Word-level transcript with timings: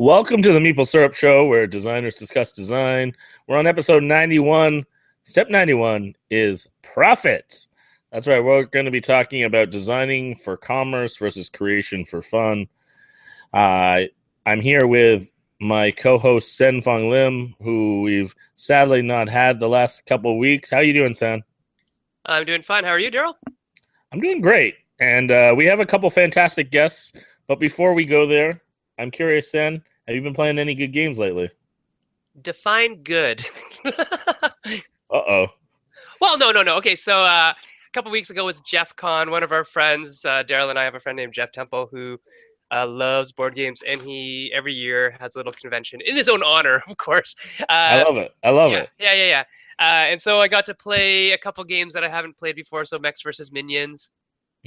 Welcome 0.00 0.40
to 0.44 0.54
the 0.54 0.60
Meeple 0.60 0.88
Syrup 0.88 1.12
Show, 1.12 1.44
where 1.44 1.66
designers 1.66 2.14
discuss 2.14 2.52
design. 2.52 3.14
We're 3.46 3.58
on 3.58 3.66
episode 3.66 4.02
91. 4.02 4.86
Step 5.24 5.50
91 5.50 6.14
is 6.30 6.66
profit. 6.80 7.66
That's 8.10 8.26
right. 8.26 8.42
We're 8.42 8.64
going 8.64 8.86
to 8.86 8.90
be 8.90 9.02
talking 9.02 9.44
about 9.44 9.68
designing 9.68 10.36
for 10.36 10.56
commerce 10.56 11.18
versus 11.18 11.50
creation 11.50 12.06
for 12.06 12.22
fun. 12.22 12.66
Uh, 13.52 14.04
I'm 14.46 14.62
here 14.62 14.86
with 14.86 15.30
my 15.60 15.90
co-host 15.90 16.56
Sen 16.56 16.80
Foong 16.80 17.10
Lim, 17.10 17.54
who 17.60 18.00
we've 18.00 18.34
sadly 18.54 19.02
not 19.02 19.28
had 19.28 19.60
the 19.60 19.68
last 19.68 20.06
couple 20.06 20.38
weeks. 20.38 20.70
How 20.70 20.78
are 20.78 20.82
you 20.82 20.94
doing, 20.94 21.14
Sen? 21.14 21.42
I'm 22.24 22.46
doing 22.46 22.62
fine. 22.62 22.84
How 22.84 22.90
are 22.92 22.98
you, 22.98 23.10
Daryl? 23.10 23.34
I'm 24.14 24.20
doing 24.20 24.40
great, 24.40 24.76
and 24.98 25.30
uh, 25.30 25.52
we 25.54 25.66
have 25.66 25.80
a 25.80 25.84
couple 25.84 26.08
fantastic 26.08 26.70
guests. 26.70 27.12
But 27.46 27.60
before 27.60 27.92
we 27.92 28.06
go 28.06 28.26
there, 28.26 28.62
I'm 28.98 29.10
curious, 29.10 29.50
Sen, 29.50 29.82
have 30.10 30.16
you 30.16 30.22
been 30.22 30.34
playing 30.34 30.58
any 30.58 30.74
good 30.74 30.92
games 30.92 31.20
lately? 31.20 31.48
Define 32.42 33.04
good. 33.04 33.46
uh 33.84 34.50
oh. 35.12 35.46
Well, 36.20 36.36
no, 36.36 36.50
no, 36.50 36.64
no. 36.64 36.74
Okay, 36.78 36.96
so 36.96 37.22
uh, 37.22 37.52
a 37.54 37.92
couple 37.92 38.10
weeks 38.10 38.30
ago 38.30 38.44
was 38.44 38.60
Jeff 38.62 38.96
Con, 38.96 39.30
one 39.30 39.44
of 39.44 39.52
our 39.52 39.62
friends. 39.62 40.24
Uh, 40.24 40.42
Daryl 40.42 40.70
and 40.70 40.78
I 40.80 40.82
have 40.82 40.96
a 40.96 41.00
friend 41.00 41.14
named 41.14 41.32
Jeff 41.32 41.52
Temple 41.52 41.88
who 41.92 42.18
uh, 42.72 42.88
loves 42.88 43.30
board 43.30 43.54
games, 43.54 43.82
and 43.82 44.02
he 44.02 44.50
every 44.52 44.74
year 44.74 45.16
has 45.20 45.36
a 45.36 45.38
little 45.38 45.52
convention 45.52 46.00
in 46.04 46.16
his 46.16 46.28
own 46.28 46.42
honor, 46.42 46.82
of 46.88 46.96
course. 46.96 47.36
Uh, 47.60 47.64
I 47.68 48.02
love 48.02 48.16
it. 48.16 48.34
I 48.42 48.50
love 48.50 48.72
yeah, 48.72 48.78
it. 48.78 48.88
Yeah, 48.98 49.14
yeah, 49.14 49.28
yeah. 49.28 49.44
Uh, 49.78 50.10
and 50.10 50.20
so 50.20 50.40
I 50.40 50.48
got 50.48 50.66
to 50.66 50.74
play 50.74 51.30
a 51.30 51.38
couple 51.38 51.62
games 51.62 51.94
that 51.94 52.02
I 52.02 52.08
haven't 52.08 52.36
played 52.36 52.56
before. 52.56 52.84
So 52.84 52.98
Mechs 52.98 53.22
versus 53.22 53.52
Minions, 53.52 54.10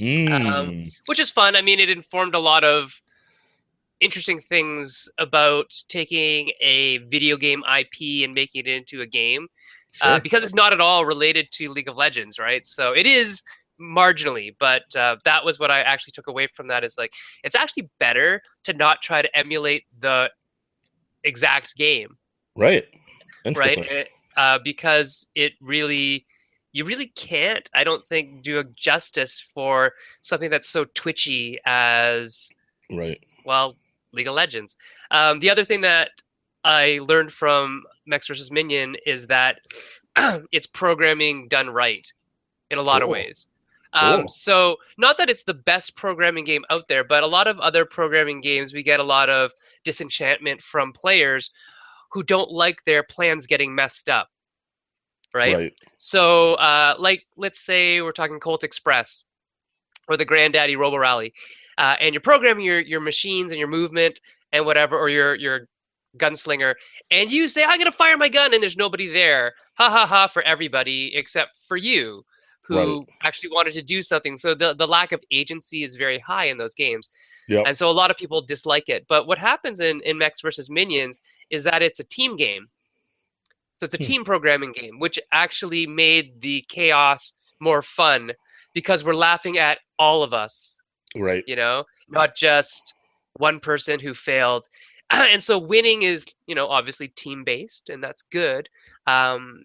Mm. 0.00 0.52
Um, 0.52 0.90
which 1.06 1.20
is 1.20 1.30
fun. 1.30 1.54
I 1.54 1.62
mean, 1.62 1.78
it 1.78 1.88
informed 1.88 2.34
a 2.34 2.38
lot 2.38 2.64
of 2.64 3.00
interesting 4.00 4.40
things 4.40 5.08
about 5.18 5.72
taking 5.88 6.50
a 6.60 6.98
video 7.08 7.36
game 7.36 7.62
IP 7.62 8.24
and 8.24 8.34
making 8.34 8.66
it 8.66 8.68
into 8.68 9.00
a 9.00 9.06
game. 9.06 9.48
Uh, 10.00 10.18
because 10.18 10.42
it's 10.42 10.54
not 10.54 10.72
at 10.72 10.80
all 10.80 11.06
related 11.06 11.46
to 11.52 11.70
League 11.70 11.88
of 11.88 11.96
Legends, 11.96 12.36
right? 12.36 12.66
So 12.66 12.92
it 12.92 13.06
is 13.06 13.44
marginally, 13.80 14.54
but 14.58 14.82
uh, 14.96 15.16
that 15.24 15.44
was 15.44 15.60
what 15.60 15.70
I 15.70 15.82
actually 15.82 16.10
took 16.12 16.26
away 16.26 16.48
from 16.52 16.66
that 16.66 16.82
is 16.82 16.98
like 16.98 17.12
it's 17.44 17.54
actually 17.54 17.88
better 18.00 18.42
to 18.64 18.72
not 18.72 19.02
try 19.02 19.22
to 19.22 19.38
emulate 19.38 19.84
the 20.00 20.30
exact 21.22 21.76
game, 21.76 22.16
right. 22.56 22.84
right? 23.56 24.08
Uh, 24.36 24.58
because 24.64 25.28
it 25.36 25.52
really, 25.60 26.26
you 26.72 26.84
really 26.84 27.06
can't, 27.14 27.70
I 27.72 27.84
don't 27.84 28.04
think, 28.04 28.42
do 28.42 28.58
a 28.58 28.64
justice 28.64 29.46
for 29.54 29.92
something 30.22 30.50
that's 30.50 30.68
so 30.68 30.86
twitchy 30.86 31.60
as 31.66 32.52
Right. 32.90 33.20
well, 33.44 33.76
League 34.14 34.28
of 34.28 34.34
Legends. 34.34 34.76
Um, 35.10 35.40
the 35.40 35.50
other 35.50 35.64
thing 35.64 35.80
that 35.82 36.10
I 36.64 36.98
learned 37.02 37.32
from 37.32 37.82
Mechs 38.06 38.28
vs. 38.28 38.50
Minion 38.50 38.96
is 39.06 39.26
that 39.26 39.60
it's 40.52 40.66
programming 40.66 41.48
done 41.48 41.70
right 41.70 42.06
in 42.70 42.78
a 42.78 42.82
lot 42.82 43.02
of 43.02 43.08
ways. 43.08 43.46
Um, 43.92 44.26
so, 44.26 44.76
not 44.98 45.18
that 45.18 45.30
it's 45.30 45.44
the 45.44 45.54
best 45.54 45.94
programming 45.94 46.44
game 46.44 46.64
out 46.68 46.88
there, 46.88 47.04
but 47.04 47.22
a 47.22 47.28
lot 47.28 47.46
of 47.46 47.60
other 47.60 47.84
programming 47.84 48.40
games, 48.40 48.74
we 48.74 48.82
get 48.82 48.98
a 48.98 49.04
lot 49.04 49.30
of 49.30 49.52
disenchantment 49.84 50.60
from 50.60 50.92
players 50.92 51.50
who 52.10 52.24
don't 52.24 52.50
like 52.50 52.82
their 52.84 53.04
plans 53.04 53.46
getting 53.46 53.72
messed 53.72 54.08
up. 54.08 54.28
Right? 55.32 55.56
Right. 55.56 55.72
So, 55.96 56.54
uh, 56.54 56.96
like, 56.98 57.24
let's 57.36 57.60
say 57.60 58.00
we're 58.00 58.12
talking 58.12 58.40
Colt 58.40 58.64
Express 58.64 59.22
or 60.08 60.16
the 60.16 60.24
Granddaddy 60.24 60.74
Robo 60.74 60.96
Rally, 60.96 61.32
uh, 61.78 61.96
and 62.00 62.14
you're 62.14 62.20
programming 62.20 62.64
your 62.64 62.80
your 62.80 63.00
machines 63.00 63.50
and 63.52 63.58
your 63.58 63.68
movement 63.68 64.20
and 64.52 64.64
whatever, 64.64 64.98
or 64.98 65.08
your 65.08 65.34
your 65.34 65.68
gunslinger, 66.18 66.74
and 67.10 67.30
you 67.32 67.48
say, 67.48 67.64
"I'm 67.64 67.78
gonna 67.78 67.92
fire 67.92 68.16
my 68.16 68.28
gun," 68.28 68.52
and 68.54 68.62
there's 68.62 68.76
nobody 68.76 69.08
there. 69.08 69.52
Ha 69.78 69.90
ha 69.90 70.06
ha! 70.06 70.26
For 70.26 70.42
everybody 70.42 71.14
except 71.14 71.50
for 71.66 71.76
you, 71.76 72.24
who 72.66 73.04
Right. 73.04 73.08
actually 73.22 73.50
wanted 73.50 73.74
to 73.74 73.82
do 73.82 74.02
something. 74.02 74.36
So 74.38 74.54
the 74.54 74.74
the 74.74 74.86
lack 74.86 75.12
of 75.12 75.22
agency 75.30 75.82
is 75.82 75.94
very 75.96 76.18
high 76.18 76.46
in 76.46 76.58
those 76.58 76.74
games. 76.74 77.08
Yep. 77.48 77.66
And 77.66 77.76
so 77.76 77.88
a 77.88 77.92
lot 77.92 78.10
of 78.10 78.16
people 78.16 78.40
dislike 78.42 78.88
it. 78.88 79.06
But 79.08 79.26
what 79.26 79.38
happens 79.38 79.80
in, 79.80 80.00
in 80.02 80.18
Mechs 80.18 80.40
versus 80.40 80.70
Minions 80.70 81.20
is 81.50 81.64
that 81.64 81.82
it's 81.82 82.00
a 82.00 82.04
team 82.04 82.36
game. 82.36 82.68
So 83.76 83.84
it's 83.84 83.94
a 83.94 83.98
Hmm. 83.98 84.08
team 84.08 84.24
programming 84.24 84.72
game, 84.72 84.98
which 84.98 85.18
actually 85.32 85.86
made 85.86 86.40
the 86.40 86.64
chaos 86.68 87.34
more 87.60 87.82
fun 87.82 88.32
because 88.74 89.04
we're 89.04 89.14
laughing 89.14 89.58
at 89.58 89.78
all 89.98 90.22
of 90.22 90.32
us, 90.34 90.78
Right. 91.14 91.44
you 91.46 91.56
know, 91.56 91.84
not 92.08 92.34
just 92.36 92.94
one 93.34 93.60
person 93.60 94.00
who 94.00 94.14
failed. 94.14 94.66
and 95.10 95.42
so 95.42 95.58
winning 95.58 96.02
is, 96.02 96.24
you 96.46 96.54
know, 96.54 96.68
obviously 96.68 97.08
team 97.08 97.44
based, 97.44 97.88
and 97.90 98.02
that's 98.02 98.22
good. 98.32 98.68
Um, 99.06 99.64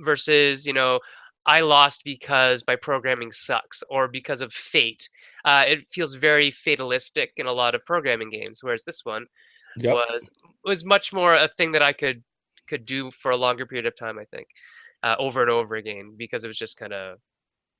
versus, 0.00 0.66
you 0.66 0.72
know, 0.72 1.00
I 1.46 1.60
lost 1.60 2.02
because 2.04 2.64
my 2.66 2.76
programming 2.76 3.32
sucks 3.32 3.82
or 3.90 4.08
because 4.08 4.40
of 4.40 4.52
fate. 4.52 5.08
Uh, 5.44 5.64
it 5.66 5.80
feels 5.90 6.14
very 6.14 6.50
fatalistic 6.50 7.32
in 7.36 7.46
a 7.46 7.52
lot 7.52 7.74
of 7.74 7.84
programming 7.84 8.30
games, 8.30 8.60
whereas 8.62 8.84
this 8.84 9.04
one 9.04 9.26
Yep. 9.76 9.94
was 9.94 10.30
was 10.64 10.84
much 10.84 11.12
more 11.12 11.34
a 11.36 11.48
thing 11.48 11.72
that 11.72 11.82
I 11.82 11.92
could 11.92 12.22
could 12.68 12.86
do 12.86 13.10
for 13.10 13.30
a 13.30 13.36
longer 13.36 13.66
period 13.66 13.86
of 13.86 13.96
time. 13.96 14.18
I 14.18 14.24
think 14.24 14.46
uh, 15.02 15.16
over 15.18 15.42
and 15.42 15.50
over 15.50 15.76
again 15.76 16.14
because 16.16 16.44
it 16.44 16.48
was 16.48 16.58
just 16.58 16.78
kind 16.78 16.92
of 16.94 17.18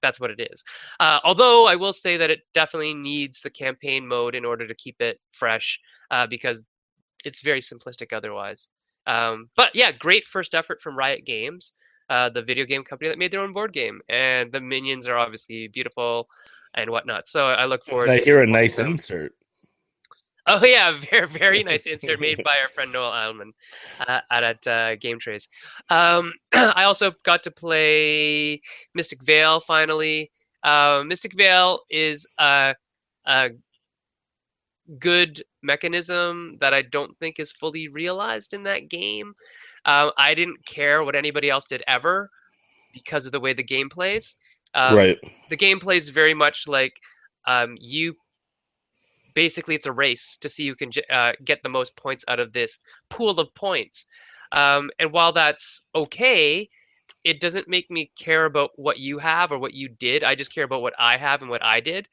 that's 0.05 0.21
what 0.21 0.31
it 0.31 0.49
is. 0.53 0.63
Uh, 1.01 1.19
although 1.25 1.67
I 1.67 1.77
will 1.77 1.93
say 1.93 2.17
that 2.17 2.31
it 2.31 2.41
definitely 2.53 2.95
needs 2.95 3.41
the 3.41 3.51
campaign 3.51 4.07
mode 4.07 4.35
in 4.35 4.45
order 4.45 4.67
to 4.69 4.75
keep 4.75 5.01
it 5.01 5.19
fresh 5.33 5.81
uh, 6.11 6.27
because 6.27 6.63
it's 7.25 7.41
very 7.41 7.61
simplistic 7.61 8.13
otherwise. 8.13 8.69
Um, 9.07 9.49
but 9.57 9.75
yeah, 9.75 9.93
great 9.93 10.25
first 10.25 10.55
effort 10.55 10.83
from 10.83 10.97
Riot 10.97 11.25
Games, 11.25 11.73
uh, 12.11 12.29
the 12.29 12.43
video 12.43 12.65
game 12.65 12.85
company 12.85 13.09
that 13.09 13.19
made 13.19 13.33
their 13.33 13.41
own 13.41 13.53
board 13.53 13.73
game, 13.73 14.01
and 14.09 14.53
the 14.53 14.61
minions 14.61 15.09
are 15.09 15.17
obviously 15.17 15.69
beautiful 15.69 16.29
and 16.75 16.91
whatnot. 16.91 17.29
So 17.29 17.47
I 17.47 17.65
look 17.65 17.85
forward. 17.85 18.11
I 18.11 18.19
to 18.19 18.25
hear 18.25 18.43
a 18.43 18.47
nice 18.47 18.77
them. 18.77 18.93
insert. 18.93 19.33
Oh 20.47 20.65
yeah, 20.65 20.99
very 21.11 21.29
very 21.29 21.63
nice 21.65 21.87
insert 21.87 22.21
made 22.21 22.43
by 22.45 22.59
our 22.61 22.69
friend 22.69 22.93
Noah 22.93 23.13
Adelman 23.13 23.53
uh, 24.07 24.21
at 24.31 24.43
at 24.45 24.67
uh, 24.67 24.97
Game 24.97 25.19
Trayz. 25.19 25.49
Um, 25.91 26.33
I 26.53 26.85
also 26.85 27.13
got 27.25 27.43
to 27.45 27.51
play 27.51 28.61
Mystic 28.95 29.23
Vale 29.23 29.61
finally. 29.61 30.31
Uh, 30.63 31.03
Mystic 31.07 31.35
Vale 31.35 31.81
is 31.91 32.27
a, 32.39 32.75
a 33.27 33.51
good 34.99 35.43
mechanism 35.63 36.57
that 36.61 36.73
I 36.73 36.83
don't 36.83 37.17
think 37.19 37.39
is 37.39 37.53
fully 37.53 37.89
realized 37.89 38.55
in 38.55 38.63
that 38.65 38.89
game. 38.89 39.35
Um, 39.85 40.13
I 40.17 40.35
didn't 40.35 40.65
care 40.65 41.05
what 41.05 41.15
anybody 41.15 41.51
else 41.51 41.67
did 41.67 41.83
ever 41.87 42.31
because 42.95 43.27
of 43.27 43.33
the 43.33 43.41
way 43.41 43.53
the 43.53 43.63
game 43.63 43.91
plays. 43.91 44.37
Um, 44.75 44.97
right. 44.97 45.19
the 45.51 45.57
game 45.57 45.79
plays 45.79 46.09
very 46.09 46.35
much 46.35 46.67
like 46.67 46.99
um, 47.47 47.77
you 47.79 48.15
basically 49.35 49.75
it's 49.75 49.87
a 49.87 49.93
race 49.93 50.37
to 50.39 50.49
see 50.49 50.67
who 50.67 50.75
can 50.75 50.91
uh, 51.11 51.33
get 51.45 51.63
the 51.63 51.69
most 51.69 51.95
points 51.97 52.25
out 52.29 52.41
of 52.41 52.53
this 52.53 52.79
pool 53.09 53.39
of 53.39 53.53
points 53.55 54.07
um, 54.53 54.91
and 54.99 55.13
while 55.13 55.33
that's 55.33 55.83
okay 55.95 56.69
it 57.25 57.41
doesn't 57.41 57.69
make 57.69 57.91
me 57.91 58.11
care 58.19 58.45
about 58.45 58.71
what 58.77 58.99
you 58.99 59.19
have 59.19 59.53
or 59.53 59.59
what 59.59 59.75
you 59.75 59.89
did 59.89 60.25
i 60.25 60.35
just 60.35 60.55
care 60.55 60.65
about 60.65 60.83
what 60.83 60.95
i 60.99 61.17
have 61.17 61.43
and 61.43 61.51
what 61.51 61.63
i 61.63 61.81
did 61.81 62.09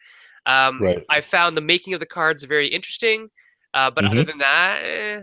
um, 0.45 0.79
Right. 0.79 1.03
i 1.09 1.21
found 1.21 1.55
the 1.55 1.61
making 1.61 1.93
of 1.93 1.99
the 1.99 2.05
cards 2.05 2.43
very 2.43 2.67
interesting 2.67 3.29
uh, 3.73 3.89
but 3.89 4.03
other 4.05 4.23
than 4.25 4.37
that 4.39 4.81
eh, 4.83 5.21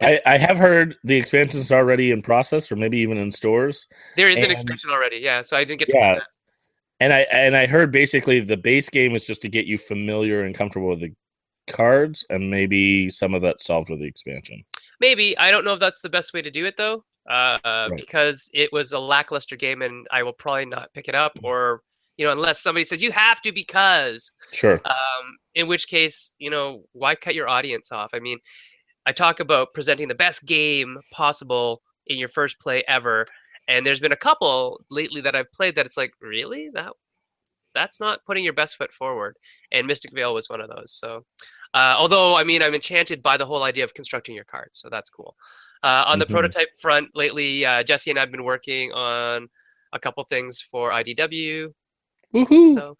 I, 0.00 0.20
I 0.24 0.38
have 0.38 0.58
heard 0.58 0.96
the 1.02 1.16
expansions 1.16 1.72
are 1.72 1.78
already 1.80 2.12
in 2.12 2.22
process 2.22 2.70
or 2.70 2.76
maybe 2.76 2.98
even 2.98 3.18
in 3.18 3.32
stores. 3.32 3.88
there 4.16 4.28
is 4.28 4.42
an 4.42 4.50
expansion 4.50 4.90
already 4.90 5.16
yeah 5.16 5.42
so 5.42 5.56
i 5.56 5.64
didn't 5.64 5.80
get 5.80 5.88
to 5.90 5.96
Yeah. 5.96 6.20
And 7.00 7.12
I 7.12 7.20
and 7.30 7.56
I 7.56 7.66
heard 7.66 7.92
basically 7.92 8.40
the 8.40 8.56
base 8.56 8.88
game 8.88 9.14
is 9.14 9.24
just 9.24 9.42
to 9.42 9.48
get 9.48 9.66
you 9.66 9.78
familiar 9.78 10.42
and 10.42 10.54
comfortable 10.54 10.88
with 10.88 11.00
the 11.00 11.12
cards 11.68 12.24
and 12.30 12.50
maybe 12.50 13.10
some 13.10 13.34
of 13.34 13.42
that 13.42 13.60
solved 13.60 13.90
with 13.90 14.00
the 14.00 14.06
expansion. 14.06 14.64
Maybe 15.00 15.36
I 15.38 15.50
don't 15.50 15.64
know 15.64 15.74
if 15.74 15.80
that's 15.80 16.00
the 16.00 16.08
best 16.08 16.32
way 16.34 16.42
to 16.42 16.50
do 16.50 16.64
it 16.64 16.76
though, 16.76 17.04
uh, 17.30 17.58
Right. 17.64 17.90
because 17.96 18.50
it 18.52 18.72
was 18.72 18.92
a 18.92 18.98
lackluster 18.98 19.54
game, 19.54 19.82
and 19.82 20.06
I 20.10 20.22
will 20.22 20.32
probably 20.32 20.64
not 20.64 20.92
pick 20.92 21.08
it 21.08 21.14
up, 21.14 21.38
or 21.42 21.82
you 22.16 22.24
know, 22.26 22.32
unless 22.32 22.60
somebody 22.60 22.82
says 22.82 23.00
you 23.00 23.12
have 23.12 23.40
to 23.42 23.52
because, 23.52 24.32
Sure. 24.50 24.80
um, 24.84 25.38
in 25.54 25.68
which 25.68 25.86
case, 25.86 26.34
you 26.38 26.50
know, 26.50 26.82
why 26.92 27.14
cut 27.14 27.36
your 27.36 27.48
audience 27.48 27.92
off? 27.92 28.10
I 28.12 28.18
mean, 28.18 28.40
I 29.06 29.12
talk 29.12 29.38
about 29.38 29.72
presenting 29.72 30.08
the 30.08 30.16
best 30.16 30.44
game 30.44 30.98
possible 31.12 31.80
in 32.08 32.18
your 32.18 32.28
first 32.28 32.58
play 32.58 32.82
ever, 32.88 33.24
and 33.68 33.86
there's 33.86 34.00
been 34.00 34.12
a 34.12 34.16
couple 34.16 34.80
lately 34.90 35.20
that 35.20 35.36
I've 35.36 35.52
played 35.52 35.76
that 35.76 35.86
it's 35.86 35.96
like, 35.96 36.12
really 36.20 36.70
that 36.74 36.92
that's 37.74 38.00
not 38.00 38.24
putting 38.26 38.42
your 38.42 38.54
best 38.54 38.76
foot 38.76 38.92
forward, 38.92 39.36
and 39.70 39.86
Mystic 39.86 40.12
Vale 40.12 40.34
was 40.34 40.48
one 40.48 40.60
of 40.60 40.68
those. 40.68 40.92
So. 40.92 41.24
Uh, 41.74 41.94
although, 41.98 42.34
I 42.34 42.44
mean, 42.44 42.62
I'm 42.62 42.74
enchanted 42.74 43.22
by 43.22 43.36
the 43.36 43.44
whole 43.44 43.62
idea 43.62 43.84
of 43.84 43.92
constructing 43.92 44.34
your 44.34 44.44
cards, 44.44 44.78
so 44.80 44.88
that's 44.88 45.10
cool. 45.10 45.36
Uh, 45.82 46.02
on 46.06 46.18
the 46.18 46.24
Mhm. 46.24 46.30
prototype 46.30 46.70
front, 46.80 47.10
lately, 47.14 47.62
uh, 47.62 47.82
Jesse 47.82 48.08
and 48.08 48.18
I've 48.18 48.30
been 48.30 48.44
working 48.44 48.90
on 48.92 49.50
a 49.92 49.98
couple 49.98 50.24
things 50.24 50.62
for 50.62 50.90
IDW. 50.92 51.74
Woohoo! 52.32 52.74
So 52.74 52.96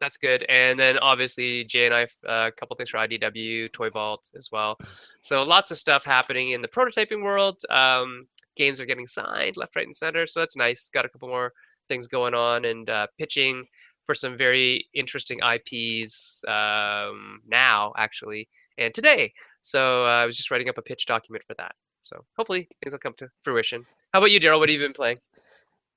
that's 0.00 0.16
good. 0.16 0.42
And 0.48 0.78
then 0.78 0.98
obviously 0.98 1.62
Jay 1.64 1.86
and 1.86 1.94
I, 1.94 2.02
uh, 2.26 2.48
a 2.48 2.52
couple 2.52 2.74
things 2.76 2.90
for 2.90 2.98
IDW, 2.98 3.68
Toy 3.72 3.88
Vault 3.88 4.28
as 4.36 4.50
well. 4.50 4.78
So 5.20 5.44
lots 5.44 5.70
of 5.70 5.78
stuff 5.78 6.04
happening 6.04 6.50
in 6.50 6.60
the 6.60 6.68
prototyping 6.68 7.22
world. 7.22 7.62
Um, 7.70 8.26
games 8.58 8.80
are 8.80 8.86
getting 8.86 9.06
signed 9.06 9.56
left, 9.56 9.74
right, 9.76 9.86
and 9.86 9.96
center. 9.96 10.26
So 10.26 10.40
that's 10.40 10.56
nice. 10.56 10.90
Got 10.92 11.06
a 11.06 11.08
couple 11.08 11.28
more 11.28 11.52
things 11.88 12.06
going 12.06 12.34
on 12.34 12.66
and 12.66 12.90
uh, 12.90 13.06
pitching 13.18 13.64
for 14.04 14.14
some 14.14 14.36
very 14.36 14.86
interesting 14.94 15.38
IPs 15.40 16.42
um, 16.46 17.40
now, 17.46 17.92
actually, 17.96 18.48
and 18.76 18.92
today. 18.92 19.32
So 19.62 20.04
uh, 20.04 20.08
I 20.08 20.26
was 20.26 20.36
just 20.36 20.50
writing 20.50 20.68
up 20.68 20.78
a 20.78 20.82
pitch 20.82 21.06
document 21.06 21.44
for 21.46 21.54
that. 21.54 21.72
So 22.04 22.24
hopefully 22.36 22.68
things 22.82 22.92
will 22.92 23.00
come 23.00 23.14
to 23.18 23.28
fruition. 23.44 23.84
How 24.12 24.20
about 24.20 24.30
you, 24.30 24.40
Daryl? 24.40 24.58
What 24.58 24.68
have 24.68 24.80
you 24.80 24.86
been 24.86 24.94
playing? 24.94 25.18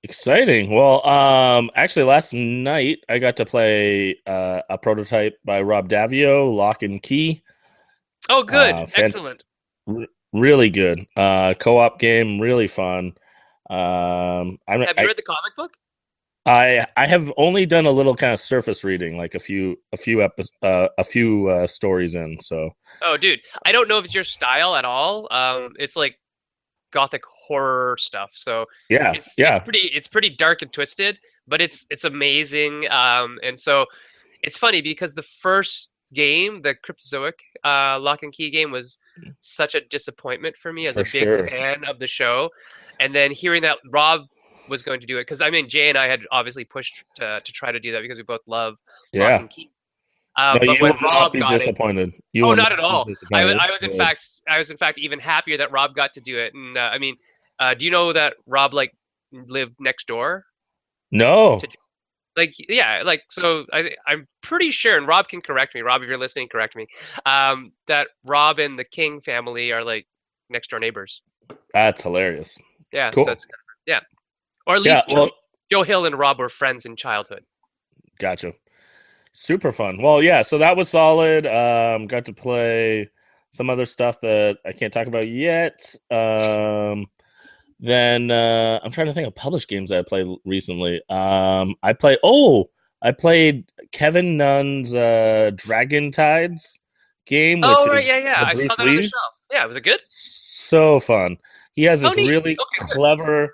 Exciting. 0.04 0.72
Well, 0.72 1.06
um, 1.08 1.70
actually, 1.76 2.06
last 2.06 2.34
night 2.34 3.00
I 3.08 3.20
got 3.20 3.38
to 3.38 3.46
play 3.46 4.18
uh, 4.26 4.62
a 4.70 4.78
prototype 4.78 5.38
by 5.46 5.62
Rob 5.62 5.90
Daviau, 5.90 6.54
Locke 6.54 6.84
and 6.84 7.02
Key. 7.02 7.44
Oh, 8.30 8.44
good. 8.44 8.74
Uh, 8.74 8.86
Excellent. 8.96 9.44
Really 10.34 10.70
good. 10.70 11.06
Uh, 11.16 11.54
co-op 11.56 12.00
game, 12.00 12.40
really 12.40 12.68
fun. 12.68 13.14
Um, 13.70 14.58
I'm, 14.68 14.82
have 14.82 14.96
you 14.98 15.04
I, 15.04 15.04
read 15.04 15.18
the 15.18 15.24
comic 15.24 15.56
book? 15.58 15.72
I 16.46 16.86
I 16.98 17.06
have 17.06 17.32
only 17.38 17.66
done 17.66 17.86
a 17.86 17.92
little 17.92 18.16
kind 18.16 18.34
of 18.34 18.40
surface 18.40 18.84
reading, 18.84 19.18
like 19.18 19.36
a 19.36 19.40
few 19.40 19.78
a 19.94 19.98
few 19.98 20.24
epi- 20.24 20.44
uh, 20.64 20.88
a 20.98 21.04
few 21.04 21.48
uh, 21.50 21.68
stories 21.68 22.16
in. 22.16 22.40
So. 22.42 22.72
Oh, 23.02 23.18
dude, 23.18 23.40
I 23.66 23.72
don't 23.72 23.88
know 23.88 23.98
if 23.98 24.06
it's 24.06 24.16
your 24.16 24.24
style 24.24 24.76
at 24.76 24.86
all. 24.86 25.28
Um, 25.32 25.74
it's 25.78 25.96
like 25.96 26.18
gothic 26.92 27.24
horror 27.26 27.96
stuff. 28.00 28.32
So 28.34 28.66
yeah, 28.90 29.14
it's, 29.14 29.34
yeah, 29.38 29.56
it's 29.56 29.64
pretty 29.64 29.92
it's 29.94 30.08
pretty 30.08 30.30
dark 30.30 30.62
and 30.62 30.74
twisted, 30.74 31.20
but 31.48 31.62
it's 31.62 31.86
it's 31.90 32.06
amazing. 32.06 32.90
Um, 32.90 33.40
and 33.44 33.60
so 33.60 33.86
it's 34.42 34.58
funny 34.58 34.82
because 34.82 35.14
the 35.14 35.24
first 35.24 35.92
game, 36.14 36.62
the 36.62 36.76
Cryptozoic 36.76 37.34
uh, 37.64 38.00
Locke 38.00 38.24
and 38.24 38.34
Key 38.34 38.50
game, 38.50 38.72
was 38.72 38.98
mm. 39.20 39.34
such 39.40 39.76
a 39.76 39.82
disappointment 39.82 40.56
for 40.58 40.74
me 40.74 40.88
as 40.88 40.96
for 40.96 41.02
a 41.02 41.04
big 41.04 41.24
sure. 41.24 41.48
fan 41.48 41.84
of 41.86 42.00
the 42.00 42.08
show, 42.08 42.50
and 43.00 43.14
then 43.14 43.32
hearing 43.32 43.62
that 43.64 43.78
Rob 43.92 44.22
was 44.70 44.84
going 44.84 45.00
to 45.00 45.08
do 45.08 45.18
it 45.18 45.22
because 45.22 45.42
I 45.42 45.50
mean 45.50 45.68
Jay 45.68 45.90
and 45.90 45.98
I 45.98 46.08
had 46.08 46.22
obviously 46.32 46.64
pushed 46.64 47.04
to, 47.16 47.42
to 47.44 47.52
try 47.52 47.72
to 47.72 47.80
do 47.80 47.92
that 47.92 48.02
because 48.02 48.18
we 48.18 48.24
both 48.24 48.42
love 48.48 48.76
yeah. 49.12 49.32
Locke 49.32 49.42
and 49.42 49.50
Key. 49.50 49.72
Um, 50.38 50.60
no, 50.62 50.68
but 50.68 50.82
when 50.82 50.94
Rob 51.04 51.34
got 51.34 51.50
disappointed. 51.50 52.10
It, 52.10 52.24
you 52.32 52.48
oh, 52.48 52.54
not 52.54 52.72
at 52.72 52.80
all. 52.80 53.06
I, 53.34 53.42
I, 53.42 53.70
was 53.70 53.84
in 53.84 53.98
fact, 53.98 54.26
I 54.48 54.58
was 54.58 54.72
in 54.72 54.78
fact 54.78 54.98
even 54.98 55.20
happier 55.20 55.58
that 55.58 55.72
Rob 55.72 55.94
got 55.94 56.14
to 56.14 56.22
do 56.22 56.38
it. 56.38 56.54
And 56.54 56.78
uh, 56.78 56.90
I 56.94 57.00
mean, 57.00 57.18
uh, 57.60 57.74
do 57.74 57.86
you 57.86 57.92
know 57.92 58.14
that 58.14 58.36
Rob 58.48 58.74
like 58.74 58.96
lived 59.32 59.76
next 59.80 60.08
door? 60.08 60.46
No. 61.12 61.60
To, 61.60 61.68
like 62.38 62.54
yeah, 62.70 63.02
like 63.04 63.24
so. 63.30 63.66
I 63.74 63.92
I'm 64.08 64.28
pretty 64.42 64.70
sure, 64.70 64.98
and 64.98 65.08
Rob 65.08 65.28
can 65.28 65.42
correct 65.42 65.76
me. 65.76 65.82
Rob, 65.82 66.02
if 66.02 66.10
you're 66.10 66.18
listening, 66.18 66.48
correct 66.48 66.76
me. 66.76 66.88
Um, 67.26 67.72
that 67.88 68.08
Rob 68.24 68.60
and 68.60 68.78
the 68.78 68.86
King 68.86 69.22
family 69.22 69.72
are 69.72 69.84
like 69.84 70.08
next 70.50 70.70
door 70.70 70.80
neighbors. 70.80 71.22
That's 71.74 72.04
hilarious. 72.04 72.58
Yeah. 72.92 73.12
Cool. 73.12 73.26
So 73.26 73.36
yeah. 73.86 74.00
Or 74.68 74.76
at 74.76 74.82
least 74.82 75.06
yeah, 75.10 75.16
well, 75.16 75.28
Joe, 75.28 75.34
Joe 75.72 75.84
Hill 75.84 76.06
and 76.06 76.18
Rob 76.18 76.40
were 76.40 76.50
friends 76.50 76.86
in 76.86 76.96
childhood. 76.96 77.44
Gotcha. 78.20 78.54
Super 79.32 79.72
fun. 79.72 80.02
Well, 80.02 80.22
yeah, 80.22 80.42
so 80.42 80.58
that 80.58 80.76
was 80.76 80.90
solid. 80.90 81.48
Um, 81.48 82.06
got 82.08 82.26
to 82.26 82.34
play 82.34 83.10
some 83.50 83.70
other 83.70 83.86
stuff 83.86 84.20
that 84.22 84.58
I 84.66 84.74
can't 84.74 84.94
talk 84.94 85.08
about 85.08 85.28
yet. 85.28 85.96
Um, 86.12 87.08
then 87.82 88.30
uh, 88.30 88.80
I'm 88.84 88.92
trying 88.92 89.08
to 89.08 89.14
think 89.14 89.28
of 89.28 89.36
published 89.36 89.68
games 89.68 89.90
that 89.90 90.00
I 90.00 90.04
played 90.04 90.28
recently. 90.46 91.02
Um, 91.10 91.76
I 91.82 91.94
play. 91.94 92.18
Oh, 92.24 92.70
I 93.02 93.12
played 93.12 93.66
Kevin 93.92 94.38
Nunn's 94.38 94.94
uh, 94.94 95.50
Dragon 95.56 96.12
Tides 96.12 96.78
game. 97.26 97.64
oh 97.64 97.88
right, 97.88 98.06
yeah, 98.06 98.20
yeah. 98.20 98.44
I 98.46 98.54
saw 98.54 98.76
that 98.76 98.86
Lee. 98.86 98.92
on 98.92 98.96
the 98.98 99.04
show. 99.08 99.18
Yeah, 99.52 99.66
was 99.66 99.78
it 99.78 99.82
good? 99.82 100.00
So 100.08 101.00
fun. 101.00 101.38
He 101.74 101.84
has 101.84 102.02
this 102.02 102.14
oh, 102.16 102.28
really 102.28 102.52
okay, 102.52 102.94
clever, 102.94 103.48
good. 103.48 103.54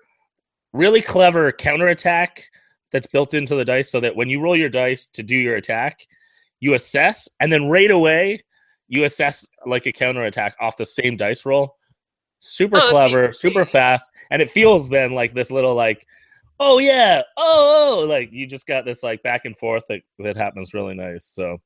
really 0.74 1.02
clever 1.02 1.52
counterattack 1.54 2.44
that's 2.92 3.08
built 3.08 3.34
into 3.34 3.56
the 3.56 3.64
dice 3.64 3.90
so 3.90 4.02
that 4.02 4.16
when 4.16 4.30
you 4.30 4.42
roll 4.42 4.58
your 4.58 4.70
dice 4.70 5.06
to 5.06 5.24
do 5.24 5.36
your 5.36 5.56
attack, 5.56 6.06
you 6.60 6.74
assess 6.74 7.30
and 7.40 7.52
then 7.52 7.70
right 7.70 7.92
away 7.92 8.44
you 8.90 9.04
assess 9.04 9.48
like 9.66 9.86
a 9.86 9.92
counter 9.92 10.24
attack 10.24 10.56
off 10.60 10.78
the 10.78 10.86
same 10.86 11.16
dice 11.16 11.46
roll. 11.46 11.77
Super 12.40 12.78
oh, 12.78 12.90
clever, 12.90 13.34
super 13.34 13.66
fast, 13.66 14.12
and 14.30 14.42
it 14.42 14.52
feels 14.52 14.90
then 14.90 15.14
like 15.14 15.34
this 15.34 15.52
little 15.52 15.76
like, 15.76 16.06
oh 16.60 16.78
yeah, 16.80 17.22
oh, 17.36 18.00
oh 18.02 18.06
like 18.06 18.32
you 18.32 18.46
just 18.48 18.68
got 18.68 18.86
this 18.86 19.04
like 19.04 19.24
back 19.24 19.46
and 19.46 19.58
forth 19.58 19.86
that 19.88 20.02
that 20.20 20.38
happens 20.38 20.74
really 20.74 20.94
nice. 20.94 21.26
So, 21.26 21.58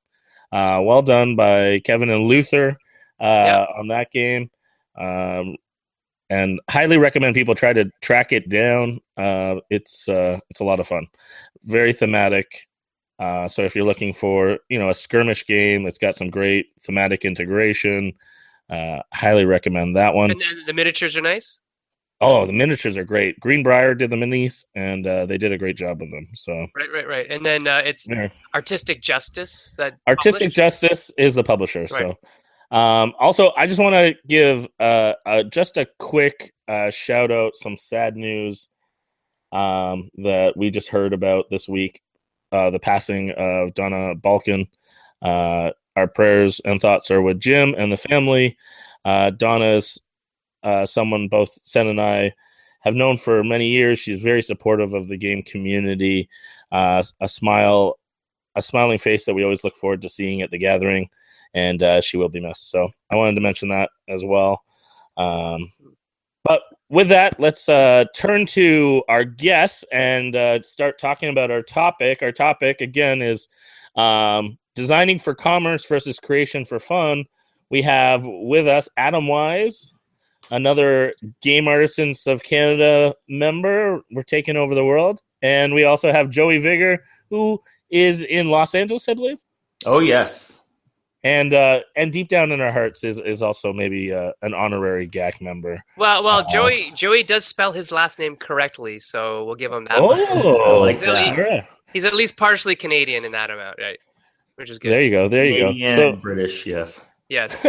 uh, 0.51 0.81
well 0.83 1.01
done 1.01 1.35
by 1.35 1.79
Kevin 1.83 2.09
and 2.09 2.25
Luther 2.25 2.77
uh, 3.19 3.23
yeah. 3.23 3.65
on 3.77 3.89
that 3.89 4.12
game. 4.12 4.50
Um, 4.97 5.56
and 6.31 6.62
highly 6.69 6.97
recommend 6.97 7.35
people 7.35 7.56
try 7.56 7.73
to 7.73 7.91
track 8.01 8.31
it 8.31 8.47
down. 8.47 9.01
Uh, 9.18 9.57
it's 9.69 10.07
uh, 10.07 10.39
it's 10.50 10.62
a 10.62 10.63
lot 10.63 10.79
of 10.79 10.88
fun, 10.88 11.07
very 11.63 11.91
thematic. 11.91 12.68
Uh, 13.19 13.47
so 13.47 13.63
if 13.63 13.75
you're 13.75 13.85
looking 13.85 14.13
for 14.13 14.57
you 14.69 14.79
know 14.79 14.89
a 14.89 14.94
skirmish 14.94 15.45
game 15.45 15.83
that's 15.83 15.97
got 15.97 16.15
some 16.15 16.29
great 16.29 16.68
thematic 16.79 17.25
integration, 17.25 18.13
uh, 18.71 19.01
highly 19.13 19.45
recommend 19.45 19.95
that 19.95 20.13
one. 20.13 20.31
And, 20.31 20.41
the 20.65 20.73
miniatures 20.73 21.18
are 21.18 21.21
nice. 21.21 21.59
Oh, 22.23 22.45
the 22.45 22.53
miniatures 22.53 22.97
are 22.97 23.03
great. 23.03 23.39
Greenbrier 23.39 23.95
did 23.95 24.12
the 24.12 24.15
minis, 24.15 24.63
and 24.75 25.07
uh, 25.07 25.25
they 25.25 25.39
did 25.39 25.51
a 25.51 25.57
great 25.57 25.75
job 25.75 26.01
with 26.01 26.12
them. 26.12 26.27
So 26.35 26.53
right, 26.75 26.91
right, 26.94 27.07
right. 27.07 27.31
And 27.31 27.44
then 27.44 27.68
uh, 27.68 27.81
it's 27.83 28.07
yeah. 28.07 28.29
Artistic 28.53 29.01
Justice 29.01 29.73
that 29.77 29.97
Artistic 30.07 30.53
published? 30.53 30.56
Justice 30.56 31.12
is 31.18 31.35
the 31.35 31.44
publisher. 31.44 31.81
Right. 31.81 31.89
So 31.89 32.77
um, 32.77 33.13
also, 33.19 33.51
I 33.57 33.65
just 33.65 33.81
want 33.81 33.94
to 33.95 34.15
give 34.27 34.68
uh, 34.79 35.13
uh, 35.25 35.44
just 35.44 35.77
a 35.77 35.88
quick 36.00 36.53
uh, 36.68 36.91
shout 36.91 37.31
out, 37.31 37.56
some 37.56 37.75
sad 37.75 38.15
news 38.15 38.69
um, 39.51 40.09
that 40.19 40.56
we 40.56 40.69
just 40.69 40.89
heard 40.89 41.13
about 41.13 41.50
this 41.50 41.68
week 41.68 42.01
uh, 42.51 42.69
the 42.69 42.79
passing 42.79 43.31
of 43.31 43.73
Donna 43.73 44.15
Balkin. 44.15 44.68
Uh, 45.95 45.99
our 46.01 46.07
prayers 46.07 46.59
and 46.61 46.79
thoughts 46.81 47.11
are 47.11 47.21
with 47.21 47.39
Jim 47.39 47.75
and 47.77 47.91
the 47.91 47.97
family. 47.97 48.57
Uh, 49.05 49.31
Donna's 49.31 49.99
someone 50.85 51.27
both 51.27 51.57
Sen 51.63 51.87
and 51.87 52.01
I 52.01 52.33
have 52.81 52.95
known 52.95 53.18
for 53.18 53.44
many 53.44 53.68
years. 53.68 53.99
She's 53.99 54.21
very 54.21 54.42
supportive 54.42 54.94
of 54.94 55.07
the 55.07 55.18
game 55.18 55.44
community. 55.44 56.30
a 56.71 57.04
smile, 57.27 57.99
a 58.56 58.61
smiling 58.61 58.97
face 58.97 59.25
that 59.25 59.33
we 59.33 59.44
always 59.44 59.63
look 59.63 59.75
forward 59.75 60.01
to 60.01 60.09
seeing 60.09 60.42
at 60.42 60.51
the 60.51 60.57
gathering 60.57 61.09
and 61.54 61.83
uh, 61.83 62.01
she 62.01 62.18
will 62.18 62.30
be 62.30 62.39
missed. 62.39 62.69
So 62.69 62.89
I 63.09 63.16
wanted 63.16 63.35
to 63.35 63.42
mention 63.42 63.69
that 63.69 63.89
as 64.07 64.23
well. 64.23 64.63
Um, 65.18 65.71
but 66.44 66.61
with 66.89 67.09
that, 67.09 67.39
let's 67.39 67.69
uh, 67.69 68.06
turn 68.16 68.45
to 68.47 69.04
our 69.07 69.23
guests 69.23 69.85
and 69.92 70.35
uh, 70.35 70.61
start 70.63 70.97
talking 70.97 71.30
about 71.30 71.51
our 71.51 71.61
topic. 71.61 72.21
Our 72.21 72.31
topic, 72.31 72.81
again, 72.81 73.21
is 73.21 73.47
um, 73.95 74.57
designing 74.75 75.19
for 75.19 75.33
commerce 75.33 75.85
versus 75.85 76.19
creation 76.19 76.66
for 76.66 76.80
fun. 76.80 77.25
We 77.69 77.81
have 77.83 78.23
with 78.25 78.68
us 78.68 78.90
Adam 78.97 79.25
Wyse, 79.25 79.94
another 80.49 81.13
Game 81.42 81.68
Artisans 81.68 82.28
of 82.28 82.44
Canada 82.44 83.13
member. 83.30 84.01
We're 84.11 84.23
taking 84.23 84.57
over 84.57 84.75
the 84.75 84.85
world. 84.85 85.21
And 85.42 85.73
we 85.73 85.85
also 85.85 86.11
have 86.11 86.30
Joey 86.30 86.59
Vigour, 86.59 86.99
who 87.30 87.61
is 87.90 88.23
in 88.23 88.49
Los 88.49 88.75
Angeles, 88.75 89.07
I 89.09 89.13
believe. 89.13 89.37
Oh, 89.85 89.99
yes 89.99 90.61
and 91.23 91.54
uh, 91.54 91.81
and 91.95 92.11
deep 92.11 92.30
down 92.30 92.51
in 92.51 92.61
our 92.61 92.71
hearts 92.71 93.04
is 93.04 93.19
is 93.19 93.42
also 93.42 93.71
maybe 93.71 94.13
uh, 94.13 94.31
an 94.42 94.54
honorary 94.54 95.07
GAC 95.07 95.42
member. 95.42 95.81
Well, 95.97 96.23
well, 96.23 96.40
uh, 96.40 96.45
Joey 96.49 96.92
Joey 96.95 97.23
does 97.23 97.45
spell 97.45 97.71
his 97.71 97.92
last 97.92 98.19
name 98.19 98.35
correctly, 98.35 98.99
so 98.99 99.45
we'll 99.45 99.56
give 99.56 99.71
him 99.71 99.85
that. 99.85 99.99
Oh, 99.99 100.80
like 100.81 100.97
he's, 100.97 101.01
that. 101.01 101.16
At 101.16 101.37
least, 101.37 101.68
he's 101.94 102.06
at 102.06 102.13
least 102.13 102.37
partially 102.37 102.75
Canadian 102.75 103.25
in 103.25 103.31
that 103.33 103.51
amount, 103.51 103.78
right? 103.80 103.99
Which 104.61 104.69
is 104.69 104.77
good. 104.77 104.91
There 104.91 105.01
you 105.01 105.09
go. 105.09 105.27
There 105.27 105.44
you 105.44 105.65
Canadian, 105.65 105.95
go. 105.95 106.11
So 106.13 106.18
British, 106.18 106.68
yes, 106.68 107.03
yes. 107.30 107.65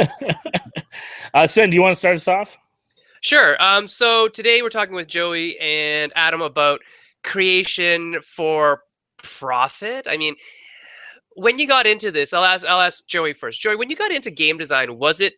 uh, 1.34 1.46
Sen, 1.46 1.70
do 1.70 1.75
you 1.75 1.80
want 1.80 1.94
to 1.94 1.99
start 1.99 2.16
us 2.16 2.28
off? 2.28 2.58
Sure. 3.22 3.56
Um, 3.62 3.88
so 3.88 4.28
today 4.28 4.61
we're 4.61 4.68
talking 4.68 4.94
with 4.94 5.08
Joey 5.08 5.58
and 5.58 6.12
Adam 6.16 6.42
about 6.42 6.80
creation 7.25 8.20
for 8.20 8.82
profit. 9.16 10.06
I 10.06 10.18
mean, 10.18 10.37
when 11.34 11.58
you 11.58 11.66
got 11.66 11.87
into 11.87 12.11
this, 12.11 12.34
I'll 12.34 12.44
ask 12.44 12.66
I'll 12.66 12.82
ask 12.82 13.06
Joey 13.06 13.32
first. 13.32 13.58
Joey, 13.58 13.76
when 13.76 13.88
you 13.88 13.96
got 13.96 14.12
into 14.12 14.30
game 14.30 14.58
design, 14.58 14.99
was 14.99 15.20
it 15.20 15.32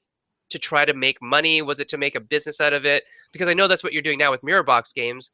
to 0.50 0.58
try 0.58 0.84
to 0.84 0.92
make 0.92 1.22
money? 1.22 1.62
Was 1.62 1.78
it 1.78 1.88
to 1.90 1.98
make 1.98 2.16
a 2.16 2.20
business 2.20 2.60
out 2.60 2.72
of 2.72 2.84
it? 2.84 3.04
Because 3.32 3.46
I 3.46 3.54
know 3.54 3.68
that's 3.68 3.84
what 3.84 3.92
you're 3.92 4.02
doing 4.02 4.18
now 4.18 4.32
with 4.32 4.42
Mirrorbox 4.42 4.92
games. 4.92 5.30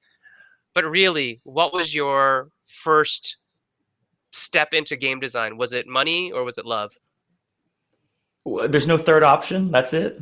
But 0.74 0.84
really, 0.84 1.40
what 1.44 1.72
was 1.72 1.94
your 1.94 2.50
first 2.66 3.38
step 4.32 4.74
into 4.74 4.96
game 4.96 5.20
design? 5.20 5.56
Was 5.56 5.72
it 5.72 5.86
money 5.86 6.32
or 6.32 6.44
was 6.44 6.58
it 6.58 6.66
love? 6.66 6.92
There's 8.68 8.86
no 8.86 8.96
third 8.96 9.22
option. 9.22 9.70
That's 9.70 9.92
it. 9.92 10.20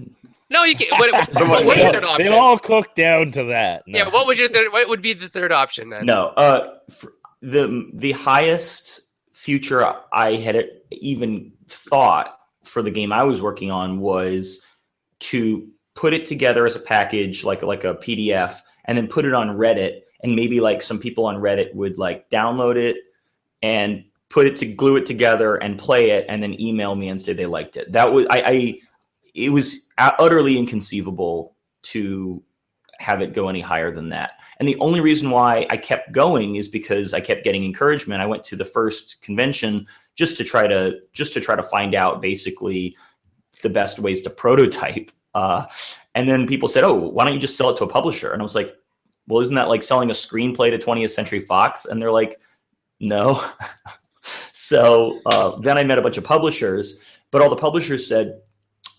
No, 0.50 0.65
you 0.65 0.75
can't. 0.75 0.91
What, 0.93 1.12
what, 1.35 1.65
what 1.65 1.77
third 1.79 2.05
option? 2.05 2.27
They 2.27 2.33
all 2.33 2.59
cook 2.59 2.95
down 2.95 3.31
to 3.33 3.45
that. 3.45 3.85
No. 3.87 3.99
Yeah. 3.99 4.09
What 4.09 4.27
was 4.27 4.38
your 4.38 4.49
third? 4.49 4.73
What 4.73 4.88
would 4.88 5.03
be 5.03 5.12
the 5.12 5.29
third 5.29 5.53
option 5.53 5.91
then? 5.91 6.07
No. 6.07 6.29
Uh, 6.29 6.79
the 7.43 7.91
the 7.95 8.12
highest 8.12 9.03
future 9.33 9.95
I 10.12 10.35
had 10.35 10.69
even 10.91 11.53
thought 11.69 12.38
for 12.65 12.83
the 12.83 12.91
game 12.91 13.12
I 13.12 13.23
was 13.23 13.41
working 13.41 13.71
on 13.71 14.00
was 14.00 14.61
to 15.21 15.69
put 15.95 16.15
it 16.15 16.27
together 16.27 16.67
as 16.67 16.77
a 16.77 16.81
package, 16.81 17.45
like 17.45 17.62
like 17.62 17.85
a 17.85 17.95
PDF, 17.95 18.61
and 18.87 18.97
then 18.97 19.07
put 19.07 19.25
it 19.25 19.35
on 19.35 19.50
Reddit, 19.50 20.00
and 20.23 20.35
maybe 20.35 20.61
like 20.61 20.83
some 20.83 20.99
people 20.99 21.27
on 21.27 21.37
Reddit 21.37 21.75
would 21.75 21.99
like 21.99 22.29
download 22.31 22.77
it 22.77 22.97
and 23.62 24.05
put 24.31 24.47
it 24.47 24.57
to 24.57 24.67
glue 24.67 24.97
it 24.97 25.07
together 25.07 25.57
and 25.57 25.79
play 25.79 26.11
it, 26.11 26.27
and 26.29 26.43
then 26.43 26.61
email 26.61 26.95
me 26.95 27.09
and 27.09 27.21
say 27.21 27.33
they 27.33 27.47
liked 27.47 27.77
it. 27.77 27.93
That 27.93 28.12
was 28.12 28.27
I, 28.31 28.43
I 28.43 28.79
it 29.35 29.50
was 29.50 29.88
utterly 29.99 30.59
inconceivable 30.59 31.57
to 31.83 32.43
have 32.99 33.23
it 33.23 33.33
go 33.33 33.49
any 33.49 33.61
higher 33.61 33.93
than 33.93 34.09
that. 34.09 34.33
And 34.59 34.67
the 34.67 34.79
only 34.81 35.00
reason 35.00 35.31
why 35.31 35.67
I 35.71 35.77
kept 35.77 36.12
going 36.12 36.57
is 36.57 36.69
because 36.69 37.15
I 37.15 37.21
kept 37.21 37.45
getting 37.45 37.65
encouragement. 37.65 38.21
I 38.21 38.27
went 38.27 38.43
to 38.45 38.57
the 38.57 38.65
first 38.65 39.23
convention 39.23 39.87
just 40.17 40.37
to 40.37 40.45
try 40.45 40.67
to 40.67 40.99
just 41.12 41.33
to 41.35 41.41
try 41.41 41.55
to 41.55 41.62
find 41.62 41.95
out 41.95 42.21
basically 42.21 42.97
the 43.62 43.71
best 43.71 43.99
ways 43.99 44.23
to 44.23 44.31
prototype. 44.31 45.11
Uh, 45.35 45.67
and 46.15 46.29
then 46.29 46.47
people 46.47 46.69
said, 46.69 46.85
"Oh, 46.85 46.95
why 46.95 47.25
don't 47.25 47.35
you 47.35 47.41
just 47.41 47.57
sell 47.57 47.71
it 47.71 47.77
to 47.77 47.85
a 47.85 47.88
publisher?" 47.88 48.33
And 48.33 48.43
I 48.43 48.45
was 48.45 48.57
like, 48.57 48.75
"Well, 49.29 49.41
isn't 49.41 49.55
that 49.55 49.69
like 49.69 49.83
selling 49.85 50.11
a 50.11 50.15
screenplay 50.15 50.71
to 50.71 50.79
20th 50.79 51.11
Century 51.11 51.41
Fox?" 51.41 51.85
And 51.85 52.03
they're 52.03 52.11
like, 52.11 52.41
"No." 53.00 53.45
so 54.52 55.21
uh, 55.26 55.59
then 55.61 55.78
I 55.78 55.85
met 55.85 55.99
a 55.99 56.02
bunch 56.02 56.17
of 56.17 56.25
publishers, 56.25 56.99
but 57.31 57.43
all 57.43 57.50
the 57.50 57.57
publishers 57.57 58.07
said, 58.07 58.40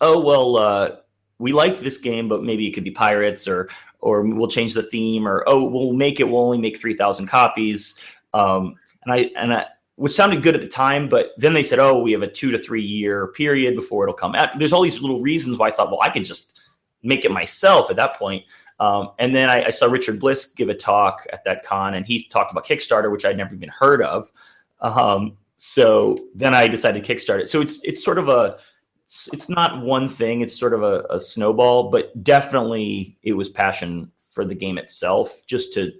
"Oh, 0.00 0.20
well." 0.20 0.56
Uh, 0.56 0.96
we 1.38 1.54
like 1.54 1.80
this 1.80 1.96
game, 1.96 2.28
but 2.28 2.44
maybe 2.44 2.66
it 2.66 2.72
could 2.72 2.84
be 2.84 2.90
pirates, 2.90 3.48
or 3.48 3.70
or 4.00 4.20
we'll 4.20 4.46
change 4.46 4.74
the 4.74 4.82
theme, 4.82 5.26
or 5.26 5.42
oh, 5.46 5.64
we'll 5.64 5.94
make 5.94 6.20
it. 6.20 6.28
We'll 6.28 6.42
only 6.42 6.58
make 6.58 6.78
three 6.78 6.92
thousand 6.92 7.28
copies. 7.28 7.98
Um, 8.34 8.74
and 9.04 9.14
I 9.14 9.30
and 9.36 9.54
I, 9.54 9.66
which 10.00 10.12
sounded 10.12 10.42
good 10.42 10.54
at 10.54 10.62
the 10.62 10.66
time, 10.66 11.10
but 11.10 11.32
then 11.36 11.52
they 11.52 11.62
said, 11.62 11.78
oh, 11.78 12.00
we 12.00 12.12
have 12.12 12.22
a 12.22 12.26
two 12.26 12.50
to 12.50 12.58
three 12.58 12.82
year 12.82 13.28
period 13.28 13.74
before 13.74 14.04
it'll 14.04 14.14
come 14.14 14.34
out. 14.34 14.58
There's 14.58 14.72
all 14.72 14.80
these 14.80 15.02
little 15.02 15.20
reasons 15.20 15.58
why 15.58 15.68
I 15.68 15.70
thought, 15.72 15.90
well, 15.90 16.00
I 16.02 16.08
can 16.08 16.24
just 16.24 16.68
make 17.02 17.24
it 17.24 17.30
myself 17.30 17.90
at 17.90 17.96
that 17.96 18.16
point. 18.16 18.44
Um, 18.80 19.10
and 19.18 19.36
then 19.36 19.50
I, 19.50 19.66
I, 19.66 19.70
saw 19.70 19.86
Richard 19.86 20.18
Bliss 20.18 20.46
give 20.46 20.70
a 20.70 20.74
talk 20.74 21.26
at 21.34 21.44
that 21.44 21.62
con, 21.64 21.94
and 21.94 22.06
he 22.06 22.24
talked 22.24 22.50
about 22.50 22.66
Kickstarter, 22.66 23.12
which 23.12 23.26
I'd 23.26 23.36
never 23.36 23.54
even 23.54 23.68
heard 23.68 24.00
of. 24.00 24.32
Um, 24.80 25.36
so 25.56 26.16
then 26.34 26.54
I 26.54 26.66
decided 26.66 27.04
to 27.04 27.14
kickstart 27.14 27.40
it. 27.40 27.50
So 27.50 27.60
it's 27.60 27.82
it's 27.84 28.02
sort 28.02 28.16
of 28.16 28.30
a 28.30 28.58
it's, 29.04 29.48
not 29.50 29.82
one 29.82 30.08
thing. 30.08 30.40
It's 30.40 30.58
sort 30.58 30.72
of 30.72 30.82
a, 30.82 31.04
a 31.10 31.20
snowball, 31.20 31.90
but 31.90 32.24
definitely 32.24 33.18
it 33.22 33.34
was 33.34 33.50
passion 33.50 34.10
for 34.32 34.44
the 34.44 34.54
game 34.54 34.78
itself, 34.78 35.44
just 35.46 35.74
to 35.74 35.92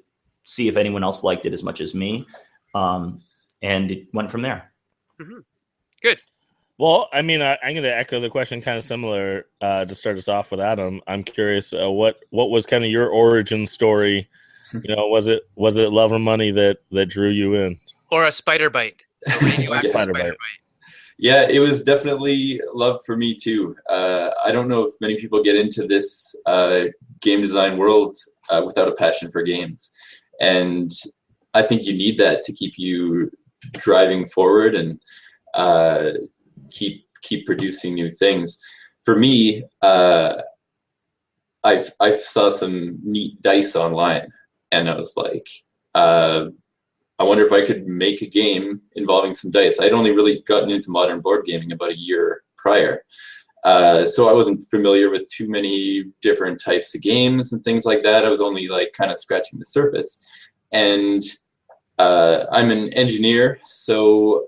see 0.45 0.69
if 0.69 0.77
anyone 0.77 1.05
else 1.05 1.23
liked 1.23 1.45
it 1.45 1.53
as 1.53 1.63
much 1.63 1.81
as 1.81 1.95
me. 1.95 2.27
Um, 2.75 3.21
and 3.63 3.91
it 3.91 4.07
went 4.15 4.31
from 4.31 4.43
there. 4.43 4.73
Mm-hmm. 5.21 5.41
Good. 6.03 6.23
Well, 6.81 7.11
I 7.13 7.21
mean, 7.21 7.43
I, 7.43 7.59
am 7.63 7.75
going 7.75 7.83
to 7.83 7.95
echo 7.95 8.21
the 8.21 8.31
question, 8.31 8.63
kind 8.63 8.79
of 8.79 8.83
similar 8.83 9.45
uh, 9.61 9.85
to 9.85 9.95
start 9.95 10.17
us 10.17 10.29
off 10.29 10.51
with 10.51 10.61
Adam. 10.61 11.03
I'm 11.07 11.23
curious, 11.23 11.75
uh, 11.75 11.91
what 11.91 12.21
what 12.31 12.49
was 12.49 12.65
kind 12.65 12.83
of 12.83 12.91
your 12.91 13.07
origin 13.09 13.67
story? 13.67 14.29
You 14.73 14.95
know, 14.95 15.09
was 15.09 15.27
it 15.27 15.43
was 15.57 15.77
it 15.77 15.91
love 15.91 16.13
or 16.13 16.21
money 16.21 16.53
that 16.53 16.79
that 16.93 17.07
drew 17.07 17.29
you 17.29 17.55
in, 17.55 17.77
or 18.13 18.29
a 18.29 18.31
spider 18.31 18.71
bite? 18.71 19.03
A 19.27 19.31
spider, 19.33 19.91
spider 19.91 20.13
bite. 20.13 20.23
bite. 20.23 20.61
Yeah, 21.19 21.49
it 21.49 21.59
was 21.59 21.83
definitely 21.83 22.61
love 22.73 23.01
for 23.05 23.17
me 23.17 23.35
too. 23.35 23.75
Uh, 23.89 24.31
I 24.45 24.53
don't 24.53 24.69
know 24.69 24.85
if 24.85 24.93
many 25.01 25.17
people 25.17 25.43
get 25.43 25.57
into 25.57 25.89
this 25.89 26.37
uh, 26.47 26.85
game 27.21 27.43
design 27.43 27.79
world 27.79 28.17
uh, 28.49 28.63
without 28.65 28.87
a 28.87 28.93
passion 28.93 29.33
for 29.33 29.43
games, 29.43 29.91
and 30.41 30.93
I 31.53 31.63
think 31.63 31.85
you 31.85 31.93
need 31.93 32.17
that 32.21 32.45
to 32.45 32.53
keep 32.53 32.75
you 32.79 33.29
driving 33.73 34.25
forward 34.25 34.77
and 34.77 35.01
uh, 35.55 36.13
keep 36.71 37.07
keep 37.23 37.47
producing 37.47 37.95
new 37.95 38.11
things. 38.11 38.59
For 39.05 39.17
me, 39.17 39.65
uh, 39.83 40.43
I've 41.65 41.93
I 42.01 42.13
saw 42.13 42.49
some 42.49 42.99
neat 43.03 43.41
dice 43.43 43.77
online, 43.77 44.33
and 44.73 44.89
I 44.89 44.97
was 44.97 45.17
like, 45.17 45.49
uh, 45.95 46.47
I 47.19 47.25
wonder 47.25 47.45
if 47.45 47.53
I 47.53 47.65
could 47.65 47.87
make 47.87 48.23
a 48.23 48.27
game 48.27 48.81
involving 48.95 49.35
some 49.35 49.51
dice. 49.51 49.79
I'd 49.79 49.93
only 49.93 50.11
really 50.13 50.43
gotten 50.47 50.71
into 50.71 50.91
modern 50.91 51.21
board 51.21 51.45
gaming 51.45 51.73
about 51.73 51.93
a 51.93 51.99
year 51.99 52.43
prior. 52.57 53.05
Uh, 53.63 54.07
so 54.07 54.29
I 54.29 54.33
wasn't 54.33 54.65
familiar 54.71 55.11
with 55.11 55.27
too 55.27 55.49
many 55.49 56.05
different 56.23 56.63
types 56.63 56.95
of 56.95 57.03
games 57.03 57.53
and 57.53 57.63
things 57.63 57.85
like 57.85 58.03
that. 58.05 58.25
I 58.25 58.31
was 58.31 58.41
only 58.41 58.69
like 58.69 58.95
kind 58.97 59.11
of 59.11 59.19
scratching 59.19 59.59
the 59.59 59.67
surface. 59.67 60.25
And 60.73 61.23
uh, 61.99 62.47
I'm 62.51 62.71
an 62.71 62.91
engineer, 62.95 63.61
so 63.67 64.47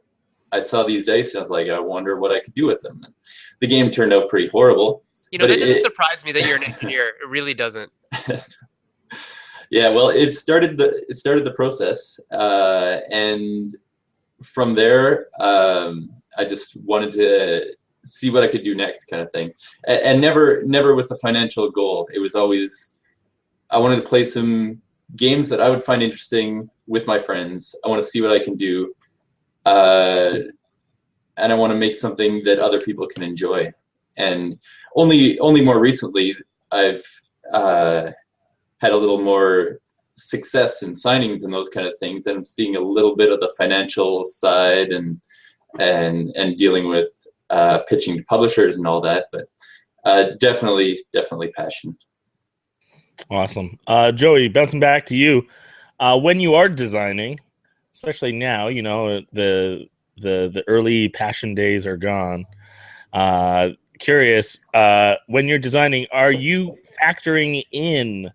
I 0.52 0.60
saw 0.60 0.84
these 0.84 1.04
dice 1.04 1.30
and 1.30 1.38
I 1.38 1.40
was 1.40 1.50
like, 1.50 1.68
I 1.68 1.80
wonder 1.80 2.18
what 2.18 2.30
I 2.30 2.40
could 2.40 2.54
do 2.54 2.66
with 2.66 2.82
them. 2.82 3.00
And 3.04 3.14
the 3.60 3.66
game 3.66 3.90
turned 3.90 4.12
out 4.12 4.28
pretty 4.28 4.48
horrible. 4.48 5.02
You 5.30 5.38
know, 5.38 5.46
that 5.46 5.58
doesn't 5.58 5.76
it, 5.76 5.82
surprise 5.82 6.24
me 6.24 6.32
that 6.32 6.46
you're 6.46 6.56
an 6.56 6.64
engineer. 6.66 7.08
it 7.08 7.28
really 7.28 7.54
doesn't. 7.54 7.90
yeah, 9.70 9.88
well, 9.88 10.10
it 10.10 10.32
started 10.32 10.76
the 10.76 11.02
it 11.08 11.16
started 11.16 11.46
the 11.46 11.52
process, 11.52 12.20
uh, 12.30 12.98
and 13.10 13.76
from 14.42 14.74
there, 14.74 15.28
um, 15.40 16.10
I 16.36 16.44
just 16.44 16.76
wanted 16.82 17.12
to 17.14 17.74
see 18.04 18.28
what 18.28 18.42
I 18.42 18.48
could 18.48 18.64
do 18.64 18.74
next, 18.74 19.06
kind 19.06 19.22
of 19.22 19.30
thing, 19.30 19.52
and, 19.86 20.00
and 20.02 20.20
never 20.20 20.62
never 20.64 20.94
with 20.94 21.10
a 21.10 21.16
financial 21.16 21.70
goal. 21.70 22.06
It 22.12 22.18
was 22.18 22.34
always 22.34 22.94
I 23.70 23.78
wanted 23.78 23.96
to 23.96 24.02
play 24.02 24.24
some 24.24 24.82
games 25.16 25.48
that 25.48 25.62
I 25.62 25.70
would 25.70 25.82
find 25.82 26.02
interesting 26.02 26.68
with 26.86 27.06
my 27.06 27.18
friends. 27.18 27.74
I 27.84 27.88
want 27.88 28.02
to 28.02 28.08
see 28.08 28.20
what 28.20 28.32
I 28.32 28.38
can 28.38 28.56
do, 28.56 28.94
uh, 29.64 30.34
and 31.36 31.52
I 31.52 31.54
want 31.54 31.72
to 31.72 31.78
make 31.78 31.96
something 31.96 32.42
that 32.44 32.58
other 32.58 32.80
people 32.80 33.06
can 33.06 33.22
enjoy. 33.22 33.72
And 34.16 34.58
only 34.94 35.38
only 35.38 35.64
more 35.64 35.80
recently, 35.80 36.36
I've 36.70 37.04
uh, 37.52 38.10
had 38.78 38.92
a 38.92 38.96
little 38.96 39.20
more 39.20 39.80
success 40.16 40.82
in 40.82 40.90
signings 40.90 41.44
and 41.44 41.52
those 41.52 41.68
kind 41.68 41.86
of 41.86 41.96
things, 41.98 42.26
and 42.26 42.36
I'm 42.36 42.44
seeing 42.44 42.76
a 42.76 42.80
little 42.80 43.16
bit 43.16 43.32
of 43.32 43.40
the 43.40 43.52
financial 43.56 44.24
side 44.24 44.90
and 44.90 45.20
and 45.78 46.30
and 46.36 46.58
dealing 46.58 46.88
with 46.88 47.08
uh, 47.50 47.80
pitching 47.88 48.18
to 48.18 48.24
publishers 48.24 48.78
and 48.78 48.86
all 48.86 49.00
that. 49.00 49.26
But 49.32 49.48
uh, 50.04 50.30
definitely, 50.38 51.00
definitely 51.12 51.52
passion. 51.52 51.96
Awesome. 53.30 53.78
Uh, 53.86 54.12
Joey, 54.12 54.48
bouncing 54.48 54.80
back 54.80 55.06
to 55.06 55.16
you. 55.16 55.46
Uh, 56.00 56.18
when 56.18 56.40
you 56.40 56.54
are 56.54 56.68
designing, 56.68 57.38
especially 57.92 58.32
now, 58.32 58.68
you 58.68 58.82
know, 58.82 59.20
the 59.32 59.88
the 60.16 60.50
the 60.52 60.64
early 60.66 61.08
passion 61.08 61.54
days 61.54 61.86
are 61.86 61.96
gone. 61.96 62.46
Uh, 63.12 63.70
curious, 63.98 64.60
uh, 64.74 65.16
when 65.28 65.46
you're 65.46 65.58
designing, 65.58 66.06
are 66.12 66.32
you 66.32 66.76
factoring 67.02 67.62
in 67.72 68.30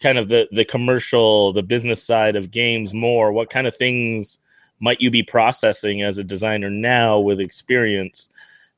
kind 0.00 0.18
of 0.18 0.28
the 0.28 0.48
the 0.52 0.64
commercial, 0.64 1.52
the 1.52 1.62
business 1.62 2.02
side 2.02 2.36
of 2.36 2.50
games 2.50 2.94
more? 2.94 3.32
What 3.32 3.50
kind 3.50 3.66
of 3.66 3.76
things 3.76 4.38
might 4.80 5.00
you 5.00 5.10
be 5.10 5.22
processing 5.22 6.02
as 6.02 6.18
a 6.18 6.24
designer 6.24 6.70
now 6.70 7.18
with 7.18 7.40
experience 7.40 8.30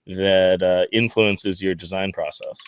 that 0.07 0.63
uh, 0.63 0.87
influences 0.93 1.63
your 1.63 1.75
design 1.75 2.13
process? 2.13 2.59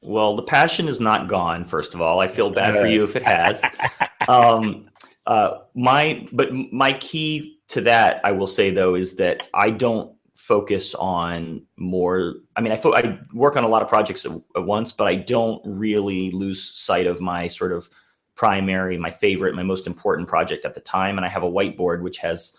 Well, 0.00 0.36
the 0.36 0.44
passion 0.44 0.86
is 0.86 1.00
not 1.00 1.26
gone. 1.26 1.64
First 1.64 1.94
of 1.94 2.00
all, 2.00 2.20
I 2.20 2.28
feel 2.28 2.50
bad 2.50 2.74
for 2.74 2.86
you 2.86 3.02
if 3.02 3.16
it 3.16 3.24
has. 3.24 3.60
um, 4.28 4.88
uh, 5.28 5.58
my 5.74 6.26
but 6.32 6.52
my 6.72 6.94
key 6.94 7.60
to 7.68 7.82
that, 7.82 8.20
I 8.24 8.32
will 8.32 8.46
say 8.46 8.70
though, 8.70 8.94
is 8.94 9.16
that 9.16 9.46
I 9.52 9.70
don't 9.70 10.16
focus 10.34 10.94
on 10.94 11.66
more. 11.76 12.36
I 12.56 12.62
mean, 12.62 12.72
I 12.72 12.76
fo- 12.76 12.94
I 12.94 13.18
work 13.34 13.54
on 13.56 13.62
a 13.62 13.68
lot 13.68 13.82
of 13.82 13.88
projects 13.88 14.24
at, 14.24 14.32
at 14.56 14.64
once, 14.64 14.90
but 14.90 15.06
I 15.06 15.16
don't 15.16 15.60
really 15.66 16.30
lose 16.30 16.64
sight 16.64 17.06
of 17.06 17.20
my 17.20 17.46
sort 17.46 17.72
of 17.72 17.90
primary, 18.36 18.96
my 18.96 19.10
favorite, 19.10 19.54
my 19.54 19.62
most 19.62 19.86
important 19.86 20.28
project 20.28 20.64
at 20.64 20.72
the 20.72 20.80
time. 20.80 21.18
And 21.18 21.26
I 21.26 21.28
have 21.28 21.42
a 21.42 21.50
whiteboard 21.50 22.00
which 22.00 22.18
has, 22.18 22.56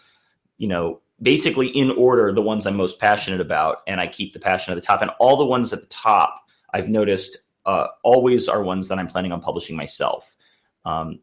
you 0.60 0.68
know, 0.68 1.02
basically 1.20 1.70
in 1.70 1.90
order 1.90 2.32
the 2.32 2.42
ones 2.44 2.68
I'm 2.68 2.76
most 2.76 3.00
passionate 3.00 3.42
about, 3.42 3.78
and 3.88 4.00
I 4.00 4.06
keep 4.06 4.34
the 4.34 4.40
passion 4.40 4.74
at 4.74 4.76
the 4.76 4.86
top, 4.86 5.02
and 5.02 5.10
all 5.20 5.38
the 5.38 5.46
ones 5.46 5.74
at 5.74 5.82
the 5.82 5.88
top 5.88 6.36
I've 6.72 6.88
noticed 6.88 7.40
uh, 7.66 7.88
always 8.04 8.48
are 8.48 8.62
ones 8.62 8.90
that 8.90 9.00
I'm 9.00 9.08
planning 9.08 9.32
on 9.32 9.42
publishing 9.42 9.76
myself. 9.76 10.36
Um, 10.86 11.20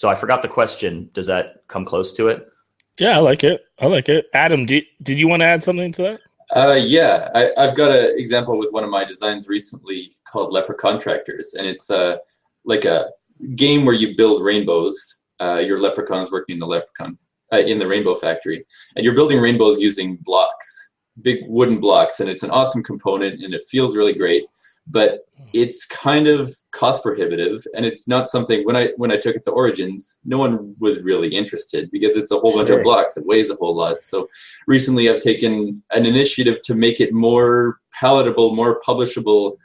so 0.00 0.08
I 0.08 0.14
forgot 0.14 0.40
the 0.40 0.48
question. 0.48 1.10
Does 1.12 1.26
that 1.26 1.62
come 1.68 1.84
close 1.84 2.14
to 2.14 2.28
it? 2.28 2.50
Yeah, 2.98 3.18
I 3.18 3.18
like 3.18 3.44
it. 3.44 3.66
I 3.78 3.84
like 3.84 4.08
it. 4.08 4.28
Adam, 4.32 4.64
did, 4.64 4.84
did 5.02 5.20
you 5.20 5.28
want 5.28 5.40
to 5.40 5.46
add 5.46 5.62
something 5.62 5.92
to 5.92 6.02
that? 6.02 6.20
Uh, 6.56 6.80
yeah, 6.82 7.28
I, 7.34 7.66
have 7.66 7.76
got 7.76 7.90
an 7.90 8.18
example 8.18 8.58
with 8.58 8.72
one 8.72 8.82
of 8.82 8.88
my 8.88 9.04
designs 9.04 9.46
recently 9.46 10.12
called 10.26 10.54
Leper 10.54 10.74
Leprechauntractors, 10.74 11.48
and 11.58 11.66
it's 11.66 11.90
uh, 11.90 12.16
like 12.64 12.86
a 12.86 13.10
game 13.56 13.84
where 13.84 13.94
you 13.94 14.16
build 14.16 14.42
rainbows. 14.42 15.20
Uh, 15.38 15.62
your 15.62 15.78
leprechauns 15.78 16.30
working 16.30 16.54
in 16.54 16.60
the 16.60 16.66
leprechaun 16.66 17.18
uh, 17.52 17.58
in 17.58 17.78
the 17.78 17.86
rainbow 17.86 18.14
factory, 18.14 18.64
and 18.96 19.04
you're 19.04 19.14
building 19.14 19.38
rainbows 19.38 19.80
using 19.80 20.16
blocks, 20.22 20.92
big 21.20 21.40
wooden 21.46 21.78
blocks, 21.78 22.20
and 22.20 22.30
it's 22.30 22.42
an 22.42 22.50
awesome 22.50 22.82
component, 22.82 23.44
and 23.44 23.52
it 23.52 23.62
feels 23.70 23.94
really 23.94 24.14
great 24.14 24.46
but 24.90 25.26
it's 25.52 25.84
kind 25.86 26.26
of 26.26 26.54
cost 26.72 27.02
prohibitive 27.02 27.64
and 27.74 27.84
it's 27.84 28.06
not 28.06 28.28
something 28.28 28.64
when 28.64 28.76
i 28.76 28.88
when 28.96 29.10
i 29.10 29.16
took 29.16 29.34
it 29.34 29.44
to 29.44 29.50
origins 29.50 30.20
no 30.24 30.38
one 30.38 30.74
was 30.78 31.02
really 31.02 31.34
interested 31.34 31.90
because 31.90 32.16
it's 32.16 32.30
a 32.30 32.38
whole 32.38 32.52
bunch 32.52 32.70
of 32.70 32.82
blocks. 32.82 33.16
It 33.16 33.26
weighs 33.26 33.50
a 33.50 33.56
whole 33.56 33.74
lot. 33.74 34.02
So 34.02 34.28
recently 34.66 35.08
i've 35.08 35.20
taken 35.20 35.82
an 35.92 36.06
initiative 36.06 36.60
to 36.62 36.74
make 36.74 37.00
it 37.00 37.12
more 37.12 37.78
palatable 37.98 38.54
more 38.54 38.80
publishable 38.80 39.56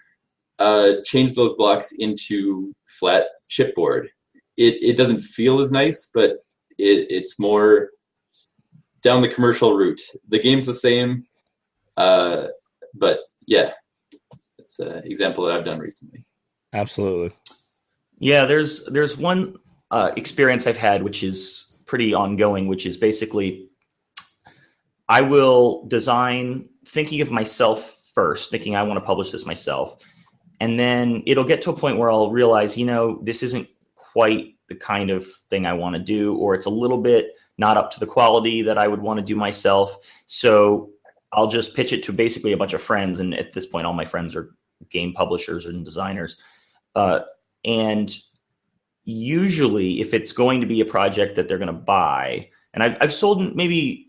uh, 0.58 1.02
change 1.04 1.34
those 1.34 1.54
blocks 1.56 1.92
into 2.00 2.74
flat 2.86 3.26
chipboard. 3.50 4.08
It, 4.56 4.76
it 4.82 4.98
doesn't 4.98 5.20
feel 5.20 5.60
as 5.60 5.72
nice 5.72 6.10
but 6.14 6.38
it, 6.78 7.08
it's 7.10 7.38
more 7.40 7.90
down 9.02 9.22
the 9.22 9.28
commercial 9.28 9.76
route. 9.76 10.02
The 10.30 10.40
game's 10.40 10.66
the 10.66 10.74
same 10.74 11.26
uh, 11.98 12.48
but 12.94 13.20
yeah 13.46 13.74
it's 14.66 14.80
an 14.80 15.04
example 15.06 15.46
that 15.46 15.56
I've 15.56 15.64
done 15.66 15.80
recently. 15.80 16.26
Absolutely. 16.74 17.38
Yeah, 18.18 18.46
there's 18.46 18.84
there's 18.86 19.16
one 19.16 19.58
uh, 19.92 20.12
experience 20.16 20.66
I've 20.66 20.78
had 20.78 21.04
which 21.04 21.24
is 21.24 21.78
pretty 21.86 22.14
ongoing, 22.14 22.68
which 22.68 22.88
is 22.88 22.98
basically 22.98 23.70
I 25.08 25.22
will 25.22 25.86
design 25.88 26.68
thinking 26.88 27.22
of 27.22 27.30
myself 27.30 28.10
first, 28.16 28.50
thinking 28.50 28.76
I 28.76 28.82
want 28.84 29.00
to 29.00 29.06
publish 29.06 29.30
this 29.32 29.46
myself, 29.46 29.98
and 30.60 30.80
then 30.80 31.22
it'll 31.28 31.44
get 31.44 31.62
to 31.64 31.70
a 31.70 31.78
point 31.78 31.98
where 31.98 32.10
I'll 32.10 32.32
realize, 32.32 32.76
you 32.78 32.88
know, 32.88 33.22
this 33.22 33.44
isn't 33.44 33.68
quite 33.96 34.56
the 34.68 34.76
kind 34.76 35.12
of 35.12 35.28
thing 35.52 35.68
I 35.68 35.74
want 35.74 35.96
to 35.96 36.02
do, 36.02 36.36
or 36.38 36.56
it's 36.56 36.66
a 36.66 36.72
little 36.72 36.98
bit 36.98 37.34
not 37.60 37.78
up 37.78 37.92
to 37.92 38.00
the 38.00 38.08
quality 38.08 38.64
that 38.64 38.80
I 38.80 38.88
would 38.88 39.02
want 39.02 39.20
to 39.20 39.26
do 39.26 39.36
myself. 39.36 39.98
So 40.26 40.90
I'll 41.36 41.48
just 41.48 41.76
pitch 41.76 41.94
it 41.94 42.04
to 42.04 42.14
basically 42.14 42.54
a 42.54 42.58
bunch 42.58 42.74
of 42.74 42.82
friends, 42.82 43.20
and 43.20 43.34
at 43.36 43.54
this 43.54 43.66
point, 43.66 43.86
all 43.86 43.94
my 43.94 44.06
friends 44.06 44.36
are 44.36 44.56
game 44.90 45.14
publishers 45.14 45.66
and 45.66 45.84
designers. 45.84 46.38
Uh, 46.96 47.20
and 47.66 48.16
usually, 49.04 50.00
if 50.00 50.14
it's 50.14 50.32
going 50.32 50.62
to 50.62 50.68
be 50.68 50.82
a 50.82 50.86
project 50.86 51.36
that 51.36 51.48
they're 51.48 51.58
going 51.58 51.68
to 51.68 51.74
buy, 51.74 52.50
and 52.74 52.82
I've, 52.82 52.98
I've 53.02 53.14
sold 53.14 53.56
maybe 53.56 54.08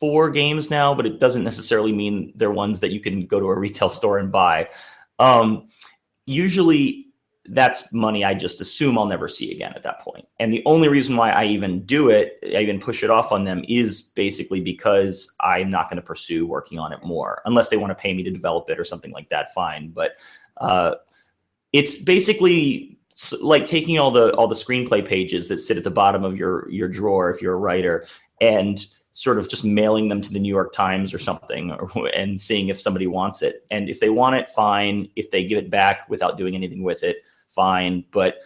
four 0.00 0.30
games 0.30 0.70
now, 0.70 0.94
but 0.94 1.06
it 1.06 1.20
doesn't 1.20 1.44
necessarily 1.44 1.92
mean 1.92 2.32
they're 2.36 2.50
ones 2.50 2.80
that 2.80 2.90
you 2.90 3.00
can 3.00 3.26
go 3.26 3.38
to 3.38 3.46
a 3.46 3.58
retail 3.58 3.90
store 3.90 4.18
and 4.18 4.32
buy. 4.32 4.68
Um, 5.18 5.68
usually, 6.26 7.06
that's 7.48 7.92
money 7.92 8.24
I 8.24 8.34
just 8.34 8.60
assume 8.60 8.98
I'll 8.98 9.06
never 9.06 9.28
see 9.28 9.52
again 9.52 9.72
at 9.74 9.82
that 9.82 10.00
point. 10.00 10.26
And 10.38 10.52
the 10.52 10.62
only 10.64 10.88
reason 10.88 11.16
why 11.16 11.30
I 11.30 11.44
even 11.44 11.84
do 11.84 12.08
it, 12.08 12.38
I 12.42 12.60
even 12.60 12.80
push 12.80 13.02
it 13.02 13.10
off 13.10 13.32
on 13.32 13.44
them, 13.44 13.64
is 13.68 14.00
basically 14.00 14.60
because 14.60 15.34
I'm 15.40 15.68
not 15.68 15.90
going 15.90 15.96
to 15.96 16.02
pursue 16.02 16.46
working 16.46 16.78
on 16.78 16.92
it 16.92 17.04
more, 17.04 17.42
unless 17.44 17.68
they 17.68 17.76
want 17.76 17.90
to 17.90 18.00
pay 18.00 18.14
me 18.14 18.22
to 18.22 18.30
develop 18.30 18.70
it 18.70 18.78
or 18.78 18.84
something 18.84 19.12
like 19.12 19.28
that. 19.28 19.52
Fine, 19.52 19.90
but 19.90 20.12
uh, 20.58 20.94
it's 21.72 21.96
basically 21.96 22.98
like 23.40 23.66
taking 23.66 23.98
all 23.98 24.10
the 24.10 24.32
all 24.34 24.48
the 24.48 24.54
screenplay 24.54 25.06
pages 25.06 25.48
that 25.48 25.58
sit 25.58 25.76
at 25.76 25.84
the 25.84 25.90
bottom 25.90 26.24
of 26.24 26.36
your 26.36 26.68
your 26.70 26.88
drawer 26.88 27.30
if 27.30 27.40
you're 27.42 27.54
a 27.54 27.58
writer 27.58 28.06
and 28.40 28.86
sort 29.12 29.38
of 29.38 29.48
just 29.48 29.64
mailing 29.64 30.08
them 30.08 30.20
to 30.20 30.32
the 30.32 30.40
New 30.40 30.48
York 30.52 30.72
Times 30.72 31.14
or 31.14 31.18
something 31.18 31.70
or, 31.70 32.08
and 32.08 32.40
seeing 32.40 32.68
if 32.68 32.80
somebody 32.80 33.06
wants 33.06 33.42
it. 33.42 33.64
And 33.70 33.88
if 33.88 34.00
they 34.00 34.10
want 34.10 34.34
it, 34.34 34.50
fine. 34.50 35.08
If 35.14 35.30
they 35.30 35.44
give 35.44 35.58
it 35.58 35.70
back 35.70 36.08
without 36.08 36.36
doing 36.36 36.56
anything 36.56 36.82
with 36.82 37.04
it, 37.04 37.18
fine. 37.54 38.04
But 38.10 38.36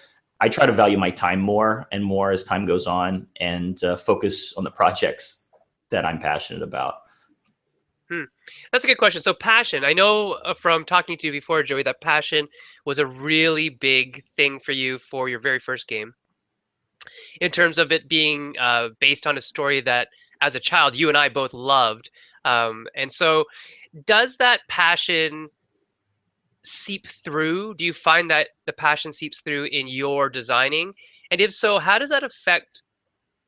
I 0.40 0.48
try 0.48 0.66
to 0.66 0.72
value 0.72 0.98
my 0.98 1.10
time 1.10 1.40
more 1.40 1.86
and 1.90 2.04
more 2.04 2.30
as 2.30 2.44
time 2.44 2.64
goes 2.64 2.86
on 2.86 3.26
and 3.40 3.82
uh, 3.82 3.96
focus 3.96 4.54
on 4.56 4.64
the 4.64 4.70
projects 4.70 5.46
that 5.90 6.04
I'm 6.04 6.18
passionate 6.18 6.62
about. 6.62 6.94
That's 8.72 8.84
a 8.84 8.86
good 8.86 8.98
question. 8.98 9.20
So 9.20 9.34
passion, 9.34 9.84
I 9.84 9.92
know 9.92 10.32
uh, 10.44 10.54
from 10.54 10.84
talking 10.84 11.18
to 11.18 11.26
you 11.26 11.32
before, 11.32 11.62
Joey, 11.62 11.82
that 11.82 12.00
passion 12.00 12.48
was 12.84 12.98
a 12.98 13.06
really 13.06 13.68
big 13.68 14.24
thing 14.36 14.60
for 14.60 14.72
you 14.72 14.98
for 14.98 15.28
your 15.28 15.40
very 15.40 15.58
first 15.58 15.88
game. 15.88 16.14
In 17.40 17.50
terms 17.50 17.78
of 17.78 17.92
it 17.92 18.08
being 18.08 18.54
uh, 18.58 18.90
based 19.00 19.26
on 19.26 19.36
a 19.36 19.40
story 19.40 19.80
that, 19.82 20.08
as 20.40 20.54
a 20.54 20.60
child, 20.60 20.96
you 20.96 21.08
and 21.08 21.16
I 21.16 21.28
both 21.28 21.52
loved. 21.52 22.10
Um, 22.44 22.86
and 22.94 23.10
so, 23.10 23.44
does 24.06 24.36
that 24.36 24.60
passion 24.68 25.48
seep 26.64 27.06
through? 27.08 27.74
Do 27.74 27.84
you 27.84 27.92
find 27.92 28.30
that 28.30 28.48
the 28.66 28.72
passion 28.72 29.12
seeps 29.12 29.40
through 29.40 29.64
in 29.66 29.88
your 29.88 30.28
designing? 30.28 30.92
And 31.30 31.40
if 31.40 31.52
so, 31.52 31.78
how 31.78 31.98
does 31.98 32.10
that 32.10 32.22
affect 32.22 32.82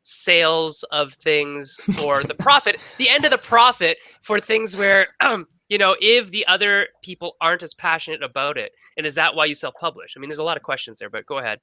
sales 0.02 0.82
of 0.90 1.14
things 1.14 1.80
or 2.02 2.22
the 2.22 2.34
profit, 2.38 2.80
the 2.98 3.08
end 3.08 3.24
of 3.24 3.30
the 3.30 3.38
profit 3.38 3.98
for 4.22 4.40
things 4.40 4.76
where, 4.76 5.08
um, 5.20 5.46
you 5.68 5.78
know, 5.78 5.94
if 6.00 6.30
the 6.32 6.44
other 6.46 6.88
people 7.02 7.36
aren't 7.40 7.62
as 7.62 7.74
passionate 7.74 8.22
about 8.22 8.58
it? 8.58 8.72
And 8.96 9.06
is 9.06 9.14
that 9.14 9.34
why 9.34 9.44
you 9.44 9.54
self 9.54 9.74
publish? 9.80 10.14
I 10.16 10.20
mean, 10.20 10.28
there's 10.28 10.38
a 10.38 10.44
lot 10.44 10.56
of 10.56 10.62
questions 10.62 10.98
there, 10.98 11.10
but 11.10 11.26
go 11.26 11.38
ahead. 11.38 11.60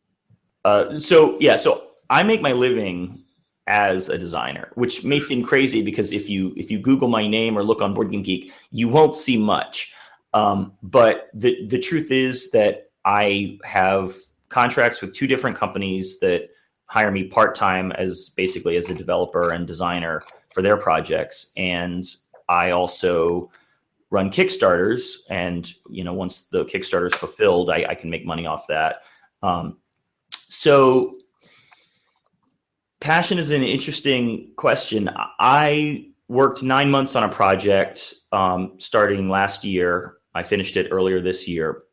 Uh, 0.63 0.99
so 0.99 1.37
yeah, 1.39 1.57
so 1.57 1.89
I 2.09 2.23
make 2.23 2.41
my 2.41 2.53
living 2.53 3.23
as 3.67 4.07
a 4.07 4.17
designer, 4.17 4.71
which 4.75 5.03
may 5.03 5.19
seem 5.19 5.43
crazy 5.43 5.81
because 5.81 6.13
if 6.13 6.29
you 6.29 6.53
if 6.55 6.71
you 6.71 6.79
Google 6.79 7.09
my 7.09 7.27
name 7.27 7.57
or 7.57 7.63
look 7.63 7.81
on 7.81 7.93
Board 7.93 8.11
Game 8.11 8.23
Geek, 8.23 8.53
you 8.71 8.87
won't 8.87 9.15
see 9.15 9.37
much. 9.37 9.93
Um, 10.33 10.73
but 10.83 11.29
the 11.33 11.67
the 11.67 11.79
truth 11.79 12.11
is 12.11 12.51
that 12.51 12.91
I 13.05 13.57
have 13.63 14.15
contracts 14.49 15.01
with 15.01 15.13
two 15.13 15.27
different 15.27 15.57
companies 15.57 16.19
that 16.19 16.49
hire 16.85 17.11
me 17.11 17.25
part 17.25 17.55
time 17.55 17.91
as 17.93 18.29
basically 18.29 18.77
as 18.77 18.89
a 18.89 18.93
developer 18.93 19.51
and 19.51 19.67
designer 19.67 20.23
for 20.53 20.61
their 20.61 20.77
projects, 20.77 21.51
and 21.57 22.05
I 22.49 22.71
also 22.71 23.51
run 24.09 24.29
Kickstarters. 24.29 25.17
And 25.29 25.71
you 25.89 26.03
know, 26.03 26.13
once 26.13 26.47
the 26.47 26.65
Kickstarter 26.65 27.07
is 27.07 27.15
fulfilled, 27.15 27.69
I, 27.69 27.85
I 27.89 27.95
can 27.95 28.09
make 28.09 28.25
money 28.25 28.45
off 28.45 28.67
that. 28.67 29.03
Um, 29.43 29.77
so 30.31 31.17
passion 32.99 33.37
is 33.37 33.51
an 33.51 33.63
interesting 33.63 34.51
question. 34.55 35.09
I 35.39 36.09
worked 36.27 36.63
nine 36.63 36.91
months 36.91 37.15
on 37.15 37.23
a 37.23 37.29
project 37.29 38.13
um, 38.31 38.73
starting 38.77 39.27
last 39.27 39.63
year. 39.63 40.16
I 40.37 40.43
finished 40.43 40.77
it 40.77 40.89
earlier 40.91 41.21
this 41.21 41.47
year, 41.47 41.83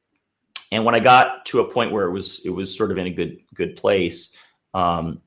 and 0.72 0.85
when 0.85 0.94
I 0.94 1.00
got 1.00 1.46
to 1.46 1.61
a 1.61 1.70
point 1.70 1.92
where 1.92 2.07
it 2.07 2.12
was 2.12 2.44
it 2.44 2.50
was 2.50 2.76
sort 2.76 2.90
of 2.90 2.98
in 2.98 3.07
a 3.07 3.11
good 3.11 3.38
good 3.54 3.76
place, 3.76 4.37
um, 4.74 5.20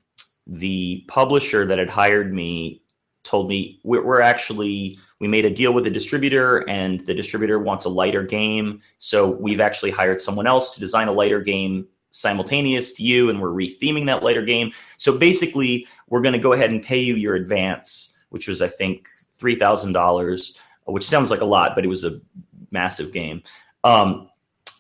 the 0.45 1.03
publisher 1.07 1.65
that 1.65 1.79
had 1.79 1.89
hired 1.89 2.33
me 2.33 2.81
told 3.23 3.49
me 3.49 3.79
we're, 3.83 4.05
we're 4.05 4.21
actually 4.21 4.97
we 5.19 5.27
made 5.27 5.45
a 5.45 5.49
deal 5.49 5.73
with 5.73 5.83
the 5.83 5.89
distributor 5.89 6.59
and 6.69 7.01
the 7.01 7.13
distributor 7.13 7.59
wants 7.59 7.85
a 7.85 7.89
lighter 7.89 8.23
game. 8.23 8.79
So 8.97 9.31
we've 9.31 9.59
actually 9.59 9.91
hired 9.91 10.21
someone 10.21 10.47
else 10.47 10.73
to 10.75 10.79
design 10.79 11.07
a 11.09 11.11
lighter 11.11 11.41
game 11.41 11.87
simultaneous 12.11 12.93
to 12.93 13.03
you 13.03 13.29
and 13.29 13.41
we're 13.41 13.49
retheming 13.49 14.05
that 14.05 14.23
lighter 14.23 14.43
game. 14.43 14.71
So 14.95 15.17
basically 15.17 15.85
we're 16.07 16.21
going 16.21 16.33
to 16.33 16.39
go 16.39 16.53
ahead 16.53 16.71
and 16.71 16.81
pay 16.81 16.99
you 16.99 17.15
your 17.15 17.35
advance 17.35 18.13
which 18.29 18.47
was 18.47 18.61
i 18.61 18.67
think 18.67 19.07
$3000 19.39 20.57
which 20.85 21.03
sounds 21.03 21.29
like 21.29 21.41
a 21.41 21.45
lot 21.45 21.75
but 21.75 21.83
it 21.83 21.87
was 21.87 22.03
a 22.03 22.19
massive 22.71 23.13
game. 23.13 23.43
Um, 23.83 24.29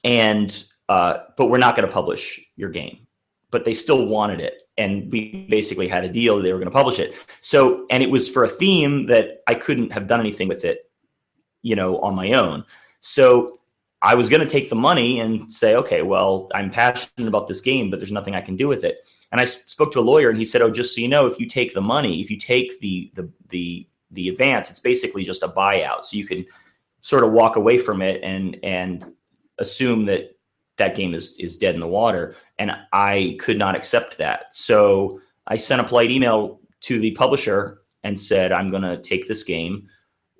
and 0.03 0.63
uh, 0.89 1.19
but 1.35 1.47
we're 1.47 1.57
not 1.57 1.75
going 1.75 1.87
to 1.87 1.93
publish 1.93 2.39
your 2.55 2.69
game 2.69 3.07
but 3.51 3.65
they 3.65 3.73
still 3.73 4.05
wanted 4.05 4.39
it. 4.39 4.63
And 4.77 5.11
we 5.11 5.47
basically 5.49 5.87
had 5.87 6.03
a 6.03 6.09
deal 6.09 6.39
they 6.41 6.53
were 6.53 6.59
going 6.59 6.69
to 6.69 6.75
publish 6.75 6.99
it. 6.99 7.15
So 7.39 7.85
and 7.89 8.03
it 8.03 8.09
was 8.09 8.29
for 8.29 8.43
a 8.43 8.47
theme 8.47 9.07
that 9.07 9.41
i 9.47 9.55
couldn't 9.55 9.91
have 9.91 10.07
done 10.07 10.19
anything 10.19 10.47
with 10.47 10.65
it 10.65 10.89
you 11.63 11.75
know 11.75 11.99
on 11.99 12.15
my 12.15 12.33
own. 12.33 12.63
So 12.99 13.57
i 14.03 14.13
was 14.13 14.29
going 14.29 14.45
to 14.45 14.49
take 14.49 14.69
the 14.69 14.75
money 14.75 15.19
and 15.21 15.51
say 15.51 15.75
okay 15.75 16.03
well 16.03 16.47
i'm 16.53 16.69
passionate 16.69 17.27
about 17.27 17.47
this 17.47 17.61
game 17.61 17.89
but 17.89 17.99
there's 17.99 18.11
nothing 18.11 18.35
i 18.35 18.41
can 18.41 18.55
do 18.55 18.67
with 18.67 18.83
it. 18.83 19.09
And 19.31 19.41
I 19.41 19.45
spoke 19.45 19.91
to 19.93 19.99
a 19.99 20.09
lawyer 20.11 20.29
and 20.29 20.37
he 20.37 20.45
said 20.45 20.61
oh 20.61 20.69
just 20.69 20.93
so 20.93 21.01
you 21.01 21.07
know 21.07 21.25
if 21.25 21.39
you 21.39 21.47
take 21.47 21.73
the 21.73 21.81
money 21.81 22.21
if 22.21 22.29
you 22.29 22.37
take 22.37 22.79
the 22.79 23.11
the 23.15 23.29
the 23.49 23.87
the 24.11 24.29
advance 24.29 24.69
it's 24.69 24.79
basically 24.79 25.23
just 25.23 25.43
a 25.43 25.49
buyout. 25.49 26.05
So 26.05 26.17
you 26.17 26.25
can 26.27 26.45
sort 27.01 27.23
of 27.23 27.31
walk 27.31 27.55
away 27.55 27.77
from 27.77 28.01
it 28.01 28.21
and 28.23 28.57
and 28.63 29.13
assume 29.59 30.05
that 30.05 30.35
that 30.77 30.95
game 30.95 31.13
is 31.13 31.37
is 31.39 31.57
dead 31.57 31.75
in 31.75 31.81
the 31.81 31.87
water. 31.87 32.35
And 32.59 32.71
i 32.93 33.37
could 33.39 33.57
not 33.57 33.75
accept 33.75 34.17
that. 34.17 34.55
So 34.55 35.19
i 35.47 35.57
sent 35.57 35.81
a 35.81 35.83
polite 35.83 36.11
email 36.11 36.59
to 36.81 36.99
the 36.99 37.11
publisher 37.11 37.81
and 38.03 38.19
said 38.19 38.51
i'm 38.51 38.69
going 38.69 38.83
to 38.83 39.01
take 39.01 39.27
this 39.27 39.43
game 39.43 39.87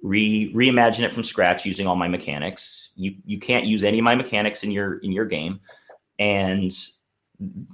re 0.04 0.54
reimagine 0.54 1.02
it 1.04 1.12
from 1.12 1.24
scratch 1.24 1.65
using 1.65 1.88
all 1.88 1.96
my 1.96 2.08
mechanics. 2.08 2.91
You 2.96 3.15
you 3.26 3.39
can't 3.39 3.65
use 3.65 3.84
any 3.84 4.00
of 4.00 4.04
my 4.04 4.15
mechanics 4.15 4.63
in 4.63 4.72
your 4.72 4.98
in 5.00 5.12
your 5.12 5.26
game. 5.26 5.60
And 6.20 6.72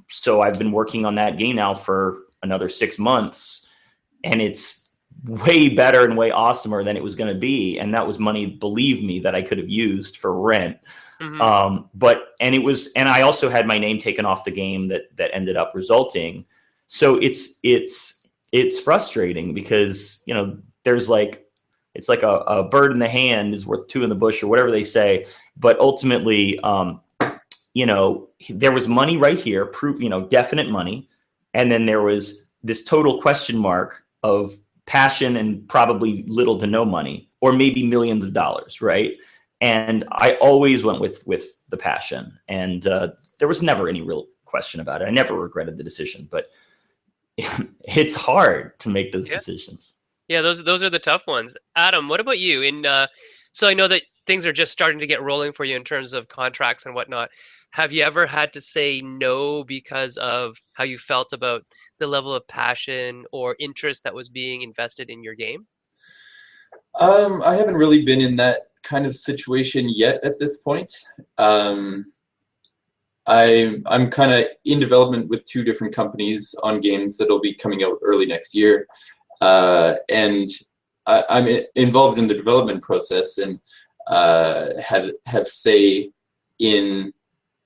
so 0.10 0.42
i've 0.42 0.60
been 0.60 0.74
working 0.74 1.06
on 1.06 1.16
that 1.16 1.38
game 1.38 1.56
now 1.56 1.74
for 1.74 2.24
another 2.42 2.68
6 2.68 3.00
months 3.00 3.66
and 4.26 4.42
it's 4.42 4.83
way 5.26 5.70
better 5.70 6.04
and 6.04 6.18
way 6.18 6.30
awesomer 6.32 6.84
than 6.84 6.98
it 6.98 7.04
was 7.04 7.16
going 7.16 7.34
to 7.34 7.40
be 7.40 7.80
and 7.80 7.94
that 7.94 8.06
was 8.06 8.20
money 8.20 8.46
believe 8.46 9.04
me 9.04 9.20
that 9.20 9.36
i 9.36 9.42
could 9.42 9.58
have 9.58 9.70
used 9.70 10.18
for 10.18 10.40
rent 10.40 10.78
Mhm. 11.22 11.40
um, 11.40 11.90
but 11.94 12.34
and 12.42 12.54
it 12.56 12.64
was 12.64 12.92
and 12.96 13.08
i 13.08 13.22
also 13.22 13.50
had 13.50 13.66
my 13.66 13.78
name 13.78 13.98
taken 14.00 14.26
off 14.26 14.44
the 14.44 14.52
game 14.52 14.88
that 14.90 15.16
that 15.16 15.30
ended 15.34 15.56
up 15.56 15.72
resulting 15.74 16.44
so 16.88 17.16
it's 17.16 17.60
it's 17.64 18.28
it's 18.52 18.80
frustrating 18.80 19.54
because 19.54 20.22
you 20.26 20.34
know 20.34 20.58
there's 20.84 21.10
like 21.10 21.44
it's 21.96 22.10
like 22.10 22.24
a, 22.24 22.38
a 22.48 22.64
bird 22.64 22.92
in 22.92 23.00
the 23.00 23.08
hand 23.08 23.54
is 23.54 23.66
worth 23.66 23.88
two 23.88 24.04
in 24.04 24.10
the 24.10 24.16
bush 24.16 24.42
or 24.42 24.48
whatever 24.48 24.72
they 24.72 24.84
say. 24.84 25.26
But 25.58 25.80
ultimately, 25.80 26.60
um, 26.62 27.02
you 27.74 27.86
know, 27.86 28.30
there 28.50 28.72
was 28.72 28.88
money 28.88 29.18
right 29.18 29.38
here, 29.38 29.66
proof, 29.68 30.02
you 30.02 30.10
know, 30.10 30.26
definite 30.26 30.70
money. 30.70 31.08
And 31.54 31.72
then 31.72 31.86
there 31.86 32.02
was 32.02 32.46
this 32.64 32.84
total 32.84 33.22
question 33.22 33.58
mark 33.58 34.06
of 34.24 34.56
passion 34.86 35.38
and 35.38 35.68
probably 35.68 36.24
little 36.28 36.60
to 36.60 36.68
no 36.68 36.86
money, 36.86 37.30
or 37.42 37.54
maybe 37.54 37.86
millions 37.86 38.24
of 38.24 38.34
dollars, 38.34 38.82
right? 38.82 39.14
And 39.62 40.04
I 40.12 40.34
always 40.36 40.84
went 40.84 41.00
with 41.00 41.26
with 41.26 41.58
the 41.70 41.78
passion, 41.78 42.38
and 42.48 42.86
uh, 42.86 43.10
there 43.40 43.48
was 43.48 43.64
never 43.64 43.88
any 43.88 44.02
real 44.02 44.28
question 44.46 44.82
about 44.82 45.02
it. 45.02 45.06
I 45.06 45.12
never 45.12 45.40
regretted 45.40 45.78
the 45.78 45.84
decision, 45.84 46.28
but 46.30 46.48
it's 47.38 48.16
hard 48.16 48.78
to 48.80 48.90
make 48.90 49.12
those 49.12 49.30
yeah. 49.30 49.36
decisions. 49.36 49.94
Yeah, 50.28 50.42
those 50.42 50.64
those 50.64 50.84
are 50.84 50.90
the 50.90 51.00
tough 51.00 51.28
ones. 51.28 51.58
Adam, 51.76 52.10
what 52.10 52.20
about 52.20 52.40
you? 52.40 52.62
In 52.62 52.86
uh, 52.86 53.08
so 53.52 53.68
I 53.68 53.74
know 53.74 53.88
that 53.88 54.04
things 54.26 54.46
are 54.46 54.54
just 54.54 54.72
starting 54.72 55.00
to 55.00 55.08
get 55.08 55.22
rolling 55.22 55.54
for 55.54 55.66
you 55.66 55.76
in 55.76 55.84
terms 55.84 56.14
of 56.14 56.28
contracts 56.28 56.86
and 56.86 56.96
whatnot. 56.96 57.30
Have 57.74 57.92
you 57.92 58.04
ever 58.04 58.28
had 58.28 58.54
to 58.54 58.62
say 58.62 59.02
no 59.02 59.64
because 59.64 60.18
of 60.18 60.58
how 60.74 60.84
you 60.84 61.00
felt 61.00 61.34
about 61.34 61.66
the 61.98 62.06
level 62.06 62.32
of 62.32 62.48
passion 62.48 63.26
or 63.32 63.56
interest 63.60 64.04
that 64.04 64.14
was 64.14 64.30
being 64.30 64.62
invested 64.62 65.10
in 65.10 65.24
your 65.24 65.34
game? 65.34 65.66
Um, 67.00 67.42
I 67.44 67.56
haven't 67.56 67.74
really 67.74 68.06
been 68.06 68.22
in 68.22 68.36
that 68.36 68.68
kind 68.84 69.08
of 69.08 69.16
situation 69.16 69.90
yet 69.90 70.24
at 70.24 70.38
this 70.38 70.58
point. 70.58 70.94
Um, 71.40 72.14
I, 73.26 73.82
I'm 73.88 74.12
kind 74.12 74.32
of 74.32 74.50
in 74.66 74.80
development 74.80 75.30
with 75.30 75.44
two 75.46 75.64
different 75.64 75.96
companies 75.96 76.54
on 76.62 76.80
games 76.80 77.18
that'll 77.18 77.42
be 77.42 77.56
coming 77.56 77.84
out 77.84 77.98
early 78.04 78.28
next 78.28 78.54
year. 78.54 78.86
Uh, 79.42 79.96
and 80.10 80.48
I, 81.08 81.24
am 81.28 81.64
involved 81.74 82.20
in 82.20 82.28
the 82.28 82.38
development 82.38 82.84
process 82.84 83.40
and 83.40 83.60
uh, 84.06 84.80
have 84.80 85.10
have 85.26 85.48
say 85.48 86.12
in 86.60 87.14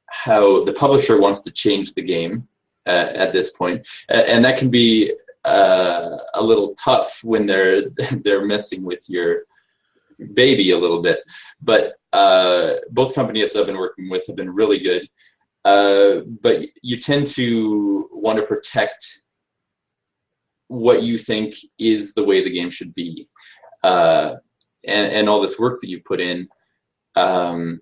how 0.10 0.64
the 0.64 0.74
publisher 0.74 1.20
wants 1.20 1.42
to 1.42 1.52
change 1.52 1.94
the 1.94 2.02
game 2.02 2.48
uh, 2.86 3.12
at 3.14 3.34
this 3.34 3.52
point, 3.52 3.88
and 4.10 4.44
that 4.44 4.58
can 4.58 4.70
be 4.70 5.14
uh, 5.46 6.18
a 6.34 6.44
little 6.44 6.76
tough 6.76 7.22
when 7.24 7.46
they're 7.46 7.90
they're 8.24 8.46
messing 8.46 8.84
with 8.84 9.10
your 9.10 9.44
baby 10.34 10.72
a 10.72 10.78
little 10.78 11.02
bit. 11.02 11.20
But 11.62 11.94
uh, 12.14 12.76
both 12.92 13.16
companies 13.16 13.56
I've 13.56 13.66
been 13.66 13.78
working 13.78 14.10
with 14.10 14.26
have 14.28 14.36
been 14.36 14.54
really 14.54 14.80
good. 14.80 15.08
Uh, 15.66 16.22
but 16.42 16.66
you 16.82 16.98
tend 16.98 17.28
to 17.28 18.10
want 18.12 18.40
to 18.40 18.46
protect 18.46 19.22
what 20.70 21.04
you 21.04 21.18
think 21.18 21.56
is 21.78 22.14
the 22.14 22.24
way 22.24 22.44
the 22.44 22.50
game 22.50 22.70
should 22.70 22.94
be, 22.94 23.28
uh, 23.84 24.36
and, 24.86 25.12
and 25.12 25.30
all 25.30 25.42
this 25.42 25.60
work 25.60 25.80
that 25.82 25.90
you 25.90 26.02
put 26.06 26.22
in. 26.22 26.48
Um, 27.16 27.82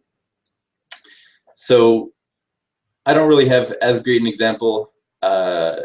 so 1.55 2.11
I 3.05 3.13
don't 3.13 3.29
really 3.29 3.47
have 3.47 3.71
as 3.81 4.01
great 4.01 4.21
an 4.21 4.27
example 4.27 4.91
uh, 5.21 5.77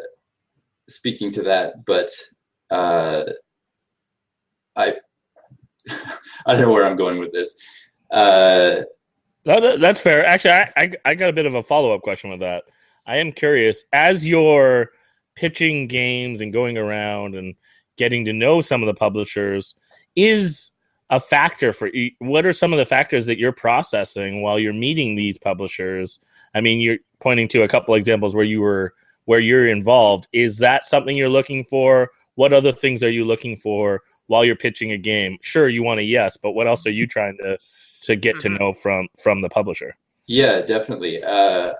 speaking 0.88 1.30
to 1.32 1.42
that, 1.42 1.84
but 1.84 2.10
uh, 2.70 3.24
I 4.76 4.94
I 6.46 6.52
don't 6.52 6.62
know 6.62 6.72
where 6.72 6.86
I'm 6.86 6.96
going 6.96 7.18
with 7.18 7.32
this. 7.32 7.56
Uh, 8.10 8.82
that's 9.44 10.00
fair. 10.00 10.24
Actually, 10.24 10.54
I, 10.54 10.72
I, 10.76 10.90
I 11.06 11.14
got 11.14 11.30
a 11.30 11.34
bit 11.34 11.46
of 11.46 11.54
a 11.54 11.62
follow 11.62 11.92
up 11.92 12.02
question 12.02 12.30
with 12.30 12.40
that. 12.40 12.64
I 13.06 13.16
am 13.16 13.32
curious 13.32 13.84
as 13.92 14.26
you're 14.26 14.90
pitching 15.34 15.86
games 15.86 16.40
and 16.40 16.52
going 16.52 16.76
around 16.76 17.34
and 17.34 17.54
getting 17.96 18.24
to 18.26 18.32
know 18.32 18.60
some 18.60 18.82
of 18.82 18.86
the 18.86 18.94
publishers 18.94 19.74
is 20.16 20.70
a 21.10 21.18
factor 21.18 21.72
for 21.72 21.90
what 22.18 22.46
are 22.46 22.52
some 22.52 22.72
of 22.72 22.78
the 22.78 22.84
factors 22.84 23.26
that 23.26 23.38
you're 23.38 23.52
processing 23.52 24.42
while 24.42 24.58
you're 24.58 24.72
meeting 24.72 25.14
these 25.14 25.38
publishers 25.38 26.20
i 26.54 26.60
mean 26.60 26.80
you're 26.80 26.98
pointing 27.20 27.48
to 27.48 27.62
a 27.62 27.68
couple 27.68 27.94
examples 27.94 28.34
where 28.34 28.44
you 28.44 28.60
were 28.60 28.94
where 29.26 29.40
you're 29.40 29.68
involved. 29.68 30.26
Is 30.32 30.58
that 30.58 30.84
something 30.84 31.16
you're 31.16 31.28
looking 31.28 31.64
for? 31.64 32.10
What 32.34 32.52
other 32.52 32.72
things 32.72 33.02
are 33.02 33.10
you 33.10 33.24
looking 33.24 33.56
for 33.56 34.00
while 34.26 34.44
you're 34.44 34.56
pitching 34.56 34.92
a 34.92 34.98
game? 34.98 35.38
Sure 35.42 35.68
you 35.68 35.82
want 35.82 36.00
a 36.00 36.04
yes 36.04 36.36
but 36.36 36.52
what 36.52 36.66
else 36.66 36.86
are 36.86 36.90
you 36.92 37.06
trying 37.06 37.36
to 37.38 37.58
to 38.02 38.16
get 38.16 38.36
mm-hmm. 38.36 38.54
to 38.54 38.58
know 38.58 38.72
from 38.72 39.08
from 39.22 39.42
the 39.42 39.48
publisher? 39.48 39.96
Yeah 40.26 40.60
definitely. 40.62 41.22
Uh, 41.22 41.72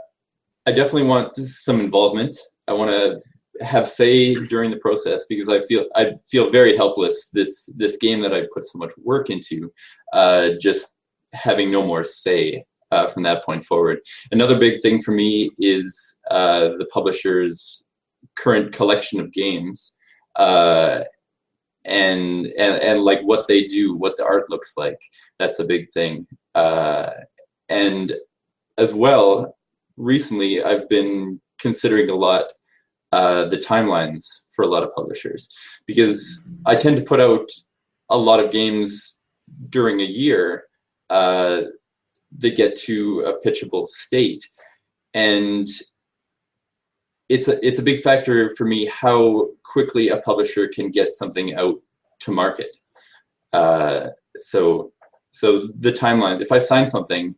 i 0.67 0.73
definitely 0.73 1.05
want 1.05 1.35
some 1.37 1.81
involvement. 1.81 2.37
I 2.69 2.73
want 2.73 2.91
to 2.91 3.21
have 3.65 3.89
say 3.89 4.35
during 4.35 4.71
the 4.71 4.77
process 4.79 5.25
because 5.29 5.49
I 5.49 5.61
feel 5.63 5.87
I 5.95 6.13
feel 6.27 6.51
very 6.51 6.77
helpless. 6.77 7.29
This 7.33 7.67
this 7.77 7.97
game 7.97 8.21
that 8.23 8.33
I 8.33 8.43
put 8.53 8.65
so 8.65 8.79
much 8.79 8.93
work 9.03 9.31
into, 9.31 9.73
uh, 10.13 10.51
just 10.61 10.95
having 11.33 11.71
no 11.71 11.85
more 11.87 12.05
say 12.05 12.65
uh, 12.91 13.07
from 13.09 13.23
that 13.25 13.45
point 13.45 13.65
forward. 13.65 13.99
Another 14.33 14.59
big 14.59 14.81
thing 14.81 15.01
for 15.01 15.13
me 15.13 15.51
is 15.59 16.19
uh, 16.31 16.71
the 16.79 16.89
publisher's 16.93 17.87
current 18.37 18.73
collection 18.73 19.21
of 19.21 19.33
games, 19.33 19.97
uh, 20.37 21.01
and 21.85 22.47
and 22.59 22.83
and 22.83 23.03
like 23.03 23.21
what 23.23 23.47
they 23.47 23.65
do, 23.65 23.97
what 23.97 24.17
the 24.17 24.25
art 24.25 24.51
looks 24.51 24.75
like. 24.77 24.99
That's 25.39 25.59
a 25.59 25.65
big 25.65 25.91
thing, 25.91 26.27
uh, 26.55 27.11
and 27.69 28.13
as 28.79 28.95
well. 28.95 29.57
Recently, 29.97 30.63
I've 30.65 30.89
been 30.89 31.43
considering 31.61 32.09
a 32.09 32.15
lot 32.15 32.45
uh, 33.13 33.45
the 33.47 33.59
timelines 33.59 34.25
for 34.51 34.63
a 34.63 34.69
lot 34.69 34.83
of 34.83 34.95
publishers 34.95 35.55
because 35.87 36.47
I 36.65 36.75
tend 36.75 36.97
to 36.97 37.03
put 37.03 37.21
out 37.21 37.51
a 38.09 38.17
lot 38.17 38.41
of 38.41 38.51
games 38.51 39.19
during 39.69 40.01
a 40.01 40.05
year 40.05 40.65
that 42.39 42.57
get 42.57 42.77
to 42.77 43.21
a 43.21 43.47
pitchable 43.47 43.87
state, 43.87 44.49
and 45.15 45.69
it's 47.29 47.49
a 47.49 47.65
it's 47.67 47.79
a 47.79 47.83
big 47.83 48.01
factor 48.01 48.51
for 48.51 48.65
me 48.65 48.87
how 48.87 49.49
quickly 49.63 50.09
a 50.09 50.19
publisher 50.19 50.69
can 50.69 50.91
get 50.91 51.11
something 51.11 51.55
out 51.55 51.77
to 52.21 52.33
market. 52.33 52.71
Uh, 53.53 54.09
so 54.39 54.93
so 55.33 55.69
the 55.79 55.93
timelines. 55.93 56.41
If 56.41 56.53
I 56.53 56.59
sign 56.59 56.89
something, 56.89 57.35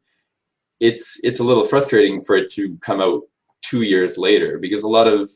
it's 0.81 1.19
it's 1.23 1.41
a 1.41 1.45
little 1.45 1.65
frustrating 1.65 2.21
for 2.21 2.37
it 2.37 2.51
to 2.53 2.77
come 2.81 3.01
out 3.01 3.23
two 3.63 3.83
years 3.83 4.19
later 4.19 4.59
because 4.59 4.83
a 4.83 4.89
lot 4.89 5.07
of 5.07 5.29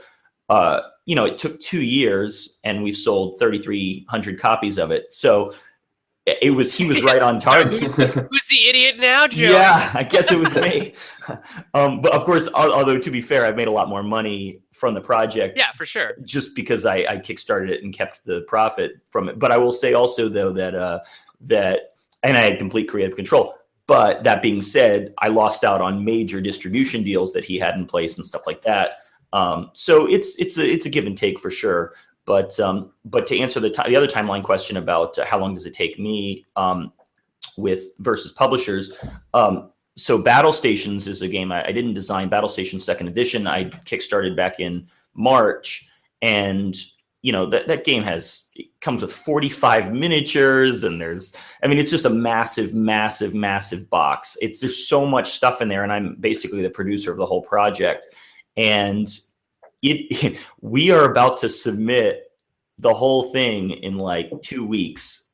uh, 0.50 0.82
you 1.06 1.16
know, 1.16 1.26
it 1.26 1.38
took 1.38 1.60
two 1.60 1.82
years, 1.82 2.60
and 2.64 2.84
we've 2.84 2.96
sold 2.96 3.40
3,300 3.40 4.40
copies 4.40 4.78
of 4.78 4.92
it. 4.92 5.14
So 5.14 5.54
it 6.26 6.52
was 6.52 6.74
he 6.74 6.86
was 6.86 7.02
right 7.02 7.22
on 7.22 7.40
target. 7.40 7.84
Who's 7.92 8.48
the 8.48 8.68
idiot 8.68 9.00
now, 9.00 9.28
Joe? 9.28 9.52
Yeah, 9.52 9.92
I 9.94 10.04
guess 10.04 10.32
it 10.32 10.38
was 10.38 10.56
me. 10.56 10.94
um, 11.74 12.02
but 12.02 12.14
of 12.14 12.26
course, 12.26 12.48
although 12.54 12.98
to 12.98 13.12
be 13.12 13.22
fair, 13.22 13.46
I've 13.46 13.56
made 13.56 13.68
a 13.68 13.72
lot 13.72 13.90
more 13.90 14.04
money 14.04 14.62
from 14.72 14.94
the 14.94 15.02
project. 15.02 15.58
Yeah, 15.58 15.72
for 15.74 15.86
sure. 15.86 16.14
Just 16.24 16.56
because 16.56 16.86
I, 16.86 16.98
I 16.98 17.18
kickstarted 17.18 17.70
it 17.70 17.84
and 17.84 17.94
kept 17.94 18.26
the 18.26 18.42
profit 18.42 18.94
from 19.10 19.30
it. 19.30 19.40
But 19.40 19.52
I 19.52 19.58
will 19.58 19.72
say 19.72 19.94
also 19.94 20.30
though 20.30 20.52
that 20.54 20.76
uh, 20.76 21.00
that 21.42 21.94
and 22.24 22.38
I 22.38 22.42
had 22.42 22.58
complete 22.58 22.88
creative 22.90 23.16
control. 23.16 23.56
But 23.88 24.24
that 24.24 24.42
being 24.42 24.62
said, 24.62 25.14
I 25.18 25.30
lost 25.30 25.64
out 25.64 25.82
on 25.82 26.06
major 26.06 26.42
distribution 26.42 27.04
deals 27.04 27.34
that 27.34 27.44
he 27.44 27.58
had 27.58 27.76
in 27.76 27.86
place 27.86 28.18
and 28.18 28.26
stuff 28.26 28.46
like 28.46 28.62
that. 28.62 28.98
Um, 29.34 29.72
so 29.74 30.08
it's 30.08 30.38
it's 30.38 30.58
a 30.58 30.68
it's 30.68 30.86
a 30.86 30.90
give 30.90 31.08
and 31.08 31.18
take 31.18 31.40
for 31.40 31.50
sure. 31.50 31.94
But 32.26 32.60
um, 32.60 32.92
but 33.06 33.26
to 33.28 33.40
answer 33.40 33.60
the, 33.60 33.72
t- 33.72 33.82
the 33.88 33.96
other 33.96 34.08
timeline 34.08 34.44
question 34.44 34.78
about 34.78 35.18
uh, 35.18 35.26
how 35.26 35.40
long 35.40 35.56
does 35.56 35.66
it 35.66 35.74
take 35.74 35.98
me 35.98 36.46
um, 36.56 36.94
with 37.58 37.86
versus 37.98 38.32
publishers, 38.32 38.94
um, 39.34 39.72
so 39.98 40.18
Battle 40.18 40.54
Stations 40.54 41.08
is 41.08 41.24
a 41.24 41.28
game 41.28 41.52
I, 41.52 41.66
I, 41.66 41.72
didn't 41.72 41.94
design. 41.94 42.30
Battle 42.30 42.48
Stations 42.48 42.84
Second 42.84 43.08
Edition 43.08 43.48
I 43.48 43.66
kickstarted 43.66 44.36
back 44.36 44.60
in 44.60 44.88
March, 45.16 45.90
and 46.22 46.76
you 47.22 47.32
know 47.32 47.46
that 47.48 47.68
that 47.68 47.84
game 47.84 48.04
has 48.04 48.48
comes 48.82 49.02
with 49.02 49.12
45 49.12 49.94
miniatures, 49.94 50.84
and 50.84 51.02
there's 51.02 51.36
I 51.64 51.68
mean 51.68 51.78
it's 51.78 51.92
just 51.92 52.06
a 52.06 52.10
massive, 52.10 52.74
massive, 52.74 53.34
massive 53.34 53.90
box. 53.90 54.38
It's 54.42 54.60
there's 54.60 54.88
so 54.88 55.06
much 55.06 55.32
stuff 55.32 55.62
in 55.62 55.68
there, 55.68 55.84
and 55.84 55.92
I'm 55.92 56.16
basically 56.20 56.62
the 56.62 56.70
producer 56.70 57.12
of 57.12 57.18
the 57.18 57.26
whole 57.26 57.42
project, 57.42 58.08
and 58.56 59.08
it 59.82 60.38
we 60.62 60.92
are 60.92 61.12
about 61.12 61.38
to 61.38 61.50
submit 61.50 62.32
the 62.78 62.94
whole 62.94 63.32
thing 63.32 63.72
in 63.72 63.98
like 63.98 64.32
two 64.42 64.66
weeks, 64.66 65.26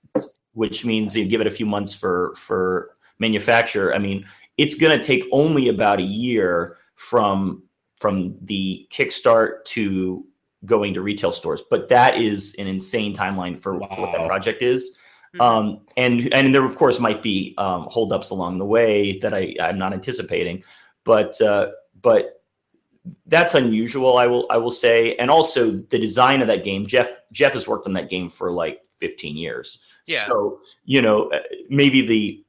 which 0.53 0.85
means 0.85 1.15
you 1.15 1.27
give 1.27 1.41
it 1.41 1.47
a 1.47 1.51
few 1.51 1.67
months 1.67 1.93
for 1.93 2.33
for 2.35 2.95
manufacture. 3.19 3.93
I 3.93 3.99
mean, 3.99 4.25
it's 4.57 4.75
going 4.75 4.97
to 4.97 5.03
take 5.03 5.23
only 5.31 5.69
about 5.69 5.99
a 5.99 6.03
year 6.03 6.77
from 6.95 7.63
from 7.99 8.35
the 8.41 8.87
kickstart 8.91 9.63
to 9.65 10.25
going 10.65 10.93
to 10.93 11.01
retail 11.01 11.31
stores, 11.31 11.63
but 11.69 11.87
that 11.89 12.17
is 12.17 12.55
an 12.57 12.67
insane 12.67 13.15
timeline 13.15 13.57
for, 13.57 13.77
wow. 13.77 13.87
for 13.87 14.01
what 14.01 14.11
that 14.13 14.27
project 14.27 14.61
is. 14.61 14.97
Mm-hmm. 15.35 15.41
Um, 15.41 15.81
and 15.97 16.33
and 16.33 16.55
there 16.55 16.65
of 16.65 16.77
course 16.77 16.99
might 16.99 17.21
be 17.21 17.53
um, 17.57 17.87
holdups 17.89 18.29
along 18.29 18.57
the 18.57 18.65
way 18.65 19.19
that 19.19 19.33
I 19.33 19.55
I'm 19.59 19.77
not 19.77 19.93
anticipating, 19.93 20.63
but 21.03 21.39
uh, 21.41 21.67
but 22.01 22.41
that's 23.27 23.53
unusual 23.55 24.17
i 24.17 24.25
will 24.25 24.47
i 24.49 24.57
will 24.57 24.71
say 24.71 25.15
and 25.17 25.29
also 25.29 25.71
the 25.71 25.99
design 25.99 26.41
of 26.41 26.47
that 26.47 26.63
game 26.63 26.85
jeff 26.85 27.09
jeff 27.31 27.53
has 27.53 27.67
worked 27.67 27.87
on 27.87 27.93
that 27.93 28.09
game 28.09 28.29
for 28.29 28.51
like 28.51 28.83
15 28.97 29.37
years 29.37 29.79
yeah. 30.07 30.25
so 30.25 30.59
you 30.85 31.01
know 31.01 31.29
uh, 31.29 31.39
maybe 31.69 32.05
the 32.05 32.43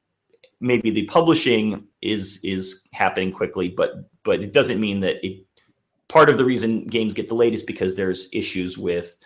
maybe 0.59 0.89
the 0.89 1.05
publishing 1.05 1.87
is 2.01 2.39
is 2.43 2.87
happening 2.91 3.31
quickly 3.31 3.69
but 3.69 4.09
but 4.23 4.41
it 4.41 4.53
doesn't 4.53 4.79
mean 4.79 4.99
that 5.01 5.23
it 5.25 5.45
part 6.09 6.29
of 6.29 6.37
the 6.37 6.45
reason 6.45 6.85
games 6.85 7.13
get 7.13 7.27
delayed 7.27 7.53
is 7.53 7.63
because 7.63 7.95
there's 7.95 8.29
issues 8.31 8.77
with 8.77 9.17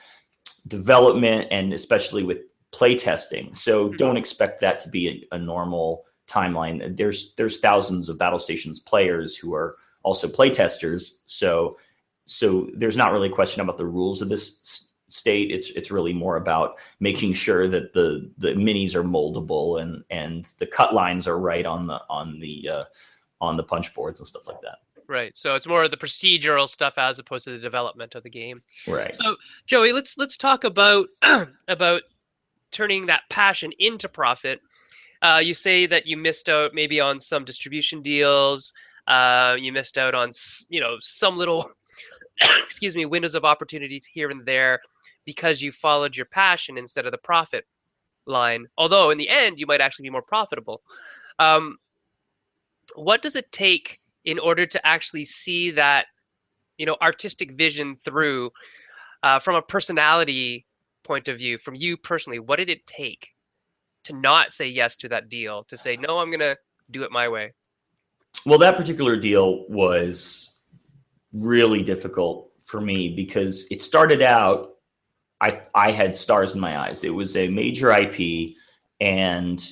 development 0.67 1.48
and 1.52 1.74
especially 1.74 2.24
with 2.24 2.39
play 2.72 2.96
testing 2.96 3.54
so 3.54 3.88
mm-hmm. 3.88 3.98
don't 3.98 4.17
expect 4.17 4.62
that 4.62 4.80
to 4.80 4.89
be 4.89 5.28
a, 5.32 5.36
a 5.36 5.38
normal 5.38 6.06
timeline 6.30 6.96
there's 6.96 7.34
there's 7.36 7.60
thousands 7.60 8.08
of 8.08 8.17
battle 8.17 8.39
stations 8.39 8.80
players 8.80 9.36
who 9.36 9.54
are 9.54 9.76
also 10.04 10.28
play 10.28 10.50
testers. 10.50 11.22
So 11.26 11.78
so 12.26 12.70
there's 12.76 12.98
not 12.98 13.12
really 13.12 13.30
a 13.30 13.34
question 13.34 13.62
about 13.62 13.78
the 13.78 13.86
rules 13.86 14.22
of 14.22 14.30
this 14.30 14.89
state. 15.10 15.52
It's 15.52 15.70
it's 15.72 15.91
really 15.91 16.13
more 16.13 16.38
about 16.38 16.80
making 17.00 17.34
sure 17.34 17.67
that 17.67 17.94
the 17.94 18.32
the 18.38 18.50
minis 18.50 18.96
are 18.96 19.04
moldable 19.04 19.82
and 19.82 20.04
and 20.10 20.48
the 20.58 20.67
cut 20.67 20.94
lines 20.94 21.28
are 21.28 21.39
right 21.39 21.65
on 21.65 21.88
the 21.88 22.00
on 22.10 22.39
the 22.39 22.70
uh, 22.70 22.84
on 23.39 23.58
the 23.58 23.63
punch 23.63 23.94
boards 23.94 24.20
and 24.20 24.28
stuff 24.28 24.48
like 24.48 24.62
that. 24.62 24.80
Right. 25.08 25.36
So 25.36 25.56
it's 25.56 25.68
more 25.68 25.84
of 25.84 25.92
the 25.92 25.98
procedural 25.98 26.68
stuff 26.68 26.98
as 26.98 27.20
opposed 27.20 27.46
to 27.46 27.52
the 27.52 27.58
development 27.58 28.16
of 28.16 28.24
the 28.24 28.30
game. 28.30 28.62
Right. 28.88 29.14
So 29.16 29.36
Joey, 29.68 29.94
let's 29.94 30.18
let's 30.18 30.38
talk 30.38 30.64
about 30.64 31.08
about 31.68 32.04
turning 32.72 33.06
that 33.08 33.24
passion 33.30 33.72
into 33.80 34.08
profit. 34.08 34.60
Uh, 35.22 35.42
you 35.44 35.54
say 35.54 35.86
that 35.86 36.08
you 36.08 36.18
missed 36.18 36.50
out 36.50 36.74
maybe 36.74 37.00
on 37.00 37.20
some 37.20 37.46
distribution 37.46 38.02
deals. 38.02 38.74
Uh, 39.08 39.56
you 39.60 39.72
missed 39.72 39.98
out 39.98 40.16
on 40.16 40.32
you 40.70 40.80
know 40.80 40.98
some 41.02 41.38
little 41.38 41.72
excuse 42.64 42.96
me 42.96 43.06
windows 43.06 43.36
of 43.36 43.46
opportunities 43.46 44.06
here 44.06 44.30
and 44.32 44.46
there 44.46 44.80
because 45.26 45.62
you 45.62 45.72
followed 45.72 46.16
your 46.16 46.26
passion 46.26 46.78
instead 46.78 47.06
of 47.06 47.12
the 47.12 47.18
profit 47.18 47.66
line. 48.26 48.68
Although 48.78 49.12
in 49.12 49.18
the 49.18 49.30
end 49.30 49.60
you 49.60 49.68
might 49.68 49.82
actually 49.82 50.04
be 50.04 50.10
more 50.10 50.22
profitable. 50.22 50.82
Um, 51.40 51.78
what 52.96 53.22
does 53.22 53.36
it 53.36 53.52
take 53.52 54.01
in 54.26 54.40
order 54.40 54.66
to 54.66 54.86
actually 54.86 55.24
see 55.24 55.72
that 55.72 56.06
you 56.78 56.86
know 56.86 56.98
artistic 57.02 57.54
vision 57.54 57.96
through 57.96 58.50
uh, 59.24 59.40
from 59.40 59.56
a 59.56 59.62
personality 59.62 60.66
point 61.04 61.28
of 61.28 61.38
view 61.38 61.58
from 61.58 61.76
you 61.76 61.98
personally 61.98 62.40
what 62.40 62.58
did 62.58 62.70
it 62.70 62.86
take 62.86 63.34
to 64.04 64.14
not 64.14 64.54
say 64.54 64.68
yes 64.68 64.96
to 64.96 65.10
that 65.10 65.30
deal 65.30 65.64
to 65.66 65.76
say 65.76 65.96
no 65.96 66.20
i'm 66.20 66.30
going 66.30 66.40
to 66.40 66.56
do 66.92 67.04
it 67.04 67.12
my 67.12 67.28
way 67.28 67.52
well, 68.46 68.60
that 68.60 68.78
particular 68.78 69.18
deal 69.18 69.66
was 69.70 70.58
really 71.34 71.84
difficult 71.84 72.52
for 72.64 72.82
me 72.82 73.14
because 73.16 73.68
it 73.70 73.82
started 73.82 74.22
out. 74.22 74.76
I 75.40 75.62
I 75.76 75.92
had 75.92 76.18
stars 76.18 76.56
in 76.56 76.62
my 76.62 76.78
eyes. 76.78 77.04
It 77.04 77.14
was 77.14 77.36
a 77.36 77.48
major 77.50 77.92
IP 77.92 78.56
and 79.00 79.64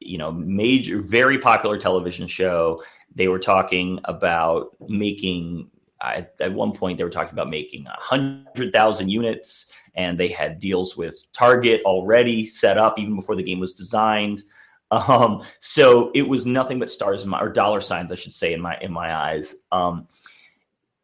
you 0.00 0.18
know 0.18 0.32
major, 0.32 1.00
very 1.00 1.38
popular 1.38 1.78
television 1.78 2.26
show. 2.26 2.82
They 3.14 3.28
were 3.28 3.38
talking 3.38 4.00
about 4.04 4.76
making. 4.88 5.70
I, 6.00 6.28
at 6.40 6.52
one 6.52 6.72
point, 6.72 6.96
they 6.96 7.04
were 7.04 7.10
talking 7.10 7.32
about 7.32 7.50
making 7.50 7.86
a 7.86 7.96
hundred 7.98 8.72
thousand 8.72 9.08
units, 9.08 9.72
and 9.96 10.16
they 10.16 10.28
had 10.28 10.60
deals 10.60 10.96
with 10.96 11.16
Target 11.32 11.82
already 11.84 12.44
set 12.44 12.78
up 12.78 12.98
even 12.98 13.16
before 13.16 13.34
the 13.34 13.42
game 13.42 13.60
was 13.60 13.74
designed. 13.74 14.42
Um, 14.90 15.42
so 15.58 16.10
it 16.14 16.26
was 16.26 16.46
nothing 16.46 16.78
but 16.78 16.88
stars 16.88 17.26
my 17.26 17.38
or 17.38 17.50
dollar 17.50 17.82
signs, 17.82 18.10
I 18.10 18.14
should 18.14 18.32
say, 18.32 18.54
in 18.54 18.60
my 18.62 18.78
in 18.80 18.90
my 18.90 19.14
eyes. 19.14 19.54
Um, 19.70 20.08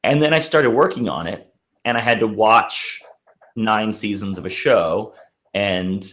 and 0.03 0.23
then 0.23 0.33
I 0.33 0.39
started 0.39 0.71
working 0.71 1.07
on 1.07 1.27
it, 1.27 1.53
and 1.85 1.99
I 1.99 2.01
had 2.01 2.21
to 2.21 2.27
watch 2.27 3.03
nine 3.57 3.93
seasons 3.93 4.39
of 4.39 4.47
a 4.47 4.49
show, 4.49 5.13
and 5.53 6.11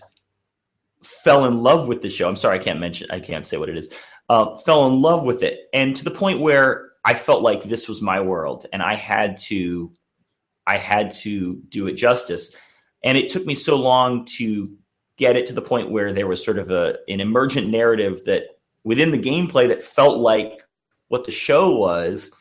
fell 1.04 1.45
in 1.45 1.63
love 1.63 1.88
with 1.88 2.01
the 2.01 2.10
show. 2.10 2.27
I'm 2.27 2.36
sorry, 2.36 2.60
I 2.60 2.63
can't 2.63 2.80
mention, 2.80 3.08
I 3.12 3.19
can't 3.19 3.45
say 3.45 3.58
what 3.58 3.69
it 3.69 3.77
is. 3.77 3.93
Uh, 4.32 4.56
fell 4.56 4.88
in 4.88 5.02
love 5.02 5.26
with 5.26 5.44
it, 5.44 5.67
and 5.74 5.94
to 5.98 6.06
the 6.06 6.12
point 6.12 6.39
where 6.39 6.91
I 7.04 7.15
felt 7.15 7.41
like 7.41 7.63
this 7.63 7.89
was 7.89 8.02
my 8.02 8.22
world, 8.22 8.65
and 8.72 8.82
I 8.82 8.96
had 8.96 9.36
to, 9.50 9.91
I 10.65 10.78
had 10.78 11.12
to 11.12 11.62
do 11.67 11.88
it 11.88 11.96
justice. 11.96 12.56
And 13.04 13.17
it 13.17 13.30
took 13.30 13.46
me 13.46 13.56
so 13.56 13.76
long 13.76 14.24
to 14.38 14.72
get 15.17 15.36
it 15.36 15.48
to 15.48 15.54
the 15.54 15.62
point 15.62 15.91
where 15.91 16.13
there 16.13 16.28
was 16.28 16.44
sort 16.44 16.58
of 16.58 16.72
a 16.72 16.96
an 17.10 17.20
emergent 17.20 17.67
narrative 17.67 18.24
that 18.26 18.44
within 18.84 19.12
the 19.12 19.20
gameplay 19.20 19.67
that 19.67 19.84
felt 19.84 20.20
like 20.20 20.63
what 21.10 21.26
the 21.26 21.32
show 21.32 21.70
was 21.76 22.32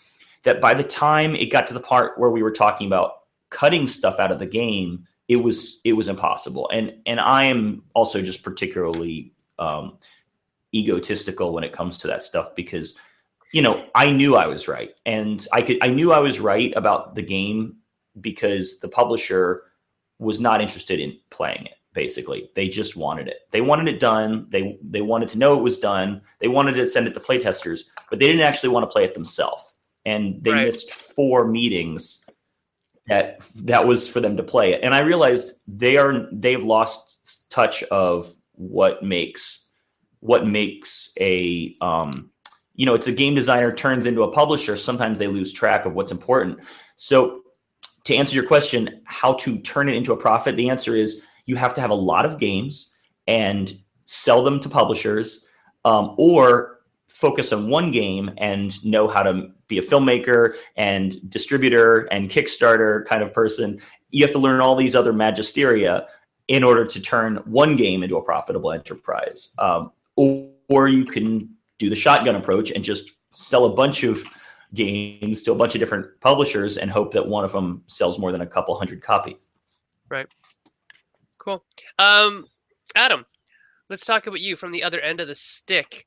that 0.45 0.61
by 0.61 0.75
the 0.75 0.85
time 0.85 1.35
it 1.35 1.51
got 1.51 1.67
to 1.67 1.75
the 1.75 1.81
part 1.81 2.19
where 2.19 2.31
we 2.31 2.43
were 2.43 2.53
talking 2.53 2.87
about 2.87 3.13
cutting 3.51 3.87
stuff 3.87 4.19
out 4.21 4.31
of 4.31 4.39
the 4.39 4.47
game 4.47 5.07
it 5.29 5.37
was 5.37 5.81
it 5.85 5.93
was 5.93 6.09
impossible 6.09 6.71
and 6.73 6.93
and 7.05 7.21
i 7.21 7.45
am 7.45 7.83
also 7.95 8.23
just 8.23 8.43
particularly 8.43 9.33
um, 9.59 9.99
egotistical 10.75 11.53
when 11.53 11.65
it 11.65 11.73
comes 11.73 11.99
to 11.99 12.07
that 12.07 12.23
stuff 12.23 12.55
because 12.55 12.95
you 13.53 13.63
know 13.63 13.85
i 13.95 14.11
knew 14.11 14.37
i 14.37 14.47
was 14.47 14.69
right. 14.69 14.91
And 15.07 15.47
i 15.53 15.63
could 15.63 15.79
i 15.83 15.89
knew 15.89 16.13
i 16.13 16.19
was 16.19 16.41
right 16.41 16.73
about 16.77 17.15
the 17.15 17.23
game 17.23 17.77
because 18.21 18.79
the 18.81 18.89
publisher 18.89 19.65
was 20.19 20.41
not 20.41 20.61
interested 20.61 21.01
in 21.01 21.19
playing 21.31 21.67
it 21.67 21.75
basically. 21.93 22.49
They 22.55 22.69
just 22.69 22.95
wanted 22.95 23.27
it. 23.27 23.39
They 23.51 23.61
wanted 23.61 23.89
it 23.89 23.99
done. 23.99 24.47
They 24.51 24.79
they 24.83 25.01
wanted 25.01 25.29
to 25.31 25.39
know 25.39 25.59
it 25.59 25.63
was 25.63 25.79
done. 25.79 26.23
They 26.39 26.47
wanted 26.49 26.77
to 26.77 26.87
send 26.87 27.09
it 27.09 27.15
to 27.15 27.21
playtesters 27.21 27.81
but 28.11 28.19
they 28.19 28.27
didn't 28.27 28.43
actually 28.43 28.69
want 28.71 28.85
to 28.85 28.93
play 28.93 29.05
it 29.05 29.15
themselves. 29.15 29.73
And 30.05 30.43
they 30.43 30.51
right. 30.51 30.67
missed 30.67 30.93
four 30.93 31.47
meetings 31.47 32.25
that 33.07 33.41
that 33.63 33.87
was 33.87 34.07
for 34.07 34.21
them 34.21 34.37
to 34.37 34.43
play 34.43 34.73
it. 34.73 34.81
And 34.83 34.95
i 34.95 35.01
realized 35.01 35.55
they 35.67 35.97
are 35.97 36.29
they've 36.33 36.63
lost 36.63 37.49
touch 37.51 37.83
of 37.85 38.33
what 38.53 39.03
makes 39.03 39.69
what 40.21 40.47
makes 40.47 41.13
a 41.19 41.77
um 41.81 42.31
you 42.75 42.87
know 42.87 42.95
it's 42.95 43.07
a 43.07 43.13
game 43.13 43.35
designer 43.35 43.73
turns 43.73 44.07
into 44.07 44.23
a 44.23 44.31
publisher 44.31 44.77
sometimes 44.77 45.19
they 45.19 45.27
lose 45.27 45.53
track 45.53 45.85
of 45.85 45.95
what's 45.95 46.13
important 46.13 46.59
so 46.97 47.43
to 48.05 48.15
answer 48.15 48.35
your 48.35 48.47
question 48.47 49.03
how 49.05 49.35
to 49.35 49.59
turn 49.61 49.89
it 49.89 49.95
into 49.95 50.13
a 50.13 50.17
profit 50.17 50.57
the 50.57 50.71
answer 50.71 50.97
is 50.97 51.23
you 51.47 51.57
have 51.57 51.75
to 51.75 51.81
have 51.81 51.91
a 51.91 51.95
lot 51.95 52.25
of 52.25 52.39
games 52.39 52.95
and 53.27 53.73
sell 54.05 54.43
them 54.43 54.59
to 54.61 54.69
publishers 54.69 55.47
um, 55.85 56.15
or 56.19 56.81
focus 57.11 57.53
on 57.53 57.69
one 57.69 57.91
game 57.91 58.31
and 58.39 58.85
know 58.85 59.09
how 59.09 59.23
to 59.23 59.49
be 59.67 59.79
a 59.79 59.83
filmmaker 59.83 60.55
and 60.77 61.29
distributor 61.29 62.03
and 62.13 62.31
Kickstarter 62.31 63.05
kind 63.07 63.23
of 63.23 63.33
person. 63.33 63.81
You 64.11 64.25
have 64.25 64.33
to 64.33 64.39
learn 64.39 64.61
all 64.61 64.77
these 64.77 64.95
other 64.95 65.13
magisteria 65.13 66.07
in 66.47 66.63
order 66.63 66.85
to 66.85 67.01
turn 67.01 67.37
one 67.47 67.77
game 67.77 68.03
into 68.03 68.17
a 68.17 68.23
profitable 68.23 68.73
enterprise. 68.73 69.51
Um, 69.59 69.91
or, 70.21 70.51
or 70.69 70.89
you 70.89 71.05
can 71.07 71.49
do 71.79 71.89
the 71.89 71.97
shotgun 71.97 72.37
approach 72.37 72.71
and 72.73 72.85
just 72.85 73.13
sell 73.31 73.65
a 73.65 73.75
bunch 73.75 74.05
of 74.05 74.23
games 74.75 75.43
to 75.43 75.53
a 75.53 75.55
bunch 75.55 75.75
of 75.75 75.81
different 75.81 76.07
publishers 76.21 76.77
and 76.77 76.91
hope 76.91 77.11
that 77.13 77.27
one 77.27 77.43
of 77.43 77.53
them 77.53 77.83
sells 77.87 78.19
more 78.19 78.31
than 78.31 78.43
a 78.43 78.47
couple 78.47 78.77
hundred 78.77 79.03
copies. 79.03 79.49
Right. 80.11 80.27
Cool. 81.39 81.65
Um, 81.99 82.47
Adam, 82.95 83.25
let's 83.89 84.05
talk 84.05 84.27
about 84.27 84.41
you 84.41 84.57
from 84.57 84.73
the 84.73 84.83
other 84.83 85.01
end 85.01 85.21
of 85.21 85.29
the 85.29 85.35
stick. 85.35 86.07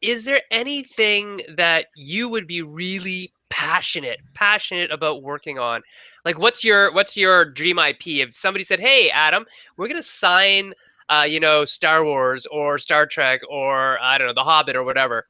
Is 0.00 0.24
there 0.24 0.42
anything 0.52 1.42
that 1.56 1.86
you 1.96 2.28
would 2.28 2.46
be 2.46 2.62
really 2.62 3.32
passionate, 3.48 4.20
passionate 4.34 4.92
about 4.92 5.24
working 5.24 5.58
on? 5.58 5.82
Like, 6.24 6.38
what's 6.38 6.62
your 6.62 6.92
what's 6.92 7.16
your 7.16 7.44
dream 7.44 7.78
IP? 7.78 8.06
If 8.06 8.36
somebody 8.36 8.62
said, 8.62 8.78
"Hey, 8.78 9.10
Adam, 9.10 9.44
we're 9.76 9.88
gonna 9.88 10.02
sign, 10.02 10.72
uh, 11.10 11.24
you 11.28 11.40
know, 11.40 11.64
Star 11.64 12.04
Wars 12.04 12.46
or 12.46 12.78
Star 12.78 13.06
Trek 13.06 13.40
or 13.48 14.00
I 14.00 14.16
don't 14.18 14.28
know, 14.28 14.34
The 14.34 14.44
Hobbit 14.44 14.76
or 14.76 14.84
whatever," 14.84 15.26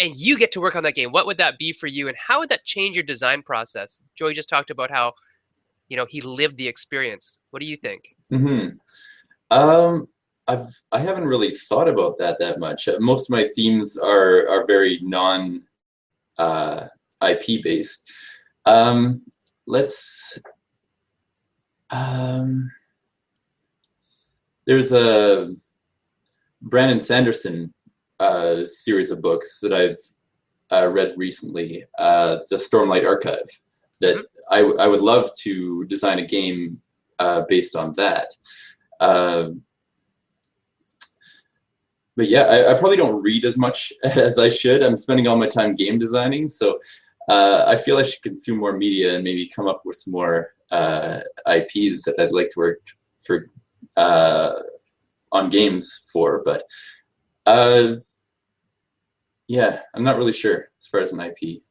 and 0.00 0.16
you 0.16 0.38
get 0.38 0.50
to 0.52 0.60
work 0.60 0.74
on 0.76 0.82
that 0.82 0.94
game, 0.94 1.12
what 1.12 1.26
would 1.26 1.38
that 1.38 1.58
be 1.58 1.72
for 1.72 1.86
you, 1.86 2.08
and 2.08 2.16
how 2.16 2.40
would 2.40 2.48
that 2.48 2.64
change 2.64 2.96
your 2.96 3.02
design 3.04 3.42
process? 3.42 4.02
Joey 4.16 4.34
just 4.34 4.48
talked 4.48 4.70
about 4.70 4.90
how, 4.90 5.12
you 5.88 5.96
know, 5.96 6.06
he 6.08 6.20
lived 6.20 6.56
the 6.56 6.66
experience. 6.66 7.38
What 7.50 7.60
do 7.60 7.66
you 7.66 7.76
think? 7.76 8.14
hmm 8.30 8.68
Um, 9.50 10.08
I've 10.48 10.80
I 10.90 11.00
haven't 11.00 11.26
really 11.26 11.54
thought 11.54 11.88
about 11.88 12.18
that 12.18 12.38
that 12.40 12.58
much. 12.58 12.88
Uh, 12.88 12.96
Most 12.98 13.28
of 13.28 13.30
my 13.30 13.48
themes 13.54 13.98
are 13.98 14.48
are 14.48 14.66
very 14.66 14.98
non 15.02 15.62
uh, 16.38 16.86
IP 17.22 17.62
based. 17.62 18.10
Um, 18.64 19.22
let's. 19.66 20.38
Um, 21.90 22.70
there's 24.66 24.92
a 24.92 25.54
Brandon 26.62 27.02
Sanderson 27.02 27.72
uh, 28.18 28.64
series 28.64 29.10
of 29.10 29.22
books 29.22 29.60
that 29.60 29.72
I've 29.72 29.96
uh, 30.72 30.88
read 30.88 31.14
recently, 31.16 31.84
uh, 31.98 32.38
the 32.50 32.56
Stormlight 32.56 33.06
Archive. 33.06 33.48
That 34.00 34.16
Mhm. 34.16 34.24
I 34.50 34.60
I 34.84 34.88
would 34.88 35.00
love 35.00 35.30
to 35.42 35.84
design 35.86 36.18
a 36.18 36.26
game 36.26 36.80
uh, 37.18 37.42
based 37.48 37.76
on 37.76 37.94
that. 37.96 38.34
Um, 39.00 39.62
but 42.16 42.28
yeah, 42.28 42.42
I, 42.42 42.70
I 42.72 42.74
probably 42.78 42.96
don't 42.96 43.22
read 43.22 43.44
as 43.44 43.56
much 43.56 43.92
as 44.04 44.38
I 44.38 44.48
should. 44.48 44.82
I'm 44.82 44.98
spending 44.98 45.26
all 45.26 45.36
my 45.36 45.46
time 45.46 45.74
game 45.74 45.98
designing, 45.98 46.48
so 46.48 46.78
uh, 47.28 47.64
I 47.66 47.76
feel 47.76 47.96
I 47.98 48.02
should 48.02 48.22
consume 48.22 48.58
more 48.58 48.76
media 48.76 49.14
and 49.14 49.24
maybe 49.24 49.46
come 49.46 49.68
up 49.68 49.82
with 49.84 49.96
some 49.96 50.12
more 50.12 50.54
uh, 50.70 51.20
IPs 51.46 52.02
that 52.04 52.16
I'd 52.18 52.32
like 52.32 52.50
to 52.50 52.58
work 52.58 52.80
for 53.20 53.50
uh, 54.00 54.62
on 55.30 55.50
games 55.50 56.08
for. 56.12 56.42
But 56.44 56.64
uh, 57.46 57.96
yeah, 59.46 59.80
I'm 59.94 60.02
not 60.02 60.16
really 60.16 60.32
sure 60.32 60.68
as 60.80 60.86
far 60.86 61.00
as 61.00 61.12
an 61.12 61.20
IP. 61.20 61.62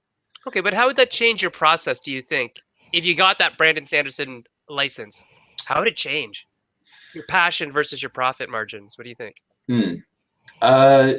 Okay, 0.47 0.61
but 0.61 0.73
how 0.73 0.87
would 0.87 0.95
that 0.97 1.11
change 1.11 1.41
your 1.41 1.51
process? 1.51 1.99
Do 1.99 2.11
you 2.11 2.21
think 2.21 2.61
if 2.93 3.05
you 3.05 3.15
got 3.15 3.39
that 3.39 3.57
Brandon 3.57 3.85
Sanderson 3.85 4.43
license, 4.69 5.23
how 5.65 5.79
would 5.79 5.87
it 5.87 5.97
change 5.97 6.45
your 7.13 7.25
passion 7.27 7.71
versus 7.71 8.01
your 8.01 8.09
profit 8.09 8.49
margins? 8.49 8.97
What 8.97 9.03
do 9.03 9.09
you 9.09 9.15
think? 9.15 9.35
Hmm. 9.67 9.93
Uh, 10.61 11.13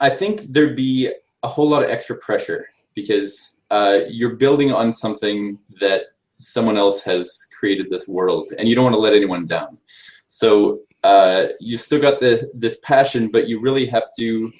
I 0.00 0.10
think 0.10 0.42
there'd 0.52 0.76
be 0.76 1.12
a 1.42 1.48
whole 1.48 1.68
lot 1.68 1.82
of 1.82 1.90
extra 1.90 2.16
pressure 2.16 2.66
because 2.94 3.58
uh, 3.70 4.00
you're 4.08 4.36
building 4.36 4.72
on 4.72 4.92
something 4.92 5.58
that 5.80 6.06
someone 6.40 6.76
else 6.76 7.02
has 7.02 7.46
created 7.58 7.88
this 7.90 8.08
world, 8.08 8.50
and 8.58 8.68
you 8.68 8.74
don't 8.74 8.84
want 8.84 8.94
to 8.94 9.00
let 9.00 9.14
anyone 9.14 9.46
down. 9.46 9.78
So 10.26 10.80
uh, 11.02 11.46
you 11.60 11.76
still 11.76 12.00
got 12.00 12.20
the 12.20 12.50
this 12.54 12.78
passion, 12.82 13.28
but 13.30 13.48
you 13.48 13.60
really 13.60 13.86
have 13.86 14.08
to. 14.18 14.52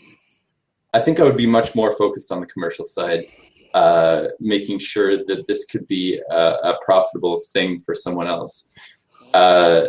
I 0.93 1.01
think 1.01 1.21
I 1.21 1.25
would 1.25 1.37
be 1.37 1.47
much 1.47 1.75
more 1.75 1.93
focused 1.97 2.33
on 2.33 2.41
the 2.41 2.47
commercial 2.47 2.85
side, 2.85 3.27
uh, 3.75 4.25
making 4.41 4.81
sure 4.81 5.25
that 5.25 5.47
this 5.47 5.65
could 5.65 5.87
be 5.87 6.21
a, 6.31 6.35
a 6.71 6.79
profitable 6.85 7.41
thing 7.53 7.81
for 7.81 7.95
someone 7.95 8.27
else. 8.27 8.73
Uh, 9.33 9.87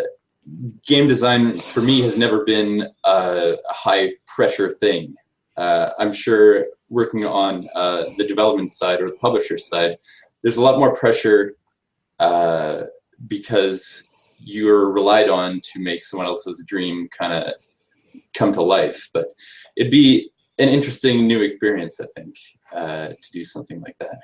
game 0.85 1.07
design 1.07 1.57
for 1.57 1.81
me 1.81 2.01
has 2.01 2.17
never 2.17 2.45
been 2.45 2.87
a, 3.03 3.57
a 3.69 3.73
high 3.73 4.11
pressure 4.27 4.71
thing. 4.71 5.15
Uh, 5.57 5.89
I'm 5.97 6.13
sure 6.13 6.67
working 6.89 7.25
on 7.25 7.67
uh, 7.73 8.05
the 8.17 8.27
development 8.27 8.71
side 8.71 9.01
or 9.01 9.09
the 9.09 9.17
publisher 9.17 9.57
side, 9.57 9.97
there's 10.43 10.57
a 10.57 10.61
lot 10.61 10.77
more 10.77 10.95
pressure 10.95 11.55
uh, 12.21 12.83
because 13.27 14.07
you're 14.37 14.91
relied 14.91 15.29
on 15.29 15.59
to 15.63 15.79
make 15.79 16.03
someone 16.03 16.27
else's 16.27 16.63
dream 16.67 17.09
kind 17.17 17.33
of 17.33 17.53
come 18.33 18.53
to 18.53 18.61
life. 18.61 19.09
But 19.13 19.27
it'd 19.75 19.91
be 19.91 20.31
an 20.59 20.69
interesting 20.69 21.27
new 21.27 21.41
experience, 21.41 21.99
I 21.99 22.05
think, 22.15 22.35
uh, 22.73 23.07
to 23.09 23.31
do 23.33 23.43
something 23.43 23.81
like 23.81 23.97
that. 23.99 24.19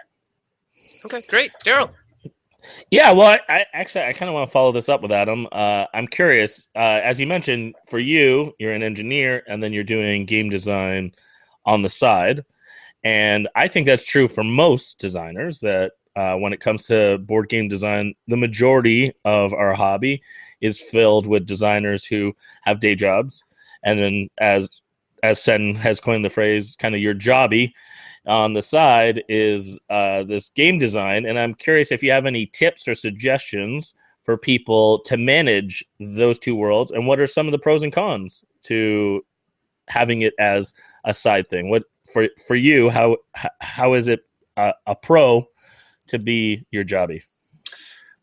Okay, 1.05 1.21
great, 1.27 1.51
Daryl. 1.65 1.91
Yeah, 2.91 3.11
well, 3.11 3.27
I, 3.27 3.39
I 3.49 3.65
actually 3.73 4.05
I 4.05 4.13
kind 4.13 4.29
of 4.29 4.33
want 4.33 4.47
to 4.47 4.51
follow 4.51 4.71
this 4.71 4.89
up 4.89 5.01
with 5.01 5.11
Adam. 5.11 5.47
Uh, 5.51 5.85
I'm 5.93 6.07
curious, 6.07 6.67
uh, 6.75 6.99
as 7.03 7.19
you 7.19 7.25
mentioned, 7.25 7.75
for 7.89 7.97
you, 7.97 8.53
you're 8.59 8.73
an 8.73 8.83
engineer, 8.83 9.43
and 9.47 9.63
then 9.63 9.73
you're 9.73 9.83
doing 9.83 10.25
game 10.25 10.49
design 10.49 11.13
on 11.65 11.81
the 11.81 11.89
side, 11.89 12.43
and 13.03 13.47
I 13.55 13.69
think 13.69 13.85
that's 13.85 14.03
true 14.03 14.27
for 14.27 14.43
most 14.43 14.99
designers. 14.99 15.61
That 15.61 15.93
uh, 16.17 16.35
when 16.35 16.51
it 16.51 16.59
comes 16.59 16.87
to 16.87 17.19
board 17.19 17.47
game 17.47 17.67
design, 17.67 18.15
the 18.27 18.35
majority 18.35 19.13
of 19.23 19.53
our 19.53 19.75
hobby 19.75 20.23
is 20.61 20.81
filled 20.81 21.27
with 21.27 21.45
designers 21.45 22.03
who 22.03 22.35
have 22.63 22.79
day 22.79 22.95
jobs, 22.95 23.43
and 23.83 23.99
then 23.99 24.27
as 24.39 24.81
as 25.21 25.41
Sen 25.41 25.75
has 25.75 25.99
coined 25.99 26.25
the 26.25 26.29
phrase, 26.29 26.75
kind 26.75 26.95
of 26.95 27.01
your 27.01 27.13
jobby 27.13 27.71
on 28.25 28.53
the 28.53 28.63
side 28.63 29.23
is 29.29 29.79
uh, 29.91 30.23
this 30.23 30.49
game 30.49 30.79
design, 30.79 31.27
and 31.27 31.37
I'm 31.37 31.53
curious 31.53 31.91
if 31.91 32.01
you 32.01 32.09
have 32.11 32.25
any 32.25 32.47
tips 32.47 32.87
or 32.87 32.95
suggestions 32.95 33.93
for 34.23 34.37
people 34.37 34.99
to 35.01 35.17
manage 35.17 35.85
those 35.99 36.39
two 36.39 36.55
worlds, 36.55 36.89
and 36.89 37.05
what 37.05 37.19
are 37.19 37.27
some 37.27 37.45
of 37.45 37.51
the 37.51 37.59
pros 37.59 37.83
and 37.83 37.93
cons 37.93 38.43
to 38.63 39.23
having 39.87 40.23
it 40.23 40.33
as 40.39 40.73
a 41.05 41.13
side 41.13 41.47
thing? 41.47 41.69
What 41.69 41.83
for 42.11 42.27
for 42.47 42.55
you? 42.55 42.89
How 42.89 43.17
how 43.61 43.93
is 43.93 44.07
it 44.07 44.21
a, 44.57 44.73
a 44.87 44.95
pro 44.95 45.47
to 46.07 46.19
be 46.19 46.65
your 46.71 46.83
jobby? 46.83 47.23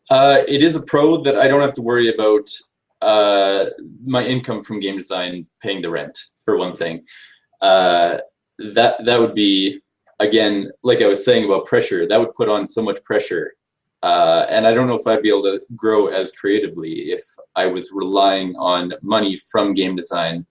Uh, 0.09 0.41
it 0.47 0.61
is 0.61 0.75
a 0.75 0.81
pro 0.81 1.17
that 1.23 1.37
I 1.37 1.47
don't 1.47 1.61
have 1.61 1.73
to 1.73 1.81
worry 1.81 2.09
about 2.09 2.49
uh, 3.01 3.65
my 4.05 4.23
income 4.23 4.63
from 4.63 4.79
game 4.79 4.97
design 4.97 5.47
paying 5.61 5.81
the 5.81 5.89
rent 5.89 6.17
for 6.43 6.57
one 6.57 6.73
thing. 6.73 7.03
Uh, 7.61 8.17
that 8.73 9.03
that 9.05 9.19
would 9.19 9.35
be 9.35 9.81
again, 10.19 10.71
like 10.83 11.01
I 11.01 11.07
was 11.07 11.25
saying 11.25 11.45
about 11.45 11.65
pressure. 11.65 12.07
That 12.07 12.19
would 12.19 12.33
put 12.33 12.49
on 12.49 12.67
so 12.67 12.81
much 12.81 13.03
pressure, 13.03 13.53
uh, 14.03 14.45
and 14.49 14.65
I 14.65 14.73
don't 14.73 14.87
know 14.87 14.95
if 14.95 15.07
I'd 15.07 15.21
be 15.21 15.29
able 15.29 15.43
to 15.43 15.59
grow 15.75 16.07
as 16.07 16.31
creatively 16.31 17.11
if 17.11 17.23
I 17.55 17.65
was 17.65 17.91
relying 17.93 18.55
on 18.55 18.93
money 19.01 19.35
from 19.35 19.73
game 19.73 19.95
design 19.95 20.45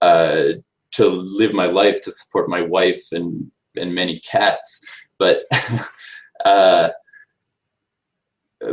uh, 0.00 0.52
to 0.92 1.06
live 1.06 1.52
my 1.52 1.66
life 1.66 2.00
to 2.02 2.12
support 2.12 2.48
my 2.48 2.62
wife 2.62 3.02
and 3.12 3.50
and 3.76 3.94
many 3.94 4.18
cats. 4.20 4.80
But 5.18 5.44
uh, 6.44 6.90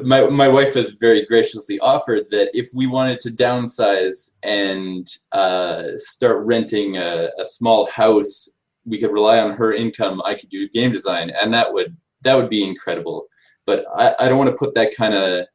my 0.03 0.27
my 0.27 0.47
wife 0.47 0.75
has 0.75 0.91
very 0.91 1.25
graciously 1.25 1.79
offered 1.79 2.25
that 2.31 2.49
if 2.53 2.69
we 2.75 2.87
wanted 2.87 3.19
to 3.21 3.31
downsize 3.31 4.35
and 4.43 5.07
uh, 5.31 5.83
start 5.95 6.45
renting 6.45 6.97
a, 6.97 7.29
a 7.39 7.45
small 7.45 7.89
house, 7.89 8.49
we 8.85 8.99
could 8.99 9.11
rely 9.11 9.39
on 9.39 9.55
her 9.55 9.73
income. 9.73 10.21
I 10.25 10.35
could 10.35 10.49
do 10.49 10.69
game 10.69 10.91
design, 10.91 11.31
and 11.41 11.53
that 11.53 11.73
would 11.73 11.95
that 12.21 12.35
would 12.35 12.49
be 12.49 12.63
incredible. 12.63 13.27
But 13.65 13.85
I, 13.95 14.15
I 14.19 14.29
don't 14.29 14.37
want 14.37 14.49
to 14.49 14.57
put 14.57 14.73
that 14.75 14.95
kind 14.95 15.13
of 15.13 15.45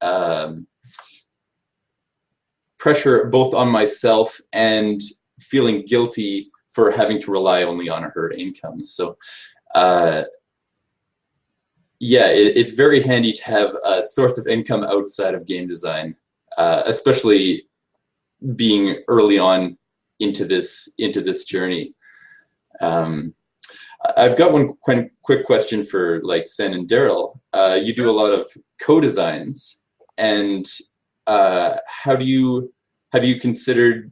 um, 0.00 0.66
pressure 2.78 3.26
both 3.26 3.54
on 3.54 3.68
myself 3.68 4.38
and 4.52 5.00
feeling 5.40 5.84
guilty 5.86 6.50
for 6.68 6.90
having 6.90 7.20
to 7.22 7.30
rely 7.30 7.62
only 7.62 7.88
on 7.88 8.02
her 8.02 8.30
income. 8.30 8.82
So. 8.84 9.16
Uh, 9.74 10.24
yeah, 12.02 12.26
it, 12.26 12.56
it's 12.56 12.72
very 12.72 13.00
handy 13.00 13.32
to 13.32 13.44
have 13.44 13.76
a 13.84 14.02
source 14.02 14.36
of 14.36 14.48
income 14.48 14.82
outside 14.82 15.34
of 15.34 15.46
game 15.46 15.68
design, 15.68 16.16
uh, 16.58 16.82
especially 16.86 17.68
being 18.56 19.00
early 19.06 19.38
on 19.38 19.78
into 20.18 20.44
this 20.44 20.88
into 20.98 21.20
this 21.20 21.44
journey. 21.44 21.94
Um, 22.80 23.34
I've 24.16 24.36
got 24.36 24.52
one 24.52 24.74
qu- 24.84 25.10
quick 25.22 25.46
question 25.46 25.84
for 25.84 26.20
like 26.24 26.48
Sen 26.48 26.74
and 26.74 26.88
Daryl. 26.88 27.38
Uh, 27.52 27.78
you 27.80 27.94
do 27.94 28.10
a 28.10 28.18
lot 28.20 28.32
of 28.32 28.50
co-designs, 28.80 29.82
and 30.18 30.66
uh, 31.28 31.76
how 31.86 32.16
do 32.16 32.24
you 32.24 32.74
have 33.12 33.24
you 33.24 33.38
considered 33.38 34.10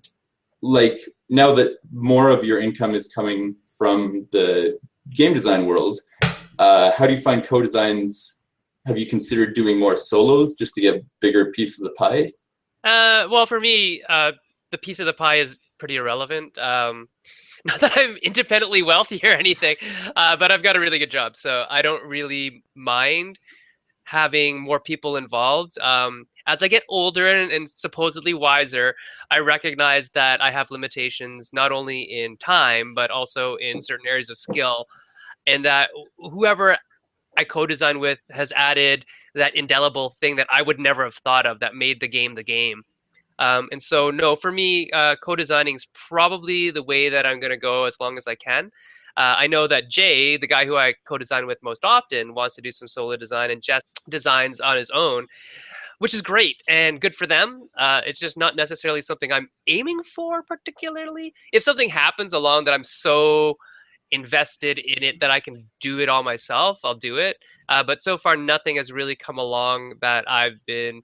like 0.63 1.01
now 1.29 1.53
that 1.55 1.79
more 1.93 2.29
of 2.31 2.45
your 2.45 2.61
income 2.61 2.95
is 2.95 3.09
coming 3.09 3.57
from 3.77 4.29
the 4.31 4.79
game 5.13 5.35
design 5.35 5.67
world, 5.67 5.99
uh, 6.61 6.93
how 6.93 7.07
do 7.07 7.15
you 7.15 7.19
find 7.19 7.43
co-designs? 7.43 8.39
Have 8.87 8.99
you 8.99 9.07
considered 9.07 9.55
doing 9.55 9.81
more 9.81 9.97
solos 9.97 10.55
just 10.55 10.75
to 10.75 10.83
get 10.83 11.03
bigger 11.21 11.51
piece 11.53 11.79
of 11.79 11.85
the 11.85 11.91
pie? 11.93 12.29
Uh, 12.85 13.27
well, 13.31 13.47
for 13.47 13.61
me, 13.61 14.03
uh, 14.09 14.33
the 14.71 14.79
piece 14.79 15.01
of 15.01 15.07
the 15.07 15.13
pie 15.13 15.37
is 15.37 15.59
pretty 15.79 15.97
irrelevant. 15.97 16.57
Um, 16.59 17.09
not 17.65 17.81
that 17.81 17.97
I'm 17.97 18.17
independently 18.23 18.83
wealthy 18.83 19.21
or 19.25 19.33
anything, 19.33 19.77
uh, 20.17 20.37
but 20.37 20.53
I've 20.53 20.63
got 20.63 20.77
a 20.77 20.81
really 20.81 20.99
good 20.99 21.11
job, 21.11 21.35
so 21.35 21.65
I 21.71 21.83
don't 21.83 22.05
really 22.05 22.63
mind 22.75 23.39
having 24.05 24.61
more 24.61 24.81
people 24.81 25.17
involved. 25.17 25.79
Um, 25.79 26.27
as 26.47 26.63
I 26.63 26.69
get 26.69 26.83
older 26.89 27.27
and, 27.27 27.53
and, 27.53 27.71
supposedly 27.71 28.35
wiser, 28.35 28.95
I 29.31 29.39
recognize 29.39 30.09
that 30.11 30.43
I 30.43 30.51
have 30.51 30.71
limitations 30.71 31.51
not 31.53 31.71
only 31.71 32.03
in 32.03 32.37
time 32.39 32.93
but 32.95 33.11
also 33.11 33.57
in 33.57 33.81
certain 33.81 34.09
areas 34.09 34.31
of 34.31 34.37
skill, 34.37 34.87
and 35.51 35.65
that 35.65 35.91
whoever 36.19 36.77
I 37.37 37.45
co-design 37.45 38.01
with 38.01 38.19
has 38.31 38.53
added 38.57 39.05
that 39.35 39.55
indelible 39.55 40.17
thing 40.21 40.37
that 40.37 40.49
I 40.51 40.63
would 40.63 40.79
never 40.79 41.05
have 41.05 41.15
thought 41.15 41.47
of 41.47 41.61
that 41.61 41.75
made 41.75 42.01
the 42.01 42.09
game 42.09 42.35
the 42.35 42.43
game. 42.43 42.83
Um, 43.39 43.69
and 43.73 43.83
so, 43.83 44.11
no, 44.11 44.37
for 44.37 44.53
me, 44.53 44.91
uh, 44.93 45.17
co-designing 45.23 45.75
is 45.75 45.87
probably 45.95 46.71
the 46.71 46.83
way 46.83 47.09
that 47.09 47.25
I'm 47.25 47.41
going 47.41 47.51
to 47.51 47.57
go 47.57 47.85
as 47.85 47.97
long 47.99 48.19
as 48.19 48.27
I 48.27 48.35
can. 48.35 48.71
Uh, 49.17 49.35
I 49.39 49.47
know 49.47 49.67
that 49.67 49.89
Jay, 49.89 50.37
the 50.37 50.47
guy 50.47 50.67
who 50.67 50.77
I 50.77 50.95
co-design 51.07 51.47
with 51.47 51.59
most 51.63 51.85
often, 51.85 52.35
wants 52.35 52.55
to 52.57 52.63
do 52.63 52.71
some 52.71 52.87
solo 52.87 53.17
design 53.17 53.51
and 53.51 53.63
just 53.63 53.85
designs 54.09 54.61
on 54.61 54.77
his 54.77 54.91
own, 54.91 55.27
which 55.99 56.15
is 56.15 56.23
great 56.23 56.63
and 56.69 57.01
good 57.01 57.15
for 57.15 57.27
them. 57.27 57.69
Uh, 57.77 58.03
it's 58.07 58.21
just 58.21 58.37
not 58.37 58.57
necessarily 58.57 59.01
something 59.01 59.33
I'm 59.33 59.49
aiming 59.67 60.03
for 60.03 60.43
particularly. 60.43 61.33
If 61.53 61.63
something 61.63 61.89
happens 61.89 62.35
along 62.35 62.65
that 62.65 62.75
I'm 62.75 62.85
so 62.85 63.57
invested 64.13 64.79
in 64.79 65.03
it 65.03 65.21
that 65.21 65.31
I 65.31 65.41
can 65.41 65.65
do 65.81 66.01
it 66.01 66.09
all 66.09 66.23
myself, 66.23 66.81
I'll 66.85 66.95
do 66.95 67.17
it. 67.17 67.37
Uh, 67.69 67.83
but 67.83 68.03
so 68.03 68.19
far, 68.19 68.37
nothing 68.37 68.77
has 68.77 68.91
really 68.91 69.15
come 69.15 69.39
along 69.39 69.95
that 70.01 70.29
I've 70.29 70.59
been 70.67 71.03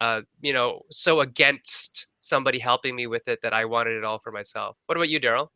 uh, 0.00 0.20
you 0.40 0.52
know, 0.52 0.82
so 0.90 1.20
against 1.20 2.08
somebody 2.20 2.58
helping 2.58 2.94
me 2.94 3.06
with 3.06 3.26
it 3.28 3.40
that 3.42 3.52
I 3.52 3.64
wanted 3.64 3.96
it 3.96 4.04
all 4.04 4.18
for 4.18 4.30
myself. 4.30 4.76
What 4.86 4.96
about 4.96 5.08
you, 5.08 5.20
Daryl? 5.20 5.48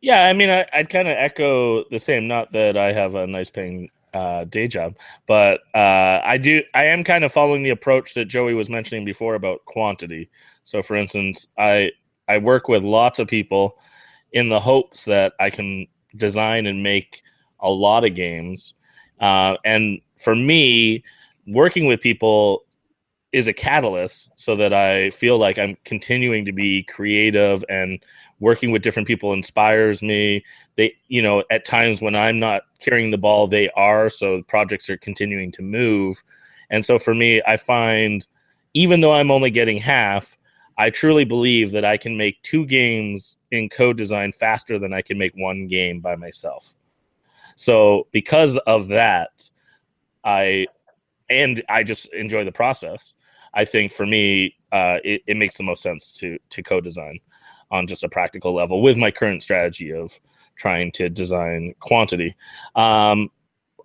Yeah, 0.00 0.26
I 0.26 0.32
mean, 0.32 0.50
I, 0.50 0.66
would 0.76 0.90
kind 0.90 1.08
of 1.08 1.16
echo 1.16 1.84
the 1.84 1.98
same. 1.98 2.26
Not 2.26 2.52
that 2.52 2.76
I 2.76 2.92
have 2.92 3.14
a 3.14 3.26
nice 3.26 3.50
paying 3.50 3.90
uh, 4.14 4.44
day 4.44 4.66
job, 4.66 4.96
but 5.26 5.60
uh, 5.74 6.20
I 6.24 6.38
do. 6.38 6.62
I 6.74 6.86
am 6.86 7.04
kind 7.04 7.22
of 7.24 7.32
following 7.32 7.62
the 7.62 7.70
approach 7.70 8.14
that 8.14 8.24
Joey 8.26 8.54
was 8.54 8.70
mentioning 8.70 9.04
before 9.04 9.34
about 9.34 9.64
quantity. 9.66 10.30
So, 10.64 10.82
for 10.82 10.96
instance, 10.96 11.48
I 11.58 11.92
I 12.28 12.38
work 12.38 12.68
with 12.68 12.82
lots 12.82 13.18
of 13.18 13.28
people 13.28 13.78
in 14.32 14.48
the 14.48 14.60
hopes 14.60 15.04
that 15.06 15.32
I 15.40 15.50
can 15.50 15.86
design 16.16 16.66
and 16.66 16.82
make 16.82 17.22
a 17.60 17.70
lot 17.70 18.04
of 18.04 18.14
games. 18.14 18.74
Uh, 19.20 19.56
and 19.64 20.00
for 20.16 20.34
me, 20.34 21.04
working 21.46 21.86
with 21.86 22.00
people 22.00 22.64
is 23.32 23.46
a 23.46 23.52
catalyst 23.52 24.30
so 24.34 24.56
that 24.56 24.72
I 24.72 25.10
feel 25.10 25.38
like 25.38 25.58
I'm 25.58 25.76
continuing 25.84 26.44
to 26.46 26.52
be 26.52 26.82
creative 26.84 27.64
and 27.68 28.02
working 28.40 28.72
with 28.72 28.82
different 28.82 29.06
people 29.06 29.32
inspires 29.32 30.02
me. 30.02 30.44
They, 30.76 30.94
you 31.08 31.22
know, 31.22 31.44
at 31.50 31.64
times 31.64 32.02
when 32.02 32.16
I'm 32.16 32.40
not 32.40 32.62
carrying 32.80 33.10
the 33.10 33.18
ball, 33.18 33.46
they 33.46 33.68
are. 33.70 34.10
So 34.10 34.42
projects 34.48 34.88
are 34.90 34.96
continuing 34.96 35.52
to 35.52 35.62
move. 35.62 36.22
And 36.70 36.84
so 36.84 36.98
for 36.98 37.14
me, 37.14 37.42
I 37.46 37.56
find 37.56 38.26
even 38.74 39.00
though 39.00 39.12
I'm 39.12 39.30
only 39.30 39.50
getting 39.50 39.78
half, 39.78 40.36
I 40.80 40.88
truly 40.88 41.26
believe 41.26 41.72
that 41.72 41.84
I 41.84 41.98
can 41.98 42.16
make 42.16 42.40
two 42.42 42.64
games 42.64 43.36
in 43.50 43.68
co-design 43.68 44.32
faster 44.32 44.78
than 44.78 44.94
I 44.94 45.02
can 45.02 45.18
make 45.18 45.34
one 45.34 45.66
game 45.66 46.00
by 46.00 46.16
myself. 46.16 46.72
So 47.54 48.06
because 48.12 48.56
of 48.66 48.88
that, 48.88 49.50
I 50.24 50.68
and 51.28 51.62
I 51.68 51.82
just 51.82 52.10
enjoy 52.14 52.44
the 52.44 52.52
process. 52.52 53.14
I 53.52 53.66
think 53.66 53.92
for 53.92 54.06
me, 54.06 54.56
uh, 54.72 55.00
it, 55.04 55.20
it, 55.26 55.36
makes 55.36 55.58
the 55.58 55.64
most 55.64 55.82
sense 55.82 56.12
to 56.14 56.38
to 56.48 56.62
co-design 56.62 57.18
on 57.70 57.86
just 57.86 58.02
a 58.02 58.08
practical 58.08 58.54
level 58.54 58.80
with 58.80 58.96
my 58.96 59.10
current 59.10 59.42
strategy 59.42 59.92
of 59.92 60.18
trying 60.56 60.92
to 60.92 61.10
design 61.10 61.74
quantity. 61.80 62.34
Um, 62.74 63.30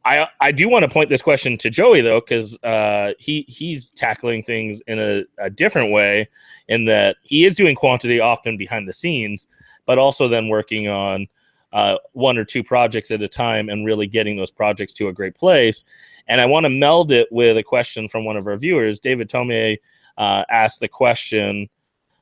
I 0.05 0.27
I 0.39 0.51
do 0.51 0.69
want 0.69 0.83
to 0.83 0.89
point 0.89 1.09
this 1.09 1.21
question 1.21 1.57
to 1.57 1.69
Joey 1.69 2.01
though, 2.01 2.21
because 2.21 2.57
uh, 2.63 3.13
he 3.17 3.45
he's 3.47 3.89
tackling 3.89 4.43
things 4.43 4.81
in 4.87 4.99
a, 4.99 5.23
a 5.39 5.49
different 5.49 5.91
way, 5.91 6.29
in 6.67 6.85
that 6.85 7.17
he 7.23 7.45
is 7.45 7.55
doing 7.55 7.75
quantity 7.75 8.19
often 8.19 8.55
behind 8.57 8.87
the 8.87 8.93
scenes, 8.93 9.47
but 9.85 9.97
also 9.97 10.27
then 10.27 10.47
working 10.47 10.87
on 10.87 11.27
uh, 11.73 11.97
one 12.13 12.37
or 12.37 12.45
two 12.45 12.63
projects 12.63 13.11
at 13.11 13.21
a 13.21 13.27
time 13.27 13.67
and 13.67 13.85
really 13.85 14.07
getting 14.07 14.37
those 14.37 14.51
projects 14.51 14.93
to 14.93 15.09
a 15.09 15.13
great 15.13 15.35
place. 15.35 15.83
And 16.27 16.39
I 16.39 16.45
want 16.45 16.63
to 16.63 16.69
meld 16.69 17.11
it 17.11 17.27
with 17.31 17.57
a 17.57 17.63
question 17.63 18.07
from 18.07 18.25
one 18.25 18.37
of 18.37 18.47
our 18.47 18.55
viewers. 18.55 18.99
David 18.99 19.29
Tomei 19.29 19.77
uh, 20.17 20.43
asked 20.49 20.79
the 20.79 20.87
question 20.87 21.69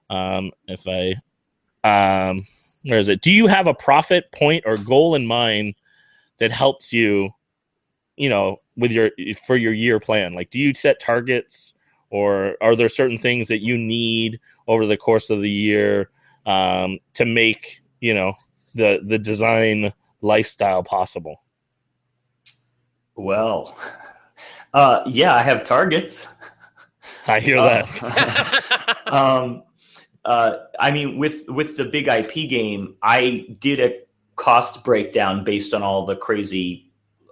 um, 0.10 0.52
if 0.68 0.88
I, 0.88 1.16
um, 1.84 2.46
where 2.84 3.00
is 3.00 3.10
it? 3.10 3.22
Do 3.22 3.32
you 3.32 3.48
have 3.48 3.68
a 3.68 3.74
profit 3.74 4.32
point 4.32 4.64
or 4.66 4.76
goal 4.78 5.16
in 5.16 5.26
mind 5.26 5.76
that 6.40 6.52
helps 6.52 6.92
you, 6.92 7.30
you 8.18 8.30
know, 8.30 8.62
with 8.76 8.92
your, 8.92 9.12
for 9.46 9.56
your 9.58 9.74
year 9.74 10.00
plan? 10.00 10.34
Like, 10.34 10.50
do 10.50 10.60
you 10.60 10.74
set 10.74 11.00
targets 11.00 11.76
or 12.10 12.56
are 12.62 12.76
there 12.76 12.90
certain 12.90 13.18
things 13.18 13.48
that 13.48 13.64
you 13.64 13.78
need 13.78 14.40
over 14.68 14.86
the 14.86 14.98
course 14.98 15.30
of 15.30 15.42
the 15.42 15.50
year 15.50 16.10
um, 16.46 17.00
to 17.16 17.26
make, 17.26 17.80
you 18.00 18.14
know, 18.14 18.34
the 18.76 19.02
the 19.06 19.18
design 19.18 19.94
lifestyle 20.22 20.84
possible? 20.84 21.42
Well, 23.16 23.78
uh, 24.74 25.02
yeah, 25.08 25.36
I 25.36 25.42
have 25.42 25.64
targets. 25.64 26.28
I 27.28 27.40
hear 27.40 27.62
that. 27.62 28.98
Uh, 29.08 29.08
um, 29.08 29.64
uh, 30.26 30.58
I 30.80 30.92
mean, 30.92 31.18
with 31.18 31.46
with 31.50 31.78
the 31.78 31.86
big 31.86 32.08
IP 32.08 32.50
game, 32.50 32.96
I 33.02 33.48
did 33.60 33.80
a 33.80 34.02
cost 34.36 34.84
breakdown 34.84 35.44
based 35.44 35.74
on 35.74 35.84
all 35.84 36.06
the 36.06 36.16
crazy 36.16 36.83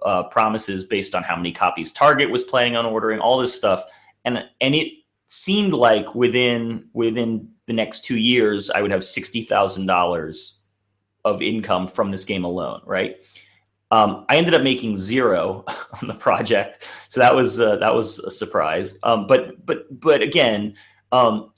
uh, 0.04 0.24
promises, 0.24 0.84
based 0.84 1.14
on 1.14 1.22
how 1.22 1.36
many 1.36 1.52
copies 1.52 1.92
Target 1.92 2.30
was 2.30 2.44
planning 2.44 2.76
on 2.76 2.86
ordering, 2.86 3.20
all 3.20 3.38
this 3.38 3.54
stuff, 3.54 3.84
and 4.24 4.44
and 4.60 4.74
it 4.74 4.92
seemed 5.26 5.72
like 5.72 6.14
within 6.14 6.88
within 6.92 7.48
the 7.66 7.72
next 7.72 8.04
two 8.04 8.16
years, 8.16 8.70
I 8.70 8.82
would 8.82 8.90
have 8.90 9.04
sixty 9.04 9.42
thousand 9.42 9.86
dollars 9.86 10.62
of 11.24 11.40
income 11.40 11.86
from 11.86 12.10
this 12.10 12.24
game 12.24 12.44
alone, 12.44 12.82
right? 12.84 13.16
Um, 13.90 14.24
I 14.28 14.36
ended 14.38 14.54
up 14.54 14.62
making 14.62 14.96
zero 14.96 15.64
on 16.02 16.08
the 16.08 16.14
project, 16.14 16.88
so 17.08 17.20
that 17.20 17.34
was 17.34 17.60
uh, 17.60 17.76
that 17.76 17.94
was 17.94 18.18
a 18.20 18.30
surprise. 18.30 18.98
Um, 19.02 19.26
but 19.26 19.64
but 19.64 20.00
but 20.00 20.22
again, 20.22 20.74
um, 21.12 21.52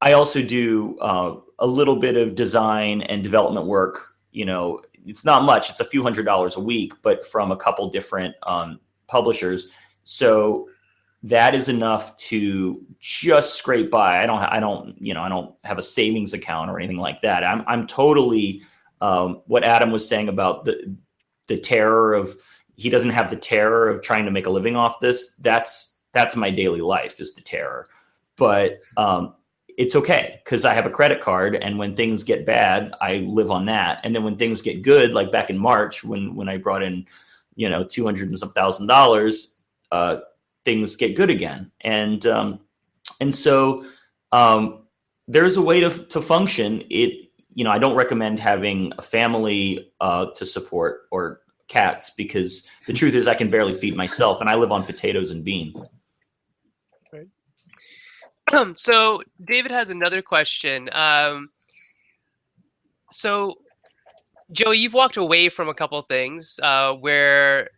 I 0.00 0.12
also 0.12 0.42
do 0.42 0.98
uh, 1.00 1.36
a 1.58 1.66
little 1.66 1.96
bit 1.96 2.16
of 2.16 2.34
design 2.34 3.02
and 3.02 3.22
development 3.22 3.66
work. 3.66 4.14
You 4.32 4.44
know, 4.44 4.80
it's 5.06 5.24
not 5.24 5.44
much; 5.44 5.70
it's 5.70 5.80
a 5.80 5.84
few 5.84 6.02
hundred 6.02 6.24
dollars 6.24 6.56
a 6.56 6.60
week, 6.60 6.92
but 7.02 7.24
from 7.24 7.52
a 7.52 7.56
couple 7.56 7.88
different 7.90 8.34
um, 8.42 8.80
publishers. 9.06 9.68
So 10.04 10.68
that 11.22 11.54
is 11.54 11.68
enough 11.68 12.16
to 12.16 12.84
just 13.00 13.54
scrape 13.54 13.90
by. 13.90 14.22
I 14.22 14.26
don't 14.26 14.38
I 14.38 14.60
don't 14.60 14.94
you 15.00 15.14
know 15.14 15.22
I 15.22 15.28
don't 15.28 15.54
have 15.64 15.78
a 15.78 15.82
savings 15.82 16.34
account 16.34 16.70
or 16.70 16.78
anything 16.78 16.98
like 16.98 17.20
that. 17.22 17.42
I'm 17.42 17.64
I'm 17.66 17.86
totally 17.86 18.62
um, 19.00 19.42
what 19.46 19.64
Adam 19.64 19.90
was 19.90 20.08
saying 20.08 20.28
about 20.28 20.64
the 20.64 20.96
the 21.48 21.58
terror 21.58 22.14
of 22.14 22.36
he 22.76 22.90
doesn't 22.90 23.10
have 23.10 23.30
the 23.30 23.36
terror 23.36 23.88
of 23.88 24.02
trying 24.02 24.24
to 24.24 24.30
make 24.30 24.46
a 24.46 24.50
living 24.50 24.76
off 24.76 25.00
this. 25.00 25.34
That's 25.40 25.98
that's 26.12 26.36
my 26.36 26.50
daily 26.50 26.80
life 26.80 27.20
is 27.20 27.34
the 27.34 27.42
terror, 27.42 27.88
but 28.36 28.78
um, 28.96 29.34
it's 29.76 29.94
okay 29.94 30.40
because 30.42 30.64
I 30.64 30.72
have 30.74 30.86
a 30.86 30.90
credit 30.90 31.20
card, 31.20 31.56
and 31.56 31.78
when 31.78 31.94
things 31.94 32.24
get 32.24 32.46
bad, 32.46 32.94
I 33.00 33.16
live 33.16 33.50
on 33.50 33.66
that. 33.66 34.00
And 34.04 34.14
then 34.14 34.24
when 34.24 34.36
things 34.36 34.62
get 34.62 34.82
good, 34.82 35.12
like 35.12 35.30
back 35.30 35.50
in 35.50 35.58
March 35.58 36.02
when 36.02 36.34
when 36.34 36.48
I 36.48 36.56
brought 36.56 36.82
in, 36.82 37.06
you 37.54 37.68
know, 37.68 37.84
two 37.84 38.04
hundred 38.04 38.28
and 38.28 38.38
some 38.38 38.52
thousand 38.52 38.86
dollars, 38.86 39.56
uh, 39.92 40.18
things 40.64 40.96
get 40.96 41.16
good 41.16 41.30
again. 41.30 41.70
And 41.82 42.24
um, 42.26 42.60
and 43.20 43.34
so 43.34 43.84
um, 44.32 44.86
there's 45.28 45.56
a 45.56 45.62
way 45.62 45.80
to 45.80 45.90
to 45.90 46.20
function. 46.20 46.82
It 46.90 47.26
you 47.54 47.64
know, 47.64 47.70
I 47.70 47.78
don't 47.78 47.96
recommend 47.96 48.38
having 48.38 48.92
a 48.98 49.02
family 49.02 49.90
uh, 50.00 50.26
to 50.34 50.44
support 50.44 51.06
or 51.10 51.40
cats 51.68 52.10
because 52.10 52.66
the 52.86 52.92
truth 52.92 53.14
is 53.14 53.26
I 53.26 53.34
can 53.34 53.50
barely 53.50 53.74
feed 53.74 53.96
myself 53.96 54.40
and 54.40 54.48
I 54.48 54.54
live 54.54 54.72
on 54.72 54.84
potatoes 54.84 55.30
and 55.30 55.42
beans. 55.42 55.76
So 58.76 59.22
David 59.44 59.70
has 59.72 59.90
another 59.90 60.22
question. 60.22 60.88
Um, 60.92 61.50
so 63.10 63.54
Joey, 64.52 64.78
you've 64.78 64.94
walked 64.94 65.16
away 65.16 65.48
from 65.48 65.68
a 65.68 65.74
couple 65.74 66.00
things 66.02 66.58
uh, 66.62 66.92
where 66.94 67.70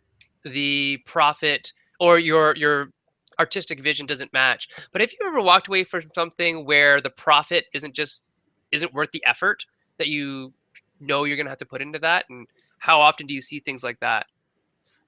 the 0.43 0.97
profit 1.05 1.71
or 1.99 2.19
your 2.19 2.55
your 2.55 2.91
artistic 3.39 3.81
vision 3.81 4.05
doesn't 4.05 4.31
match. 4.33 4.67
But 4.91 5.01
have 5.01 5.11
you 5.11 5.17
ever 5.25 5.41
walked 5.41 5.67
away 5.67 5.83
from 5.83 6.03
something 6.13 6.65
where 6.65 7.01
the 7.01 7.09
profit 7.09 7.65
isn't 7.73 7.95
just 7.95 8.25
isn't 8.71 8.93
worth 8.93 9.11
the 9.11 9.23
effort 9.25 9.65
that 9.97 10.07
you 10.07 10.53
know 10.99 11.23
you're 11.23 11.37
going 11.37 11.45
to 11.45 11.51
have 11.51 11.59
to 11.59 11.65
put 11.65 11.81
into 11.81 11.99
that 11.99 12.25
and 12.29 12.45
how 12.79 12.99
often 12.99 13.25
do 13.25 13.33
you 13.33 13.41
see 13.41 13.59
things 13.59 13.83
like 13.83 13.99
that 14.01 14.27